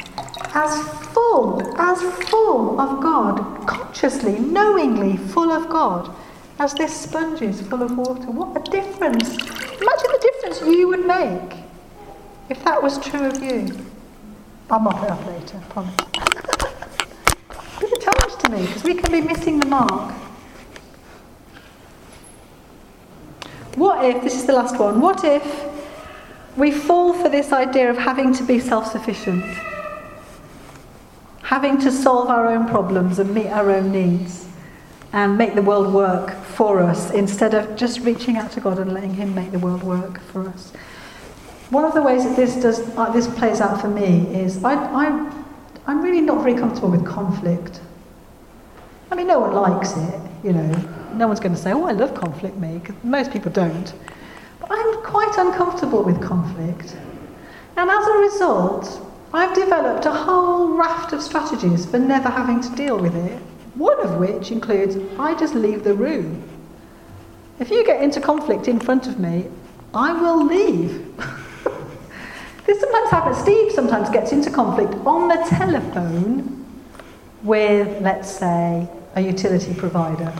as 0.53 1.10
full, 1.21 1.61
as 1.77 2.01
full 2.29 2.79
of 2.79 3.01
God, 3.01 3.67
consciously, 3.67 4.39
knowingly 4.39 5.17
full 5.17 5.51
of 5.51 5.69
God, 5.69 6.13
as 6.59 6.73
this 6.73 6.95
sponge 6.95 7.41
is 7.41 7.61
full 7.61 7.83
of 7.83 7.95
water. 7.95 8.31
What 8.31 8.57
a 8.57 8.71
difference! 8.71 9.29
Imagine 9.29 10.11
the 10.15 10.31
difference 10.31 10.61
you 10.61 10.87
would 10.87 11.05
make 11.05 11.59
if 12.49 12.63
that 12.63 12.81
was 12.81 12.97
true 12.99 13.25
of 13.25 13.41
you. 13.41 13.67
I'll 14.69 14.79
mop 14.79 15.03
it 15.03 15.11
up 15.11 15.25
later, 15.27 15.57
I 15.57 15.71
promise. 15.71 15.95
it's 17.81 17.91
a 17.91 18.11
challenge 18.11 18.43
to 18.43 18.51
me 18.51 18.65
because 18.65 18.83
we 18.83 18.95
can 18.95 19.11
be 19.11 19.21
missing 19.21 19.59
the 19.59 19.67
mark. 19.67 20.13
What 23.75 24.03
if, 24.03 24.23
this 24.23 24.35
is 24.35 24.45
the 24.45 24.53
last 24.53 24.77
one, 24.79 24.99
what 24.99 25.23
if 25.23 25.65
we 26.57 26.71
fall 26.71 27.13
for 27.13 27.29
this 27.29 27.53
idea 27.53 27.89
of 27.89 27.97
having 27.97 28.33
to 28.33 28.43
be 28.43 28.59
self 28.59 28.91
sufficient? 28.91 29.45
Having 31.51 31.79
to 31.81 31.91
solve 31.91 32.29
our 32.29 32.47
own 32.47 32.67
problems 32.67 33.19
and 33.19 33.31
meet 33.35 33.47
our 33.47 33.69
own 33.69 33.91
needs 33.91 34.47
and 35.13 35.37
make 35.37 35.53
the 35.53 35.61
world 35.61 35.93
work 35.93 36.33
for 36.43 36.81
us 36.81 37.11
instead 37.11 37.53
of 37.53 37.75
just 37.75 37.99
reaching 37.99 38.37
out 38.37 38.51
to 38.53 38.59
God 38.59 38.79
and 38.79 38.91
letting 38.93 39.13
Him 39.13 39.35
make 39.35 39.51
the 39.51 39.59
world 39.59 39.83
work 39.83 40.19
for 40.31 40.47
us. 40.47 40.71
One 41.69 41.85
of 41.85 41.93
the 41.93 42.01
ways 42.01 42.23
that 42.23 42.35
this, 42.35 42.55
does, 42.55 42.79
uh, 42.97 43.11
this 43.11 43.27
plays 43.27 43.61
out 43.61 43.79
for 43.79 43.89
me 43.89 44.33
is 44.33 44.63
I, 44.63 44.73
I, 44.73 45.05
I'm 45.85 46.01
really 46.01 46.21
not 46.21 46.41
very 46.41 46.55
comfortable 46.55 46.89
with 46.89 47.05
conflict. 47.05 47.81
I 49.11 49.15
mean, 49.15 49.27
no 49.27 49.39
one 49.39 49.53
likes 49.53 49.91
it, 49.95 50.21
you 50.43 50.53
know 50.53 50.97
no 51.13 51.27
one's 51.27 51.39
going 51.39 51.53
to 51.53 51.61
say, 51.61 51.71
oh, 51.73 51.85
I 51.85 51.91
love 51.91 52.13
conflict, 52.13 52.57
me, 52.57 52.79
because 52.79 52.95
most 53.03 53.31
people 53.31 53.51
don't. 53.51 53.93
But 54.59 54.71
I'm 54.71 55.03
quite 55.03 55.33
uncomfortable 55.37 56.03
with 56.03 56.21
conflict. 56.21 56.95
And 57.77 57.89
as 57.89 58.07
a 58.07 58.17
result, 58.17 59.10
I've 59.33 59.55
developed 59.55 60.05
a 60.05 60.11
whole 60.11 60.75
raft 60.77 61.13
of 61.13 61.21
strategies 61.21 61.85
for 61.85 61.99
never 61.99 62.29
having 62.29 62.61
to 62.61 62.69
deal 62.75 62.97
with 62.97 63.15
it. 63.15 63.39
One 63.75 63.99
of 64.01 64.17
which 64.17 64.51
includes 64.51 64.97
I 65.17 65.35
just 65.39 65.55
leave 65.55 65.83
the 65.83 65.93
room. 65.93 66.43
If 67.59 67.69
you 67.69 67.85
get 67.85 68.01
into 68.01 68.19
conflict 68.19 68.67
in 68.67 68.79
front 68.79 69.07
of 69.07 69.19
me, 69.19 69.47
I 69.93 70.11
will 70.13 70.45
leave. 70.45 71.15
this 72.65 72.79
sometimes 72.79 73.09
happens. 73.09 73.37
Steve 73.37 73.71
sometimes 73.71 74.09
gets 74.09 74.31
into 74.31 74.49
conflict 74.49 74.93
on 75.05 75.27
the 75.27 75.43
telephone 75.47 76.65
with, 77.43 78.01
let's 78.01 78.29
say, 78.29 78.87
a 79.15 79.21
utility 79.21 79.73
provider 79.73 80.33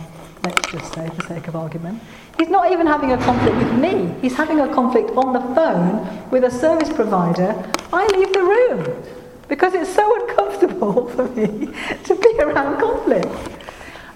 let's 0.43 0.71
just 0.71 0.93
say 0.93 1.09
for 1.09 1.27
sake 1.27 1.47
of 1.47 1.55
argument. 1.55 2.01
He's 2.41 2.49
not 2.49 2.71
even 2.71 2.87
having 2.87 3.11
a 3.11 3.17
conflict 3.17 3.55
with 3.55 3.73
me. 3.73 4.15
He's 4.19 4.33
having 4.33 4.61
a 4.61 4.73
conflict 4.73 5.11
on 5.11 5.31
the 5.31 5.41
phone 5.53 6.27
with 6.31 6.43
a 6.43 6.49
service 6.49 6.91
provider. 6.91 7.53
I 7.93 8.07
leave 8.17 8.33
the 8.33 8.41
room 8.41 9.03
because 9.47 9.75
it's 9.75 9.93
so 9.93 10.11
uncomfortable 10.27 11.07
for 11.09 11.27
me 11.27 11.67
to 12.03 12.15
be 12.15 12.39
around 12.39 12.79
conflict. 12.79 13.27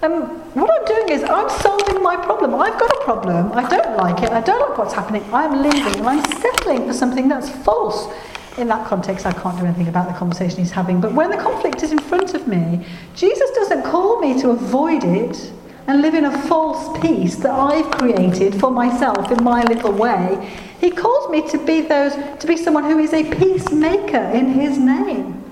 Um, 0.02 0.22
what 0.58 0.68
I'm 0.76 0.84
doing 0.86 1.10
is 1.10 1.22
I'm 1.22 1.48
solving 1.48 2.02
my 2.02 2.16
problem. 2.16 2.56
I've 2.56 2.76
got 2.80 2.90
a 2.90 3.04
problem. 3.04 3.52
I 3.52 3.68
don't 3.68 3.96
like 3.96 4.24
it. 4.24 4.32
I 4.32 4.40
don't 4.40 4.70
like 4.70 4.76
what's 4.76 4.94
happening. 4.94 5.22
I'm 5.32 5.62
leaving 5.62 6.00
and 6.00 6.08
I'm 6.08 6.24
settling 6.40 6.88
for 6.88 6.94
something 6.94 7.28
that's 7.28 7.48
false. 7.48 8.12
In 8.58 8.66
that 8.66 8.88
context, 8.88 9.24
I 9.24 9.34
can't 9.34 9.56
do 9.56 9.66
anything 9.66 9.86
about 9.86 10.08
the 10.08 10.14
conversation 10.14 10.58
he's 10.58 10.72
having. 10.72 11.00
But 11.00 11.12
when 11.12 11.30
the 11.30 11.36
conflict 11.36 11.84
is 11.84 11.92
in 11.92 12.00
front 12.00 12.34
of 12.34 12.48
me, 12.48 12.84
Jesus 13.14 13.50
doesn't 13.50 13.84
call 13.84 14.18
me 14.18 14.36
to 14.40 14.50
avoid 14.50 15.04
it 15.04 15.52
and 15.86 16.02
live 16.02 16.14
in 16.14 16.24
a 16.24 16.38
false 16.48 16.98
peace 17.00 17.36
that 17.36 17.52
I've 17.52 17.90
created 17.92 18.58
for 18.58 18.70
myself 18.70 19.30
in 19.30 19.42
my 19.44 19.62
little 19.64 19.92
way. 19.92 20.52
He 20.80 20.90
calls 20.90 21.30
me 21.30 21.48
to 21.50 21.58
be 21.64 21.82
those 21.82 22.14
to 22.14 22.46
be 22.46 22.56
someone 22.56 22.84
who 22.84 22.98
is 22.98 23.12
a 23.12 23.24
peacemaker 23.34 24.30
in 24.34 24.48
his 24.48 24.78
name. 24.78 25.42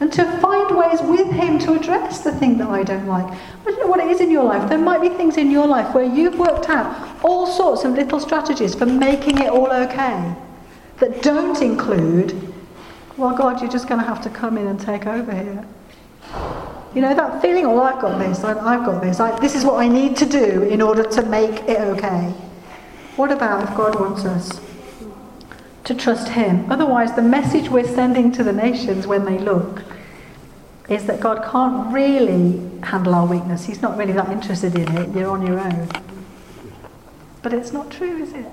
And 0.00 0.12
to 0.12 0.24
find 0.38 0.76
ways 0.76 1.00
with 1.02 1.32
him 1.32 1.58
to 1.60 1.72
address 1.72 2.20
the 2.20 2.30
thing 2.30 2.56
that 2.58 2.68
I 2.68 2.84
don't 2.84 3.08
like. 3.08 3.26
I 3.26 3.64
don't 3.64 3.80
know 3.80 3.88
what 3.88 3.98
it 3.98 4.08
is 4.08 4.20
in 4.20 4.30
your 4.30 4.44
life. 4.44 4.68
There 4.68 4.78
might 4.78 5.00
be 5.00 5.08
things 5.08 5.36
in 5.36 5.50
your 5.50 5.66
life 5.66 5.92
where 5.92 6.04
you've 6.04 6.38
worked 6.38 6.68
out 6.68 7.24
all 7.24 7.48
sorts 7.48 7.82
of 7.82 7.94
little 7.94 8.20
strategies 8.20 8.76
for 8.76 8.86
making 8.86 9.38
it 9.38 9.48
all 9.48 9.72
okay 9.72 10.34
that 10.98 11.22
don't 11.22 11.60
include, 11.60 12.52
well, 13.16 13.36
God, 13.36 13.60
you're 13.60 13.70
just 13.70 13.88
going 13.88 14.00
to 14.00 14.06
have 14.06 14.22
to 14.22 14.30
come 14.30 14.56
in 14.56 14.68
and 14.68 14.80
take 14.80 15.06
over 15.06 15.32
here. 15.32 15.66
You 16.94 17.02
know, 17.02 17.14
that 17.14 17.42
feeling, 17.42 17.66
oh, 17.66 17.82
I've 17.82 18.00
got 18.00 18.18
this, 18.18 18.42
I've 18.44 18.84
got 18.84 19.02
this, 19.02 19.20
I, 19.20 19.38
this 19.40 19.54
is 19.54 19.64
what 19.64 19.78
I 19.78 19.88
need 19.88 20.16
to 20.16 20.26
do 20.26 20.62
in 20.62 20.80
order 20.80 21.04
to 21.04 21.22
make 21.22 21.62
it 21.68 21.80
okay. 21.80 22.32
What 23.16 23.30
about 23.30 23.68
if 23.68 23.76
God 23.76 23.98
wants 24.00 24.24
us 24.24 24.60
to 25.84 25.94
trust 25.94 26.28
Him? 26.28 26.70
Otherwise, 26.70 27.14
the 27.14 27.22
message 27.22 27.68
we're 27.68 27.86
sending 27.86 28.32
to 28.32 28.42
the 28.42 28.52
nations 28.52 29.06
when 29.06 29.24
they 29.24 29.38
look 29.38 29.82
is 30.88 31.04
that 31.06 31.20
God 31.20 31.44
can't 31.50 31.92
really 31.92 32.58
handle 32.82 33.14
our 33.14 33.26
weakness. 33.26 33.66
He's 33.66 33.82
not 33.82 33.98
really 33.98 34.12
that 34.14 34.30
interested 34.30 34.74
in 34.74 34.96
it. 34.96 35.14
You're 35.14 35.30
on 35.30 35.46
your 35.46 35.60
own. 35.60 35.88
But 37.42 37.52
it's 37.52 37.72
not 37.72 37.90
true, 37.90 38.22
is 38.22 38.32
it? 38.32 38.46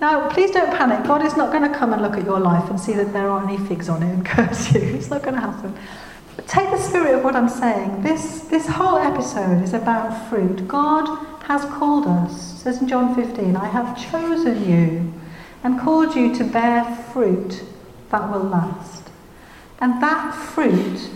Now, 0.00 0.28
please 0.30 0.50
don't 0.50 0.76
panic. 0.76 1.06
God 1.06 1.24
is 1.24 1.36
not 1.36 1.52
going 1.52 1.70
to 1.70 1.78
come 1.78 1.92
and 1.92 2.02
look 2.02 2.14
at 2.14 2.24
your 2.24 2.40
life 2.40 2.68
and 2.70 2.80
see 2.80 2.94
that 2.94 3.12
there 3.12 3.28
aren't 3.28 3.50
any 3.50 3.58
figs 3.68 3.88
on 3.88 4.02
it 4.02 4.12
and 4.12 4.26
curse 4.26 4.72
you. 4.72 4.80
It's 4.80 5.10
not 5.10 5.22
going 5.22 5.34
to 5.34 5.40
happen. 5.40 5.76
Take 6.46 6.70
the 6.70 6.78
spirit 6.78 7.14
of 7.14 7.24
what 7.24 7.36
I'm 7.36 7.48
saying. 7.48 8.02
This, 8.02 8.40
this 8.42 8.66
whole 8.66 8.98
episode 8.98 9.62
is 9.62 9.74
about 9.74 10.28
fruit. 10.28 10.66
God 10.66 11.26
has 11.44 11.64
called 11.64 12.06
us, 12.06 12.62
says 12.62 12.80
in 12.80 12.88
John 12.88 13.14
15, 13.14 13.56
I 13.56 13.66
have 13.66 13.98
chosen 14.10 14.68
you 14.68 15.12
and 15.62 15.78
called 15.78 16.14
you 16.14 16.34
to 16.36 16.44
bear 16.44 16.84
fruit 17.12 17.62
that 18.10 18.30
will 18.30 18.44
last. 18.44 19.10
And 19.80 20.02
that 20.02 20.34
fruit 20.34 21.10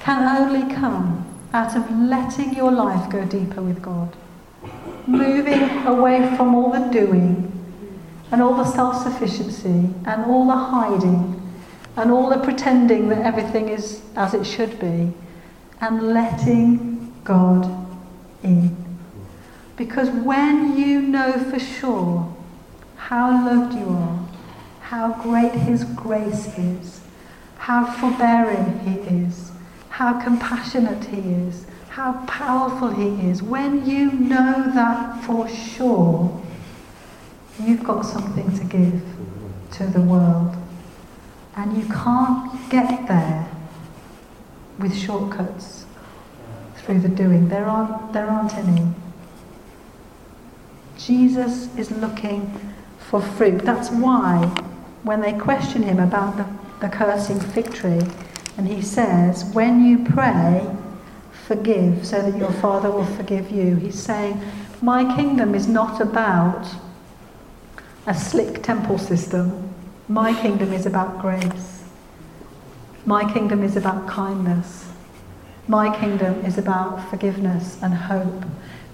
can 0.00 0.22
only 0.22 0.74
come 0.74 1.24
out 1.52 1.76
of 1.76 1.90
letting 1.90 2.54
your 2.54 2.72
life 2.72 3.10
go 3.10 3.24
deeper 3.24 3.62
with 3.62 3.82
God. 3.82 4.16
Moving 5.06 5.86
away 5.86 6.34
from 6.36 6.54
all 6.54 6.70
the 6.70 6.90
doing 6.90 7.52
and 8.30 8.42
all 8.42 8.54
the 8.54 8.64
self 8.64 9.02
sufficiency 9.02 9.94
and 10.04 10.24
all 10.26 10.46
the 10.46 10.56
hiding 10.56 11.47
and 11.98 12.10
all 12.10 12.30
the 12.30 12.38
pretending 12.38 13.08
that 13.08 13.18
everything 13.18 13.68
is 13.68 14.02
as 14.16 14.34
it 14.34 14.44
should 14.44 14.78
be, 14.78 15.12
and 15.80 16.14
letting 16.14 17.12
God 17.24 17.64
in. 18.42 18.76
Because 19.76 20.10
when 20.10 20.76
you 20.76 21.02
know 21.02 21.32
for 21.50 21.58
sure 21.58 22.34
how 22.96 23.30
loved 23.30 23.74
you 23.74 23.88
are, 23.88 24.28
how 24.80 25.12
great 25.22 25.52
His 25.52 25.84
grace 25.84 26.46
is, 26.58 27.00
how 27.58 27.84
forbearing 27.84 28.80
He 28.80 28.98
is, 29.24 29.52
how 29.90 30.20
compassionate 30.20 31.04
He 31.04 31.20
is, 31.20 31.66
how 31.90 32.24
powerful 32.26 32.90
He 32.90 33.28
is, 33.28 33.42
when 33.42 33.88
you 33.88 34.12
know 34.12 34.70
that 34.74 35.24
for 35.24 35.48
sure, 35.48 36.42
you've 37.60 37.84
got 37.84 38.02
something 38.02 38.56
to 38.58 38.64
give. 38.64 39.02
to 39.72 39.86
the 39.86 40.00
world. 40.00 40.56
And 41.58 41.76
you 41.76 41.92
can't 41.92 42.70
get 42.70 43.08
there 43.08 43.50
with 44.78 44.96
shortcuts 44.96 45.86
through 46.76 47.00
the 47.00 47.08
doing. 47.08 47.48
There 47.48 47.66
aren't, 47.66 48.12
there 48.12 48.28
aren't 48.28 48.54
any. 48.54 48.86
Jesus 50.96 51.74
is 51.76 51.90
looking 51.90 52.60
for 53.00 53.20
fruit. 53.20 53.64
That's 53.64 53.90
why 53.90 54.44
when 55.02 55.20
they 55.20 55.32
question 55.32 55.82
him 55.82 55.98
about 55.98 56.36
the, 56.36 56.46
the 56.78 56.94
cursing 56.94 57.40
fig 57.40 57.74
tree, 57.74 58.02
and 58.56 58.68
he 58.68 58.80
says, 58.80 59.44
When 59.46 59.84
you 59.84 60.04
pray, 60.04 60.64
forgive 61.48 62.06
so 62.06 62.22
that 62.22 62.38
your 62.38 62.52
Father 62.52 62.88
will 62.88 63.06
forgive 63.16 63.50
you. 63.50 63.74
He's 63.74 64.00
saying, 64.00 64.40
My 64.80 65.16
kingdom 65.16 65.56
is 65.56 65.66
not 65.66 66.00
about 66.00 66.68
a 68.06 68.14
slick 68.14 68.62
temple 68.62 68.98
system. 68.98 69.67
My 70.08 70.32
kingdom 70.40 70.72
is 70.72 70.86
about 70.86 71.20
grace. 71.20 71.84
My 73.04 73.30
kingdom 73.32 73.62
is 73.62 73.76
about 73.76 74.08
kindness. 74.08 74.90
My 75.66 75.96
kingdom 75.98 76.44
is 76.44 76.58
about 76.58 77.08
forgiveness 77.10 77.78
and 77.82 77.94
hope. 77.94 78.44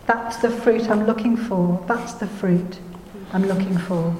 That's 0.07 0.37
the 0.39 0.51
fruit 0.51 0.91
I'm 0.91 1.07
looking 1.07 1.37
for. 1.37 1.85
That's 1.87 2.15
the 2.15 2.27
fruit 2.27 2.79
I'm 3.33 3.47
looking 3.47 3.79
for. 3.79 4.17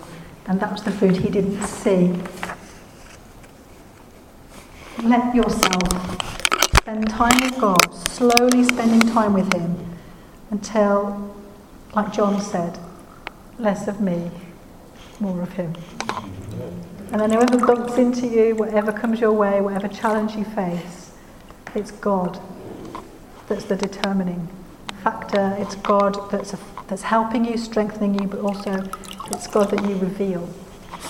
And 0.47 0.61
that's 0.61 0.83
the 0.83 0.93
fruit 0.93 1.17
he 1.17 1.31
didn't 1.31 1.63
see 1.65 2.21
let 5.05 5.35
yourself 5.35 6.73
spend 6.79 7.09
time 7.11 7.39
with 7.43 7.61
God, 7.61 7.95
slowly 7.95 8.65
spending 8.65 9.01
time 9.13 9.35
with 9.35 9.53
Him 9.53 9.97
until, 10.51 11.35
like 11.95 12.11
John 12.13 12.41
said, 12.41 12.79
less 13.59 13.87
of 13.87 14.01
me, 14.01 14.31
more 15.21 15.43
of 15.43 15.53
Him. 15.53 15.75
And 17.13 17.21
then 17.21 17.31
whoever 17.31 17.59
bumps 17.65 17.97
into 17.97 18.27
you, 18.27 18.57
whatever 18.57 18.93
comes 18.93 19.21
your 19.21 19.33
way, 19.33 19.61
whatever 19.61 19.89
challenge 19.89 20.35
you 20.35 20.45
face, 20.45 21.13
it's 21.75 21.91
God 21.91 22.41
that's 23.47 23.65
the 23.65 23.77
determining 23.77 24.49
factor. 25.03 25.55
It's 25.59 25.77
God 25.77 26.31
that's, 26.31 26.55
a, 26.55 26.59
that's 26.89 27.03
helping 27.03 27.45
you, 27.45 27.57
strengthening 27.57 28.21
you, 28.21 28.27
but 28.27 28.41
also 28.41 28.89
it's 29.31 29.47
God 29.47 29.71
that 29.71 29.89
you 29.89 29.97
reveal 29.97 30.49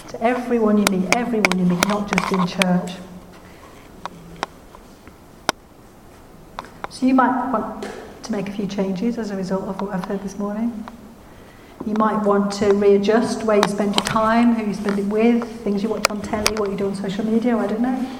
to 0.08 0.22
everyone 0.22 0.78
you 0.78 0.86
meet, 0.86 1.14
everyone 1.16 1.58
you 1.58 1.64
meet, 1.64 1.88
not 1.88 2.10
just 2.10 2.32
in 2.32 2.46
church. 2.46 2.92
So 6.90 7.06
you 7.06 7.14
might 7.14 7.50
want 7.52 7.86
to 8.22 8.32
make 8.32 8.48
a 8.48 8.52
few 8.52 8.66
changes 8.66 9.18
as 9.18 9.30
a 9.30 9.36
result 9.36 9.64
of 9.64 9.80
what 9.80 9.94
I've 9.94 10.04
heard 10.04 10.22
this 10.22 10.38
morning. 10.38 10.86
You 11.86 11.94
might 11.94 12.24
want 12.24 12.50
to 12.54 12.72
readjust 12.72 13.42
where 13.42 13.58
you 13.58 13.68
spend 13.68 13.94
your 13.94 14.04
time, 14.06 14.54
who 14.54 14.66
you 14.66 14.74
spend 14.74 14.98
it 14.98 15.04
with, 15.04 15.44
things 15.62 15.82
you 15.82 15.90
watch 15.90 16.08
on 16.08 16.22
telly, 16.22 16.56
what 16.56 16.70
you 16.70 16.76
do 16.76 16.86
on 16.86 16.94
social 16.94 17.26
media, 17.26 17.56
I 17.56 17.66
don't 17.66 17.80
know. 17.80 18.10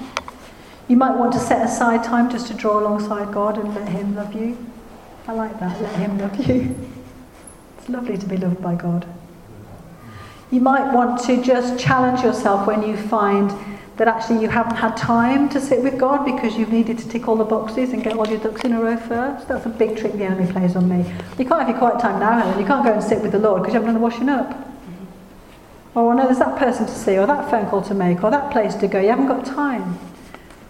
You 0.87 0.97
might 0.97 1.17
want 1.17 1.33
to 1.33 1.39
set 1.39 1.65
aside 1.65 2.03
time 2.03 2.29
just 2.29 2.45
to 2.47 2.53
draw 2.53 2.79
alongside 2.79 3.33
God 3.33 3.57
and 3.57 3.73
let 3.73 3.89
Him 3.89 4.15
love 4.15 4.35
you. 4.35 4.55
I 5.27 5.33
like 5.33 5.59
that, 5.59 5.81
let 5.81 5.95
Him 5.95 6.19
love 6.19 6.47
you. 6.47 6.75
It's 7.79 7.89
lovely 7.89 8.17
to 8.17 8.25
be 8.27 8.37
loved 8.37 8.61
by 8.61 8.75
God. 8.75 9.07
You 10.51 10.61
might 10.61 10.93
want 10.93 11.23
to 11.25 11.41
just 11.41 11.79
challenge 11.79 12.21
yourself 12.23 12.67
when 12.67 12.83
you 12.83 12.95
find 12.95 13.51
that 13.97 14.09
actually 14.09 14.41
you 14.41 14.49
haven't 14.49 14.75
had 14.75 14.97
time 14.97 15.47
to 15.49 15.61
sit 15.61 15.81
with 15.81 15.97
God 15.97 16.25
because 16.25 16.57
you've 16.57 16.71
needed 16.71 16.97
to 16.99 17.07
tick 17.07 17.27
all 17.27 17.37
the 17.37 17.45
boxes 17.45 17.93
and 17.93 18.03
get 18.03 18.17
all 18.17 18.27
your 18.27 18.39
ducks 18.39 18.61
in 18.61 18.73
a 18.73 18.81
row 18.81 18.97
first. 18.97 19.47
That's 19.47 19.65
a 19.65 19.69
big 19.69 19.97
trick 19.97 20.13
the 20.13 20.25
enemy 20.25 20.51
plays 20.51 20.75
on 20.75 20.89
me. 20.89 21.09
You 21.37 21.45
can't 21.45 21.61
have 21.61 21.69
your 21.69 21.77
quiet 21.77 22.01
time 22.01 22.19
now, 22.19 22.37
Helen. 22.37 22.59
You 22.59 22.65
can't 22.65 22.85
go 22.85 22.91
and 22.91 23.01
sit 23.01 23.21
with 23.21 23.31
the 23.31 23.39
Lord 23.39 23.61
because 23.61 23.73
you 23.73 23.79
haven't 23.79 23.93
done 23.93 24.01
the 24.01 24.01
washing 24.01 24.27
up. 24.27 24.67
Oh, 25.95 26.07
or, 26.07 26.15
no, 26.15 26.25
there's 26.25 26.39
that 26.39 26.59
person 26.59 26.85
to 26.85 26.91
see, 26.91 27.17
or 27.17 27.25
that 27.25 27.49
phone 27.49 27.69
call 27.69 27.81
to 27.83 27.93
make, 27.93 28.21
or 28.21 28.29
that 28.29 28.51
place 28.51 28.75
to 28.75 28.87
go. 28.87 28.99
You 28.99 29.09
haven't 29.09 29.27
got 29.27 29.45
time. 29.45 29.97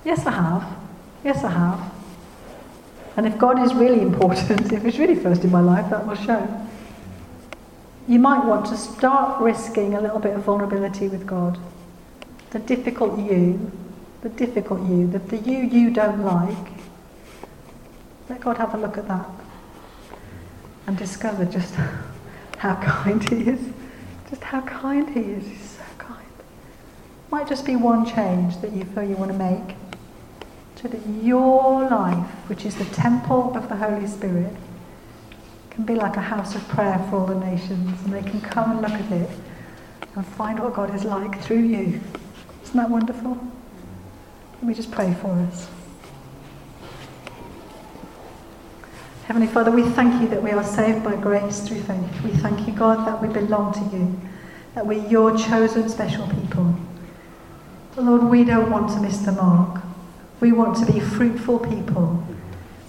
Yes, 0.03 0.23
I 0.27 0.31
have. 0.31 0.77
Yes, 1.23 1.43
I 1.43 1.49
have. 1.49 1.91
And 3.17 3.25
if 3.25 3.35
God 3.39 3.59
is 3.65 3.73
really 3.73 4.01
important, 4.01 4.71
if 4.71 4.83
He's 4.83 4.99
really 4.99 5.15
first 5.15 5.43
in 5.43 5.51
my 5.51 5.61
life, 5.61 5.89
that 5.89 6.05
will 6.05 6.15
show. 6.15 6.67
You 8.07 8.19
might 8.19 8.45
want 8.45 8.67
to 8.67 8.77
start 8.77 9.41
risking 9.41 9.95
a 9.95 10.01
little 10.01 10.19
bit 10.19 10.35
of 10.35 10.43
vulnerability 10.43 11.07
with 11.07 11.25
God 11.25 11.57
the 12.55 12.61
difficult 12.61 13.19
you, 13.19 13.69
the 14.21 14.29
difficult 14.29 14.79
you, 14.89 15.07
the, 15.07 15.19
the 15.19 15.35
you 15.39 15.57
you 15.57 15.91
don't 15.91 16.23
like, 16.23 16.71
let 18.29 18.39
God 18.39 18.55
have 18.55 18.73
a 18.73 18.77
look 18.77 18.97
at 18.97 19.09
that 19.09 19.29
and 20.87 20.97
discover 20.97 21.43
just 21.43 21.75
how 22.57 22.75
kind 22.75 23.27
He 23.27 23.49
is. 23.49 23.59
Just 24.29 24.41
how 24.41 24.61
kind 24.61 25.09
He 25.09 25.19
is. 25.19 25.45
He's 25.45 25.69
so 25.71 25.83
kind. 25.97 26.25
Might 27.29 27.49
just 27.49 27.65
be 27.65 27.75
one 27.75 28.05
change 28.05 28.61
that 28.61 28.71
you 28.71 28.85
feel 28.85 29.03
you 29.03 29.17
want 29.17 29.33
to 29.33 29.37
make 29.37 29.75
so 30.81 30.87
that 30.87 31.05
your 31.25 31.89
life, 31.89 32.29
which 32.47 32.63
is 32.63 32.75
the 32.75 32.85
temple 32.85 33.51
of 33.53 33.67
the 33.67 33.75
Holy 33.75 34.07
Spirit, 34.07 34.55
can 35.71 35.83
be 35.83 35.95
like 35.95 36.15
a 36.15 36.21
house 36.21 36.55
of 36.55 36.65
prayer 36.69 37.05
for 37.09 37.17
all 37.17 37.25
the 37.25 37.35
nations 37.35 38.01
and 38.05 38.13
they 38.13 38.23
can 38.23 38.39
come 38.39 38.71
and 38.71 38.81
look 38.81 38.91
at 38.91 39.11
it 39.11 39.29
and 40.15 40.25
find 40.25 40.57
what 40.57 40.73
God 40.73 40.95
is 40.95 41.03
like 41.03 41.41
through 41.41 41.63
you. 41.63 41.99
Isn't 42.75 42.83
that 42.83 42.91
wonderful? 42.91 43.37
Let 44.55 44.63
me 44.63 44.73
just 44.73 44.91
pray 44.91 45.13
for 45.21 45.31
us. 45.31 45.69
Heavenly 49.27 49.47
Father, 49.47 49.71
we 49.71 49.83
thank 49.83 50.21
you 50.21 50.27
that 50.27 50.43
we 50.43 50.51
are 50.51 50.61
saved 50.61 51.01
by 51.01 51.15
grace 51.15 51.61
through 51.61 51.83
faith. 51.83 52.21
We 52.21 52.31
thank 52.31 52.67
you, 52.67 52.73
God, 52.73 53.07
that 53.07 53.21
we 53.21 53.29
belong 53.29 53.71
to 53.75 53.95
you, 53.95 54.19
that 54.73 54.85
we're 54.85 55.07
your 55.07 55.37
chosen 55.37 55.87
special 55.87 56.27
people. 56.27 56.75
Lord, 57.95 58.23
we 58.23 58.43
don't 58.43 58.69
want 58.69 58.89
to 58.89 58.99
miss 58.99 59.19
the 59.19 59.31
mark. 59.31 59.81
We 60.41 60.51
want 60.51 60.75
to 60.85 60.91
be 60.91 60.99
fruitful 60.99 61.59
people 61.59 62.27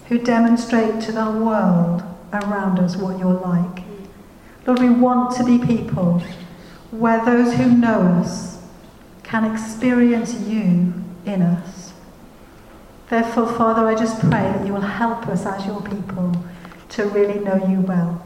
who 0.09 0.19
demonstrate 0.19 1.01
to 1.03 1.13
the 1.13 1.31
world 1.31 2.03
around 2.33 2.81
us 2.81 2.97
what 2.97 3.21
you're 3.21 3.35
like. 3.35 3.85
Lord, 4.67 4.81
we 4.81 4.91
want 4.91 5.37
to 5.37 5.45
be 5.45 5.65
people 5.65 6.25
where 6.91 7.25
those 7.25 7.55
who 7.55 7.71
know 7.71 8.01
us 8.21 8.56
can 9.27 9.45
experience 9.45 10.35
you 10.41 10.95
in 11.25 11.43
us. 11.43 11.93
Therefore, 13.11 13.53
Father, 13.53 13.87
I 13.87 13.97
just 13.97 14.21
pray 14.21 14.31
that 14.31 14.65
you 14.65 14.73
will 14.73 14.81
help 14.81 15.27
us 15.27 15.45
as 15.45 15.67
your 15.67 15.83
people 15.83 16.33
to 16.91 17.07
really 17.09 17.41
know 17.41 17.57
you 17.69 17.81
well. 17.81 18.25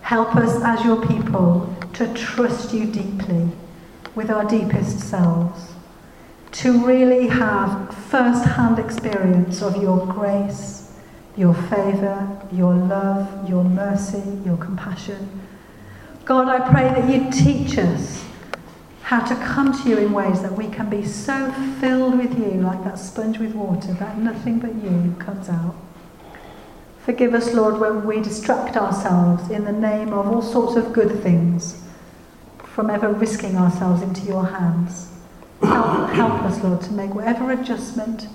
Help 0.00 0.34
us 0.36 0.62
as 0.62 0.84
your 0.84 1.06
people 1.06 1.74
to 1.92 2.12
trust 2.14 2.72
you 2.72 2.86
deeply 2.86 3.50
with 4.14 4.30
our 4.30 4.44
deepest 4.46 5.00
selves, 5.00 5.72
to 6.52 6.86
really 6.86 7.26
have 7.28 7.94
first 8.06 8.44
hand 8.44 8.78
experience 8.78 9.60
of 9.60 9.82
your 9.82 10.06
grace, 10.06 10.94
your 11.36 11.52
favour, 11.52 12.40
your 12.52 12.74
love, 12.74 13.48
your 13.48 13.64
mercy, 13.64 14.22
your 14.46 14.56
compassion. 14.56 15.42
God, 16.24 16.48
I 16.48 16.66
pray 16.70 16.88
that 16.88 17.10
you 17.12 17.30
teach 17.30 17.76
us 17.76 18.24
how 19.06 19.20
to 19.20 19.36
come 19.36 19.72
to 19.72 19.88
you 19.88 19.96
in 19.98 20.12
ways 20.12 20.42
that 20.42 20.50
we 20.50 20.66
can 20.66 20.90
be 20.90 21.06
so 21.06 21.52
filled 21.80 22.18
with 22.18 22.36
you, 22.36 22.60
like 22.60 22.82
that 22.82 22.98
sponge 22.98 23.38
with 23.38 23.54
water, 23.54 23.92
that 23.92 24.18
nothing 24.18 24.58
but 24.58 24.74
you 24.82 25.14
comes 25.20 25.48
out. 25.48 25.76
Forgive 27.04 27.32
us, 27.32 27.54
Lord, 27.54 27.78
when 27.78 28.04
we 28.04 28.20
distract 28.20 28.76
ourselves 28.76 29.48
in 29.48 29.64
the 29.64 29.70
name 29.70 30.12
of 30.12 30.26
all 30.26 30.42
sorts 30.42 30.74
of 30.74 30.92
good 30.92 31.22
things 31.22 31.84
from 32.64 32.90
ever 32.90 33.12
risking 33.12 33.56
ourselves 33.56 34.02
into 34.02 34.22
your 34.22 34.44
hands. 34.44 35.12
Help, 35.62 36.10
help 36.10 36.42
us, 36.42 36.60
Lord, 36.64 36.80
to 36.80 36.90
make 36.90 37.14
whatever 37.14 37.52
adjustment 37.52 38.26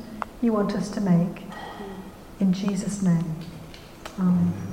you 0.41 0.53
want 0.53 0.72
us 0.74 0.89
to 0.91 1.01
make. 1.01 1.43
In 2.39 2.53
Jesus' 2.53 3.01
name. 3.01 3.36
Amen. 4.17 4.53